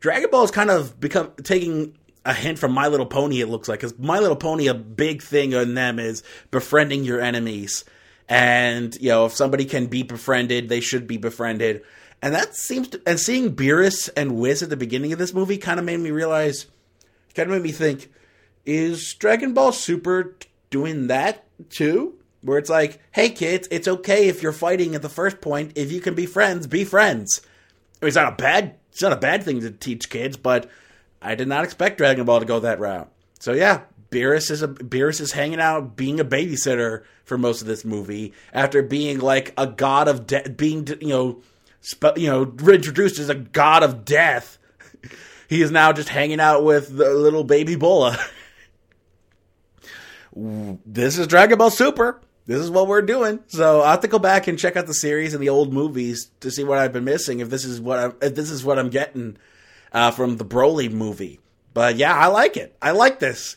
Dragon 0.00 0.30
Ball 0.30 0.44
is 0.44 0.50
kind 0.50 0.70
of 0.70 0.98
become 1.00 1.32
taking 1.42 1.96
a 2.24 2.32
hint 2.32 2.58
from 2.58 2.72
My 2.72 2.88
Little 2.88 3.06
Pony. 3.06 3.40
It 3.40 3.48
looks 3.48 3.68
like 3.68 3.80
because 3.80 3.98
My 3.98 4.18
Little 4.18 4.36
Pony, 4.36 4.66
a 4.66 4.74
big 4.74 5.22
thing 5.22 5.52
in 5.52 5.74
them 5.74 5.98
is 5.98 6.22
befriending 6.50 7.04
your 7.04 7.20
enemies, 7.20 7.84
and 8.28 8.94
you 9.00 9.08
know 9.08 9.26
if 9.26 9.32
somebody 9.34 9.64
can 9.64 9.86
be 9.86 10.02
befriended, 10.02 10.68
they 10.68 10.80
should 10.80 11.06
be 11.06 11.16
befriended. 11.16 11.82
And 12.22 12.34
that 12.34 12.54
seems 12.54 12.88
to, 12.88 13.02
and 13.06 13.20
seeing 13.20 13.54
Beerus 13.54 14.08
and 14.16 14.36
Whis 14.36 14.62
at 14.62 14.70
the 14.70 14.78
beginning 14.78 15.12
of 15.12 15.18
this 15.18 15.34
movie 15.34 15.58
kind 15.58 15.78
of 15.78 15.84
made 15.84 16.00
me 16.00 16.10
realize, 16.10 16.66
kind 17.34 17.50
of 17.50 17.54
made 17.54 17.62
me 17.62 17.72
think, 17.72 18.10
is 18.64 19.12
Dragon 19.14 19.52
Ball 19.52 19.72
Super 19.72 20.34
doing 20.70 21.08
that 21.08 21.44
too? 21.68 22.14
Where 22.40 22.56
it's 22.56 22.70
like, 22.70 23.00
hey 23.12 23.28
kids, 23.28 23.68
it's 23.70 23.88
okay 23.88 24.28
if 24.28 24.42
you're 24.42 24.52
fighting 24.52 24.94
at 24.94 25.02
the 25.02 25.08
first 25.10 25.42
point. 25.42 25.72
If 25.76 25.92
you 25.92 26.00
can 26.00 26.14
be 26.14 26.24
friends, 26.24 26.66
be 26.66 26.84
friends. 26.84 27.42
I 28.00 28.06
mean, 28.06 28.08
It's 28.08 28.16
not 28.16 28.32
a 28.32 28.36
bad, 28.36 28.76
it's 28.90 29.02
not 29.02 29.12
a 29.12 29.16
bad 29.16 29.42
thing 29.42 29.60
to 29.60 29.70
teach 29.70 30.08
kids, 30.08 30.38
but 30.38 30.70
I 31.20 31.34
did 31.34 31.48
not 31.48 31.64
expect 31.64 31.98
Dragon 31.98 32.24
Ball 32.24 32.40
to 32.40 32.46
go 32.46 32.60
that 32.60 32.80
route. 32.80 33.10
So 33.38 33.52
yeah, 33.52 33.82
Beerus 34.14 34.50
is 34.50 34.62
a 34.62 34.68
Beerus 34.68 35.20
is 35.20 35.32
hanging 35.32 35.60
out, 35.60 35.96
being 35.96 36.20
a 36.20 36.24
babysitter 36.24 37.02
for 37.24 37.36
most 37.36 37.60
of 37.60 37.66
this 37.66 37.84
movie 37.84 38.32
after 38.52 38.80
being 38.80 39.18
like 39.18 39.52
a 39.58 39.66
god 39.66 40.06
of 40.06 40.24
death, 40.24 40.56
being 40.56 40.86
you 41.00 41.08
know, 41.08 41.42
you 42.16 42.30
know, 42.30 42.42
introduced 42.72 43.18
as 43.18 43.28
a 43.28 43.34
god 43.34 43.82
of 43.82 44.04
death. 44.04 44.58
he 45.48 45.60
is 45.62 45.72
now 45.72 45.92
just 45.92 46.08
hanging 46.08 46.38
out 46.38 46.62
with 46.62 46.96
the 46.96 47.12
little 47.12 47.42
baby 47.42 47.74
Bulla. 47.74 48.16
this 50.86 51.18
is 51.18 51.26
Dragon 51.26 51.58
Ball 51.58 51.70
Super. 51.70 52.20
This 52.46 52.60
is 52.60 52.70
what 52.70 52.86
we're 52.86 53.02
doing. 53.02 53.40
So 53.48 53.82
I 53.82 53.90
have 53.90 54.00
to 54.00 54.08
go 54.08 54.20
back 54.20 54.46
and 54.46 54.58
check 54.58 54.76
out 54.76 54.86
the 54.86 54.94
series 54.94 55.34
and 55.34 55.42
the 55.42 55.48
old 55.48 55.72
movies 55.72 56.30
to 56.40 56.52
see 56.52 56.62
what 56.62 56.78
I've 56.78 56.92
been 56.92 57.04
missing. 57.04 57.40
If 57.40 57.50
this 57.50 57.64
is 57.64 57.80
what 57.80 57.98
I'm, 57.98 58.14
if 58.22 58.36
this 58.36 58.50
is 58.50 58.64
what 58.64 58.78
I'm 58.78 58.90
getting 58.90 59.38
uh, 59.92 60.12
from 60.12 60.36
the 60.36 60.44
Broly 60.44 60.92
movie. 60.92 61.40
But 61.72 61.96
yeah, 61.96 62.14
I 62.14 62.28
like 62.28 62.56
it. 62.56 62.76
I 62.80 62.92
like 62.92 63.18
this. 63.18 63.56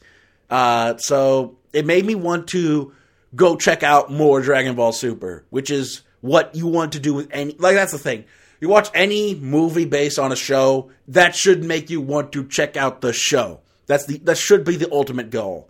Uh, 0.49 0.97
so 0.97 1.57
it 1.73 1.85
made 1.85 2.05
me 2.05 2.15
want 2.15 2.47
to 2.49 2.93
go 3.35 3.55
check 3.55 3.83
out 3.83 4.11
more 4.11 4.41
Dragon 4.41 4.75
Ball 4.75 4.91
Super, 4.91 5.45
which 5.49 5.69
is 5.69 6.01
what 6.21 6.55
you 6.55 6.67
want 6.67 6.93
to 6.93 6.99
do 6.99 7.13
with 7.13 7.29
any. 7.31 7.55
Like 7.57 7.75
that's 7.75 7.91
the 7.91 7.97
thing. 7.97 8.25
You 8.59 8.69
watch 8.69 8.89
any 8.93 9.35
movie 9.35 9.85
based 9.85 10.17
on 10.17 10.31
a 10.31 10.35
show, 10.35 10.89
that 11.09 11.35
should 11.35 11.63
make 11.63 11.89
you 11.89 12.01
want 12.01 12.31
to 12.31 12.47
check 12.47 12.75
out 12.75 13.01
the 13.01 13.13
show. 13.13 13.59
That's 13.85 14.05
the 14.05 14.17
that 14.19 14.37
should 14.37 14.63
be 14.63 14.75
the 14.75 14.91
ultimate 14.91 15.29
goal. 15.29 15.69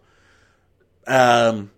Um, 1.05 1.71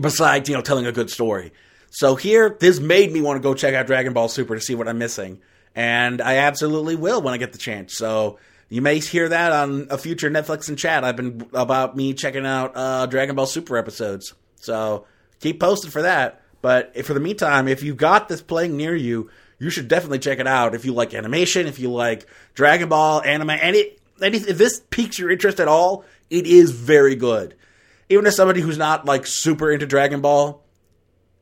besides 0.00 0.48
you 0.48 0.54
know 0.54 0.62
telling 0.62 0.86
a 0.86 0.92
good 0.92 1.10
story. 1.10 1.52
So 1.90 2.16
here, 2.16 2.56
this 2.58 2.80
made 2.80 3.12
me 3.12 3.20
want 3.20 3.36
to 3.36 3.42
go 3.42 3.52
check 3.54 3.74
out 3.74 3.86
Dragon 3.86 4.14
Ball 4.14 4.28
Super 4.28 4.54
to 4.54 4.60
see 4.60 4.74
what 4.74 4.88
I'm 4.88 4.98
missing, 4.98 5.40
and 5.74 6.22
I 6.22 6.36
absolutely 6.36 6.96
will 6.96 7.20
when 7.20 7.34
I 7.34 7.36
get 7.36 7.52
the 7.52 7.58
chance. 7.58 7.96
So 7.96 8.38
you 8.72 8.80
may 8.80 9.00
hear 9.00 9.28
that 9.28 9.52
on 9.52 9.88
a 9.90 9.98
future 9.98 10.30
Netflix 10.30 10.70
and 10.70 10.78
chat. 10.78 11.04
I've 11.04 11.14
been 11.14 11.46
about 11.52 11.94
me 11.94 12.14
checking 12.14 12.46
out 12.46 12.72
uh, 12.74 13.04
Dragon 13.04 13.36
Ball 13.36 13.44
Super 13.44 13.76
episodes. 13.76 14.32
So 14.56 15.04
keep 15.40 15.60
posted 15.60 15.92
for 15.92 16.00
that. 16.00 16.40
But 16.62 17.04
for 17.04 17.12
the 17.12 17.20
meantime, 17.20 17.68
if 17.68 17.82
you 17.82 17.94
got 17.94 18.30
this 18.30 18.40
playing 18.40 18.78
near 18.78 18.94
you, 18.94 19.28
you 19.58 19.68
should 19.68 19.88
definitely 19.88 20.20
check 20.20 20.38
it 20.38 20.46
out. 20.46 20.74
If 20.74 20.86
you 20.86 20.94
like 20.94 21.12
animation, 21.12 21.66
if 21.66 21.78
you 21.78 21.92
like 21.92 22.26
Dragon 22.54 22.88
Ball, 22.88 23.20
anime, 23.20 23.50
any, 23.50 23.90
any 24.22 24.38
if 24.38 24.56
this 24.56 24.80
piques 24.88 25.18
your 25.18 25.30
interest 25.30 25.60
at 25.60 25.68
all, 25.68 26.06
it 26.30 26.46
is 26.46 26.70
very 26.70 27.14
good. 27.14 27.54
Even 28.08 28.24
as 28.24 28.36
somebody 28.36 28.62
who's 28.62 28.78
not 28.78 29.04
like 29.04 29.26
super 29.26 29.70
into 29.70 29.84
Dragon 29.84 30.22
Ball, 30.22 30.64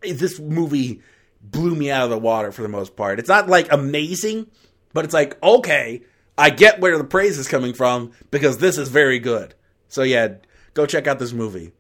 this 0.02 0.40
movie 0.40 1.00
blew 1.40 1.76
me 1.76 1.92
out 1.92 2.02
of 2.02 2.10
the 2.10 2.18
water 2.18 2.50
for 2.50 2.62
the 2.62 2.68
most 2.68 2.96
part. 2.96 3.20
It's 3.20 3.28
not 3.28 3.48
like 3.48 3.70
amazing, 3.70 4.48
but 4.92 5.04
it's 5.04 5.14
like, 5.14 5.40
okay, 5.40 6.02
I 6.38 6.50
get 6.50 6.80
where 6.80 6.96
the 6.96 7.04
praise 7.04 7.38
is 7.38 7.48
coming 7.48 7.74
from 7.74 8.12
because 8.30 8.58
this 8.58 8.78
is 8.78 8.88
very 8.88 9.18
good. 9.18 9.54
So 9.88 10.02
yeah, 10.02 10.34
go 10.74 10.86
check 10.86 11.06
out 11.06 11.18
this 11.18 11.32
movie. 11.32 11.72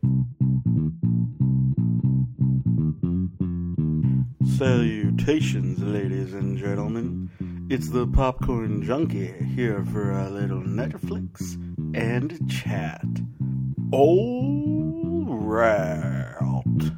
Salutations, 4.58 5.82
ladies 5.82 6.34
and 6.34 6.58
gentlemen. 6.58 7.30
It's 7.70 7.90
the 7.90 8.06
Popcorn 8.06 8.82
Junkie 8.82 9.32
here 9.54 9.84
for 9.92 10.10
a 10.10 10.28
little 10.28 10.60
Netflix 10.60 11.54
and 11.94 12.50
chat. 12.50 13.06
All 13.92 15.26
right. 15.30 16.90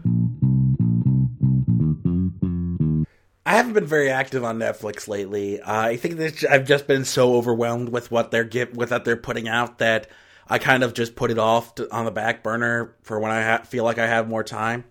I 3.45 3.55
haven't 3.57 3.73
been 3.73 3.87
very 3.87 4.11
active 4.11 4.45
on 4.45 4.59
Netflix 4.59 5.09
lately. 5.09 5.61
Uh, 5.61 5.81
I 5.81 5.97
think 5.97 6.17
that 6.19 6.45
I've 6.49 6.67
just 6.67 6.87
been 6.87 7.05
so 7.05 7.35
overwhelmed 7.35 7.89
with 7.89 8.11
what 8.11 8.31
they're 8.31 8.45
get 8.45 8.75
with 8.75 8.93
what 8.93 9.05
they're 9.05 9.17
putting 9.17 9.49
out 9.49 9.79
that 9.79 10.09
I 10.49 10.59
kind 10.59 10.85
of 10.85 10.95
just 10.95 11.17
put 11.17 11.31
it 11.31 11.39
off 11.39 11.75
to, 11.77 11.93
on 11.93 12.05
the 12.05 12.11
back 12.11 12.43
burner 12.43 12.95
for 13.03 13.19
when 13.19 13.33
I 13.33 13.43
ha- 13.43 13.63
feel 13.65 13.85
like 13.85 13.99
I 13.99 14.07
have 14.07 14.29
more 14.29 14.45
time. 14.45 14.85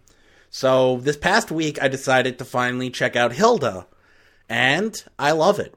So 0.50 0.98
this 0.98 1.16
past 1.16 1.50
week, 1.50 1.82
I 1.82 1.88
decided 1.88 2.40
to 2.40 2.46
finally 2.46 2.90
check 2.90 3.16
out 3.16 3.32
Hilda, 3.32 3.88
and 4.50 5.02
I 5.18 5.32
love 5.32 5.60
it. 5.60 5.74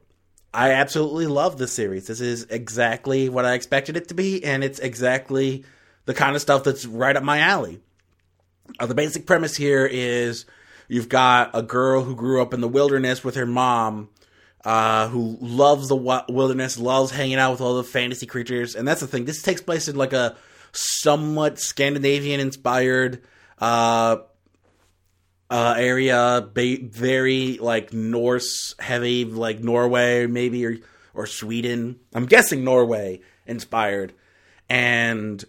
I 0.52 0.72
absolutely 0.72 1.28
love 1.28 1.58
this 1.58 1.72
series. 1.72 2.08
This 2.08 2.20
is 2.20 2.44
exactly 2.50 3.28
what 3.28 3.44
I 3.44 3.54
expected 3.54 3.96
it 3.96 4.08
to 4.08 4.14
be, 4.14 4.44
and 4.44 4.64
it's 4.64 4.80
exactly 4.80 5.64
the 6.06 6.14
kind 6.14 6.34
of 6.34 6.42
stuff 6.42 6.64
that's 6.64 6.86
right 6.86 7.16
up 7.16 7.22
my 7.22 7.38
alley. 7.38 7.80
Uh, 8.80 8.86
the 8.86 8.94
basic 8.94 9.26
premise 9.26 9.56
here 9.56 9.86
is 9.86 10.44
you've 10.88 11.08
got 11.08 11.50
a 11.54 11.62
girl 11.62 12.02
who 12.02 12.14
grew 12.14 12.42
up 12.42 12.54
in 12.54 12.60
the 12.60 12.68
wilderness 12.68 13.22
with 13.24 13.34
her 13.36 13.46
mom, 13.46 14.08
uh, 14.64 15.08
who 15.08 15.38
loves 15.40 15.88
the 15.88 15.96
wilderness, 15.96 16.78
loves 16.78 17.10
hanging 17.10 17.36
out 17.36 17.52
with 17.52 17.60
all 17.60 17.76
the 17.76 17.84
fantasy 17.84 18.26
creatures, 18.26 18.74
and 18.74 18.86
that's 18.86 19.00
the 19.00 19.06
thing. 19.06 19.24
This 19.24 19.42
takes 19.42 19.60
place 19.60 19.88
in 19.88 19.96
like 19.96 20.12
a 20.12 20.36
somewhat 20.72 21.58
Scandinavian 21.58 22.40
inspired 22.40 23.22
uh, 23.58 24.16
uh, 25.50 25.74
area, 25.76 26.48
ba- 26.52 26.78
very 26.82 27.58
like 27.58 27.92
Norse 27.92 28.74
heavy, 28.78 29.24
like 29.24 29.60
Norway 29.60 30.26
maybe 30.26 30.64
or 30.66 30.78
or 31.14 31.26
Sweden. 31.26 32.00
I'm 32.12 32.26
guessing 32.26 32.64
Norway 32.64 33.20
inspired. 33.46 34.12
And 34.68 35.44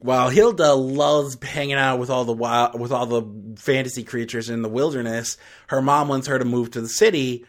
while 0.00 0.28
Hilda 0.28 0.74
loves 0.74 1.36
hanging 1.42 1.74
out 1.74 1.98
with 1.98 2.10
all 2.10 2.24
the 2.24 2.32
wild, 2.32 2.78
with 2.78 2.92
all 2.92 3.06
the 3.06 3.22
fantasy 3.56 4.04
creatures 4.04 4.48
in 4.48 4.62
the 4.62 4.68
wilderness, 4.68 5.36
her 5.68 5.82
mom 5.82 6.08
wants 6.08 6.28
her 6.28 6.38
to 6.38 6.44
move 6.44 6.70
to 6.72 6.80
the 6.80 6.88
city, 6.88 7.44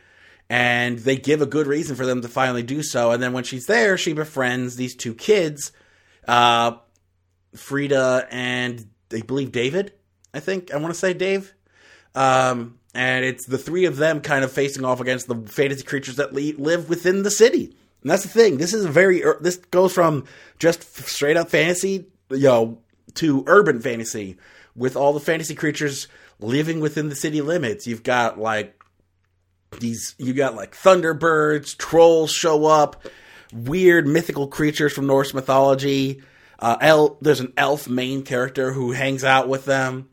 and 0.49 0.97
they 0.99 1.15
give 1.15 1.41
a 1.41 1.45
good 1.45 1.67
reason 1.67 1.95
for 1.95 2.05
them 2.05 2.21
to 2.21 2.27
finally 2.27 2.63
do 2.63 2.81
so. 2.81 3.11
And 3.11 3.21
then 3.21 3.33
when 3.33 3.43
she's 3.43 3.67
there, 3.67 3.97
she 3.97 4.13
befriends 4.13 4.75
these 4.75 4.95
two 4.95 5.13
kids, 5.13 5.71
uh, 6.27 6.77
Frida 7.55 8.27
and 8.31 8.87
I 9.13 9.21
believe 9.21 9.51
David. 9.51 9.93
I 10.33 10.39
think 10.39 10.73
I 10.73 10.77
want 10.77 10.93
to 10.93 10.99
say 10.99 11.13
Dave. 11.13 11.53
Um, 12.15 12.79
and 12.93 13.23
it's 13.23 13.45
the 13.45 13.57
three 13.57 13.85
of 13.85 13.97
them 13.97 14.21
kind 14.21 14.43
of 14.43 14.51
facing 14.51 14.85
off 14.85 14.99
against 14.99 15.27
the 15.27 15.35
fantasy 15.35 15.83
creatures 15.83 16.15
that 16.15 16.33
le- 16.33 16.61
live 16.61 16.89
within 16.89 17.23
the 17.23 17.31
city. 17.31 17.75
And 18.01 18.09
that's 18.11 18.23
the 18.23 18.29
thing. 18.29 18.57
This 18.57 18.73
is 18.73 18.85
very 18.85 19.23
er- 19.23 19.39
this 19.41 19.57
goes 19.57 19.93
from 19.93 20.25
just 20.57 20.83
straight 21.07 21.37
up 21.37 21.49
fantasy, 21.49 22.07
you 22.29 22.47
know, 22.47 22.79
to 23.15 23.43
urban 23.47 23.79
fantasy 23.79 24.37
with 24.75 24.95
all 24.95 25.13
the 25.13 25.19
fantasy 25.19 25.55
creatures 25.55 26.07
living 26.39 26.79
within 26.79 27.09
the 27.09 27.15
city 27.15 27.41
limits. 27.41 27.87
You've 27.87 28.03
got 28.03 28.39
like 28.39 28.81
these 29.79 30.15
you 30.17 30.33
got 30.33 30.55
like 30.55 30.75
thunderbirds, 30.75 31.77
trolls 31.77 32.31
show 32.31 32.65
up, 32.65 33.05
weird 33.53 34.07
mythical 34.07 34.47
creatures 34.47 34.93
from 34.93 35.07
Norse 35.07 35.33
mythology. 35.33 36.21
Uh, 36.57 36.77
el- 36.81 37.17
there's 37.21 37.39
an 37.39 37.53
elf 37.55 37.87
main 37.87 38.23
character 38.23 38.73
who 38.73 38.91
hangs 38.91 39.23
out 39.23 39.47
with 39.47 39.65
them. 39.65 40.09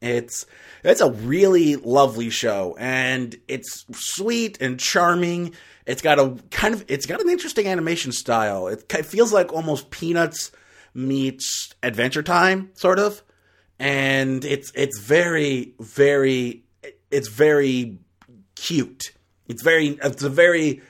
It's 0.00 0.46
it's 0.84 1.00
a 1.00 1.10
really 1.10 1.76
lovely 1.76 2.30
show, 2.30 2.76
and 2.78 3.34
it's 3.48 3.84
sweet 3.92 4.60
and 4.60 4.78
charming. 4.78 5.54
It's 5.86 6.02
got 6.02 6.18
a 6.18 6.36
kind 6.50 6.74
of 6.74 6.84
it's 6.88 7.06
got 7.06 7.20
an 7.20 7.30
interesting 7.30 7.66
animation 7.66 8.12
style. 8.12 8.68
It, 8.68 8.92
it 8.92 9.06
feels 9.06 9.32
like 9.32 9.52
almost 9.52 9.90
Peanuts 9.90 10.52
meets 10.96 11.74
Adventure 11.82 12.22
Time, 12.22 12.70
sort 12.74 12.98
of, 12.98 13.22
and 13.78 14.44
it's 14.44 14.72
it's 14.74 14.98
very 14.98 15.74
very 15.78 16.64
it's 17.10 17.28
very 17.28 17.98
cute. 18.54 19.12
It's 19.48 19.62
very 19.62 19.98
it's 20.02 20.22
a 20.22 20.30
very 20.30 20.80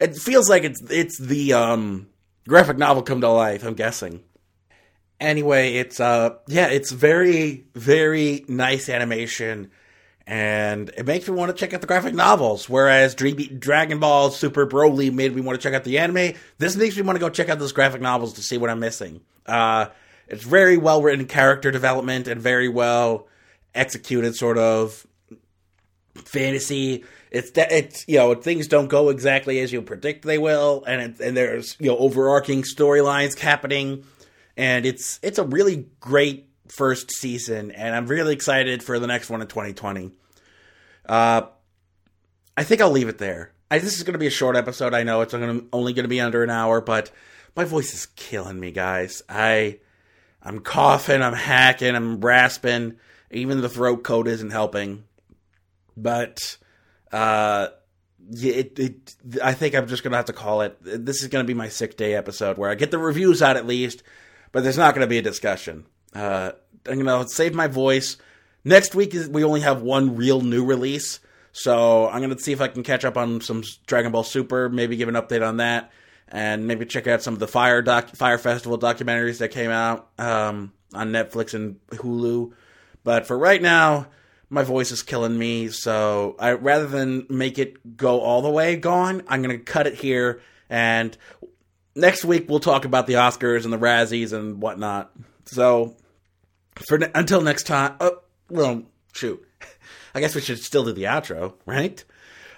it 0.00 0.16
feels 0.16 0.48
like 0.48 0.64
it's 0.64 0.80
it's 0.90 1.18
the 1.20 1.52
um 1.52 2.08
graphic 2.48 2.78
novel 2.78 3.02
come 3.02 3.20
to 3.20 3.28
life, 3.28 3.64
I'm 3.64 3.74
guessing. 3.74 4.22
Anyway, 5.20 5.74
it's 5.74 6.00
uh 6.00 6.36
yeah, 6.46 6.68
it's 6.68 6.92
very 6.92 7.66
very 7.74 8.44
nice 8.48 8.88
animation 8.88 9.70
and 10.26 10.90
it 10.96 11.06
makes 11.06 11.28
me 11.28 11.34
want 11.34 11.54
to 11.54 11.58
check 11.58 11.74
out 11.74 11.80
the 11.80 11.86
graphic 11.86 12.14
novels. 12.14 12.68
Whereas 12.68 13.14
Dragon 13.14 13.98
Ball 14.00 14.30
Super 14.30 14.66
Broly 14.66 15.12
made 15.12 15.34
me 15.34 15.42
want 15.42 15.60
to 15.60 15.62
check 15.62 15.74
out 15.74 15.84
the 15.84 15.98
anime, 15.98 16.34
this 16.58 16.76
makes 16.76 16.96
me 16.96 17.02
want 17.02 17.16
to 17.16 17.20
go 17.20 17.28
check 17.28 17.48
out 17.48 17.58
those 17.58 17.72
graphic 17.72 18.00
novels 18.00 18.34
to 18.34 18.42
see 18.42 18.56
what 18.56 18.70
I'm 18.70 18.80
missing. 18.80 19.20
Uh, 19.44 19.86
it's 20.26 20.44
very 20.44 20.78
well 20.78 21.02
written 21.02 21.26
character 21.26 21.70
development 21.70 22.28
and 22.28 22.40
very 22.40 22.68
well 22.68 23.28
executed 23.74 24.34
sort 24.34 24.56
of 24.56 25.06
fantasy. 26.14 27.04
It's 27.30 27.50
that 27.52 27.72
it's 27.72 28.04
you 28.08 28.18
know 28.18 28.34
things 28.34 28.68
don't 28.68 28.88
go 28.88 29.10
exactly 29.10 29.60
as 29.60 29.72
you 29.72 29.82
predict 29.82 30.24
they 30.24 30.38
will, 30.38 30.84
and 30.86 31.02
it, 31.02 31.20
and 31.20 31.36
there's 31.36 31.76
you 31.78 31.88
know 31.88 31.98
overarching 31.98 32.62
storylines 32.62 33.38
happening, 33.38 34.04
and 34.56 34.86
it's 34.86 35.18
it's 35.22 35.38
a 35.38 35.44
really 35.44 35.88
great 36.00 36.48
first 36.74 37.10
season, 37.12 37.70
and 37.70 37.94
I'm 37.94 38.06
really 38.06 38.32
excited 38.32 38.82
for 38.82 38.98
the 38.98 39.06
next 39.06 39.30
one 39.30 39.40
in 39.40 39.46
2020. 39.46 40.10
Uh, 41.06 41.42
I 42.56 42.64
think 42.64 42.80
I'll 42.80 42.90
leave 42.90 43.08
it 43.08 43.18
there. 43.18 43.52
I, 43.70 43.78
this 43.78 43.96
is 43.96 44.02
going 44.02 44.14
to 44.14 44.18
be 44.18 44.26
a 44.26 44.30
short 44.30 44.56
episode. 44.56 44.94
I 44.94 45.02
know 45.02 45.20
it's 45.20 45.32
gonna, 45.32 45.62
only 45.72 45.92
going 45.92 46.04
to 46.04 46.08
be 46.08 46.20
under 46.20 46.42
an 46.42 46.50
hour, 46.50 46.80
but 46.80 47.10
my 47.56 47.64
voice 47.64 47.94
is 47.94 48.06
killing 48.06 48.58
me, 48.58 48.72
guys. 48.72 49.22
I 49.28 49.78
I'm 50.42 50.60
coughing, 50.60 51.22
I'm 51.22 51.32
hacking, 51.32 51.94
I'm 51.94 52.20
rasping. 52.20 52.96
Even 53.30 53.60
the 53.60 53.68
throat 53.68 54.04
coat 54.04 54.28
isn't 54.28 54.50
helping. 54.50 55.04
But 55.96 56.58
uh, 57.12 57.68
it, 58.30 58.78
it, 58.78 59.14
I 59.42 59.54
think 59.54 59.74
I'm 59.74 59.86
just 59.86 60.02
gonna 60.02 60.16
have 60.16 60.26
to 60.26 60.32
call 60.32 60.60
it. 60.62 60.76
This 60.82 61.22
is 61.22 61.28
gonna 61.28 61.44
be 61.44 61.54
my 61.54 61.68
sick 61.68 61.96
day 61.96 62.14
episode 62.14 62.58
where 62.58 62.70
I 62.70 62.74
get 62.74 62.90
the 62.90 62.98
reviews 62.98 63.42
out 63.42 63.56
at 63.56 63.66
least, 63.66 64.02
but 64.52 64.62
there's 64.62 64.78
not 64.78 64.94
gonna 64.94 65.06
be 65.06 65.18
a 65.18 65.22
discussion. 65.22 65.86
Uh, 66.14 66.52
I'm 66.88 67.02
gonna 67.02 67.28
save 67.28 67.54
my 67.54 67.66
voice. 67.66 68.16
Next 68.64 68.94
week 68.94 69.14
is 69.14 69.28
we 69.28 69.44
only 69.44 69.60
have 69.60 69.82
one 69.82 70.16
real 70.16 70.40
new 70.40 70.64
release, 70.64 71.20
so 71.52 72.08
I'm 72.08 72.20
gonna 72.20 72.38
see 72.38 72.52
if 72.52 72.60
I 72.60 72.68
can 72.68 72.82
catch 72.82 73.04
up 73.04 73.16
on 73.16 73.40
some 73.40 73.62
Dragon 73.86 74.12
Ball 74.12 74.24
Super. 74.24 74.68
Maybe 74.68 74.96
give 74.96 75.08
an 75.08 75.14
update 75.14 75.46
on 75.46 75.58
that, 75.58 75.92
and 76.28 76.66
maybe 76.66 76.86
check 76.86 77.06
out 77.06 77.22
some 77.22 77.34
of 77.34 77.40
the 77.40 77.48
Fire 77.48 77.82
doc, 77.82 78.10
Fire 78.10 78.38
Festival 78.38 78.78
documentaries 78.78 79.38
that 79.38 79.48
came 79.48 79.70
out 79.70 80.08
um, 80.18 80.72
on 80.92 81.12
Netflix 81.12 81.54
and 81.54 81.78
Hulu. 81.88 82.52
But 83.02 83.26
for 83.26 83.38
right 83.38 83.60
now, 83.60 84.06
my 84.48 84.62
voice 84.62 84.92
is 84.92 85.02
killing 85.02 85.38
me. 85.38 85.68
So 85.68 86.36
I 86.38 86.52
rather 86.52 86.86
than 86.86 87.26
make 87.28 87.58
it 87.58 87.96
go 87.96 88.20
all 88.20 88.42
the 88.42 88.50
way 88.50 88.76
gone, 88.76 89.22
I'm 89.28 89.42
gonna 89.42 89.58
cut 89.58 89.86
it 89.86 89.94
here. 89.94 90.40
And 90.70 91.16
next 91.94 92.24
week 92.24 92.48
we'll 92.48 92.60
talk 92.60 92.84
about 92.84 93.06
the 93.06 93.14
Oscars 93.14 93.64
and 93.64 93.72
the 93.72 93.78
Razzies 93.78 94.32
and 94.32 94.60
whatnot. 94.62 95.12
So 95.46 95.96
for 96.76 96.98
until 97.14 97.40
next 97.40 97.64
time, 97.64 97.96
oh, 98.00 98.20
well, 98.50 98.82
shoot, 99.12 99.46
I 100.14 100.20
guess 100.20 100.34
we 100.34 100.40
should 100.40 100.58
still 100.58 100.84
do 100.84 100.92
the 100.92 101.04
outro, 101.04 101.54
right? 101.66 102.02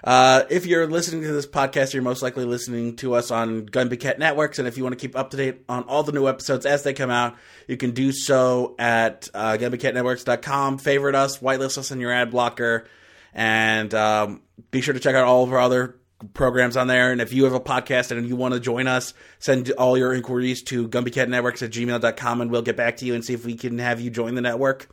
Uh, 0.04 0.44
if 0.50 0.66
you're 0.66 0.86
listening 0.86 1.22
to 1.22 1.32
this 1.32 1.46
podcast, 1.46 1.92
you're 1.92 2.02
most 2.02 2.22
likely 2.22 2.44
listening 2.44 2.94
to 2.96 3.14
us 3.14 3.30
on 3.30 3.66
Gunbucket 3.66 4.18
Networks, 4.18 4.58
and 4.58 4.68
if 4.68 4.76
you 4.76 4.84
want 4.84 4.92
to 4.92 5.00
keep 5.00 5.16
up 5.16 5.30
to 5.30 5.36
date 5.36 5.64
on 5.68 5.82
all 5.84 6.02
the 6.02 6.12
new 6.12 6.28
episodes 6.28 6.64
as 6.64 6.82
they 6.82 6.92
come 6.94 7.10
out, 7.10 7.34
you 7.66 7.76
can 7.76 7.90
do 7.90 8.12
so 8.12 8.74
at 8.78 9.28
uh, 9.34 9.56
GunbucketNetworks.com. 9.58 10.78
Favorite 10.78 11.14
us, 11.14 11.38
whitelist 11.38 11.78
us 11.78 11.90
in 11.90 12.00
your 12.00 12.12
ad 12.12 12.30
blocker, 12.30 12.86
and 13.34 13.92
um, 13.94 14.42
be 14.70 14.80
sure 14.80 14.94
to 14.94 15.00
check 15.00 15.14
out 15.14 15.24
all 15.24 15.42
of 15.42 15.52
our 15.52 15.58
other 15.58 15.96
programs 16.34 16.76
on 16.76 16.86
there. 16.86 17.12
And 17.12 17.20
if 17.20 17.32
you 17.32 17.44
have 17.44 17.52
a 17.52 17.60
podcast 17.60 18.10
and 18.10 18.26
you 18.28 18.36
want 18.36 18.54
to 18.54 18.60
join 18.60 18.86
us, 18.86 19.14
send 19.38 19.70
all 19.72 19.98
your 19.98 20.14
inquiries 20.14 20.62
to 20.64 20.88
GumbyCatNetworks 20.88 21.62
at 21.62 21.70
gmail.com, 21.70 22.40
and 22.40 22.50
we'll 22.50 22.62
get 22.62 22.76
back 22.76 22.98
to 22.98 23.04
you 23.04 23.14
and 23.14 23.24
see 23.24 23.34
if 23.34 23.44
we 23.44 23.54
can 23.54 23.78
have 23.78 24.00
you 24.00 24.10
join 24.10 24.34
the 24.34 24.40
network. 24.40 24.88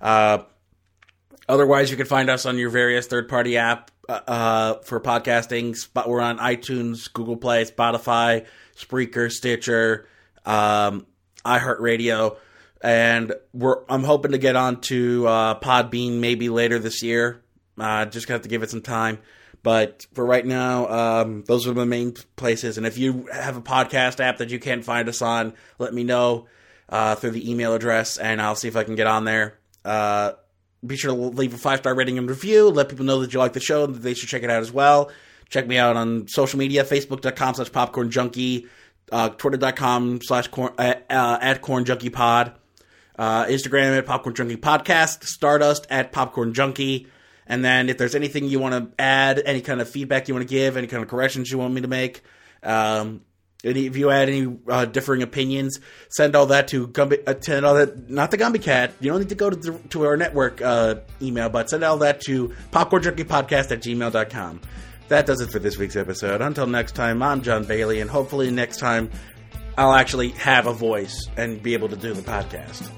Uh, 0.00 0.38
otherwise, 1.48 1.90
you 1.90 1.96
can 1.96 2.06
find 2.06 2.30
us 2.30 2.46
on 2.46 2.58
your 2.58 2.70
various 2.70 3.06
third 3.06 3.28
party 3.28 3.56
app 3.56 3.90
uh, 4.08 4.74
for 4.84 5.00
podcasting. 5.00 5.76
We're 6.06 6.20
on 6.20 6.38
iTunes, 6.38 7.12
Google 7.12 7.36
Play, 7.36 7.64
Spotify, 7.64 8.46
Spreaker, 8.76 9.30
Stitcher, 9.30 10.08
um, 10.46 11.06
iHeartRadio, 11.44 12.36
and 12.80 13.32
we're 13.52 13.82
I'm 13.88 14.04
hoping 14.04 14.32
to 14.32 14.38
get 14.38 14.56
on 14.56 14.80
to 14.82 15.26
uh, 15.26 15.60
Podbean 15.60 16.20
maybe 16.20 16.48
later 16.48 16.78
this 16.78 17.02
year. 17.02 17.42
Uh, 17.78 18.06
just 18.06 18.28
have 18.28 18.42
to 18.42 18.48
give 18.48 18.62
it 18.62 18.70
some 18.70 18.82
time. 18.82 19.18
But 19.68 20.06
for 20.14 20.24
right 20.24 20.46
now, 20.46 20.88
um, 20.88 21.44
those 21.44 21.66
are 21.66 21.74
the 21.74 21.84
main 21.84 22.14
places. 22.36 22.78
And 22.78 22.86
if 22.86 22.96
you 22.96 23.28
have 23.30 23.58
a 23.58 23.60
podcast 23.60 24.18
app 24.18 24.38
that 24.38 24.48
you 24.48 24.58
can't 24.58 24.82
find 24.82 25.06
us 25.10 25.20
on, 25.20 25.52
let 25.78 25.92
me 25.92 26.04
know 26.04 26.46
uh, 26.88 27.16
through 27.16 27.32
the 27.32 27.50
email 27.50 27.74
address, 27.74 28.16
and 28.16 28.40
I'll 28.40 28.54
see 28.54 28.68
if 28.68 28.76
I 28.76 28.84
can 28.84 28.94
get 28.94 29.06
on 29.06 29.26
there. 29.26 29.58
Uh, 29.84 30.32
be 30.86 30.96
sure 30.96 31.14
to 31.14 31.20
leave 31.20 31.52
a 31.52 31.58
five 31.58 31.80
star 31.80 31.94
rating 31.94 32.16
and 32.16 32.30
review. 32.30 32.70
Let 32.70 32.88
people 32.88 33.04
know 33.04 33.20
that 33.20 33.34
you 33.34 33.40
like 33.40 33.52
the 33.52 33.60
show 33.60 33.84
and 33.84 33.94
that 33.94 33.98
they 33.98 34.14
should 34.14 34.30
check 34.30 34.42
it 34.42 34.48
out 34.48 34.62
as 34.62 34.72
well. 34.72 35.10
Check 35.50 35.66
me 35.66 35.76
out 35.76 35.96
on 35.96 36.28
social 36.28 36.58
media 36.58 36.82
facebook.com 36.82 37.56
slash 37.56 37.70
popcorn 37.70 38.10
junkie, 38.10 38.68
uh, 39.12 39.28
twitter.com 39.28 40.20
slash 40.22 40.48
uh, 40.56 40.70
uh, 40.78 41.38
at 41.42 41.60
corn 41.60 41.84
junkie 41.84 42.08
pod, 42.08 42.54
uh, 43.18 43.44
Instagram 43.44 43.98
at 43.98 44.06
popcorn 44.06 44.34
junkie 44.34 44.56
podcast, 44.56 45.24
Stardust 45.24 45.86
at 45.90 46.10
popcorn 46.10 46.54
junkie. 46.54 47.06
And 47.48 47.64
then 47.64 47.88
if 47.88 47.98
there's 47.98 48.14
anything 48.14 48.44
you 48.44 48.60
want 48.60 48.74
to 48.74 49.02
add, 49.02 49.42
any 49.44 49.62
kind 49.62 49.80
of 49.80 49.88
feedback 49.88 50.28
you 50.28 50.34
want 50.34 50.46
to 50.46 50.52
give, 50.52 50.76
any 50.76 50.86
kind 50.86 51.02
of 51.02 51.08
corrections 51.08 51.50
you 51.50 51.58
want 51.58 51.72
me 51.72 51.80
to 51.80 51.88
make, 51.88 52.22
um, 52.62 53.22
any, 53.64 53.86
if 53.86 53.96
you 53.96 54.08
had 54.08 54.28
any 54.28 54.56
uh, 54.68 54.84
differing 54.84 55.22
opinions, 55.22 55.80
send 56.10 56.36
all 56.36 56.46
that 56.46 56.68
to 56.68 56.88
Gumby, 56.88 57.26
uh, 57.26 57.40
send 57.40 57.66
all 57.66 57.74
that 57.74 58.08
not 58.08 58.30
the 58.30 58.38
Gumby 58.38 58.62
Cat. 58.62 58.92
You 59.00 59.10
don't 59.10 59.20
need 59.20 59.30
to 59.30 59.34
go 59.34 59.50
to 59.50 59.56
the, 59.56 59.72
to 59.88 60.04
our 60.04 60.16
network 60.16 60.62
uh, 60.62 60.96
email, 61.20 61.48
but 61.48 61.68
send 61.70 61.82
all 61.82 61.98
that 61.98 62.20
to 62.22 62.54
popcornjunkiepodcast 62.70 63.72
at 63.72 63.82
gmail.com. 63.82 64.60
That 65.08 65.26
does 65.26 65.40
it 65.40 65.50
for 65.50 65.58
this 65.58 65.78
week's 65.78 65.96
episode. 65.96 66.40
Until 66.42 66.66
next 66.66 66.92
time, 66.92 67.22
I'm 67.22 67.42
John 67.42 67.64
Bailey, 67.64 68.00
and 68.00 68.10
hopefully 68.10 68.50
next 68.50 68.76
time 68.76 69.10
I'll 69.76 69.94
actually 69.94 70.30
have 70.30 70.66
a 70.66 70.72
voice 70.72 71.28
and 71.36 71.62
be 71.62 71.72
able 71.74 71.88
to 71.88 71.96
do 71.96 72.12
the 72.12 72.22
podcast. 72.22 72.90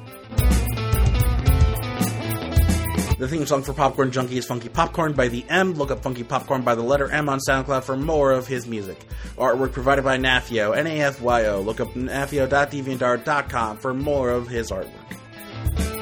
The 3.21 3.29
theme 3.29 3.45
song 3.45 3.63
for 3.63 3.75
Popcorn 3.75 4.13
Junkie 4.13 4.39
is 4.39 4.47
Funky 4.47 4.71
Popcorn 4.71 5.13
by 5.13 5.29
the 5.29 5.45
M. 5.51 5.75
Look 5.75 5.91
up 5.91 6.03
Funky 6.03 6.25
Popcorn 6.25 6.63
by 6.63 6.75
the 6.75 6.81
letter 6.81 7.07
M 7.11 7.29
on 7.29 7.39
SoundCloud 7.39 7.83
for 7.85 7.95
more 7.95 8.33
of 8.33 8.47
his 8.47 8.67
music. 8.67 8.99
Artwork 9.37 9.73
provided 9.73 10.05
by 10.05 10.17
Nafyo, 10.17 10.75
N-A-F-Y-O. 10.75 11.61
Look 11.61 11.81
up 11.81 11.89
nafyo.deviantart.com 11.89 13.77
for 13.77 13.93
more 13.93 14.31
of 14.31 14.49
his 14.49 14.71
artwork. 14.71 16.00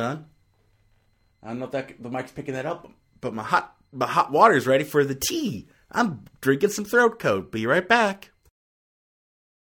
On. 0.00 0.26
I 1.42 1.48
don't 1.48 1.58
know 1.58 1.66
if 1.66 1.70
that 1.72 2.02
the 2.02 2.10
mic's 2.10 2.32
picking 2.32 2.54
that 2.54 2.66
up 2.66 2.90
but 3.20 3.34
my 3.34 3.42
hot 3.42 3.76
my 3.92 4.06
hot 4.06 4.30
water's 4.30 4.66
ready 4.66 4.84
for 4.84 5.04
the 5.04 5.14
tea. 5.14 5.68
I'm 5.90 6.24
drinking 6.40 6.70
some 6.70 6.84
throat 6.84 7.18
coat. 7.18 7.50
Be 7.50 7.66
right 7.66 7.86
back. 7.86 8.29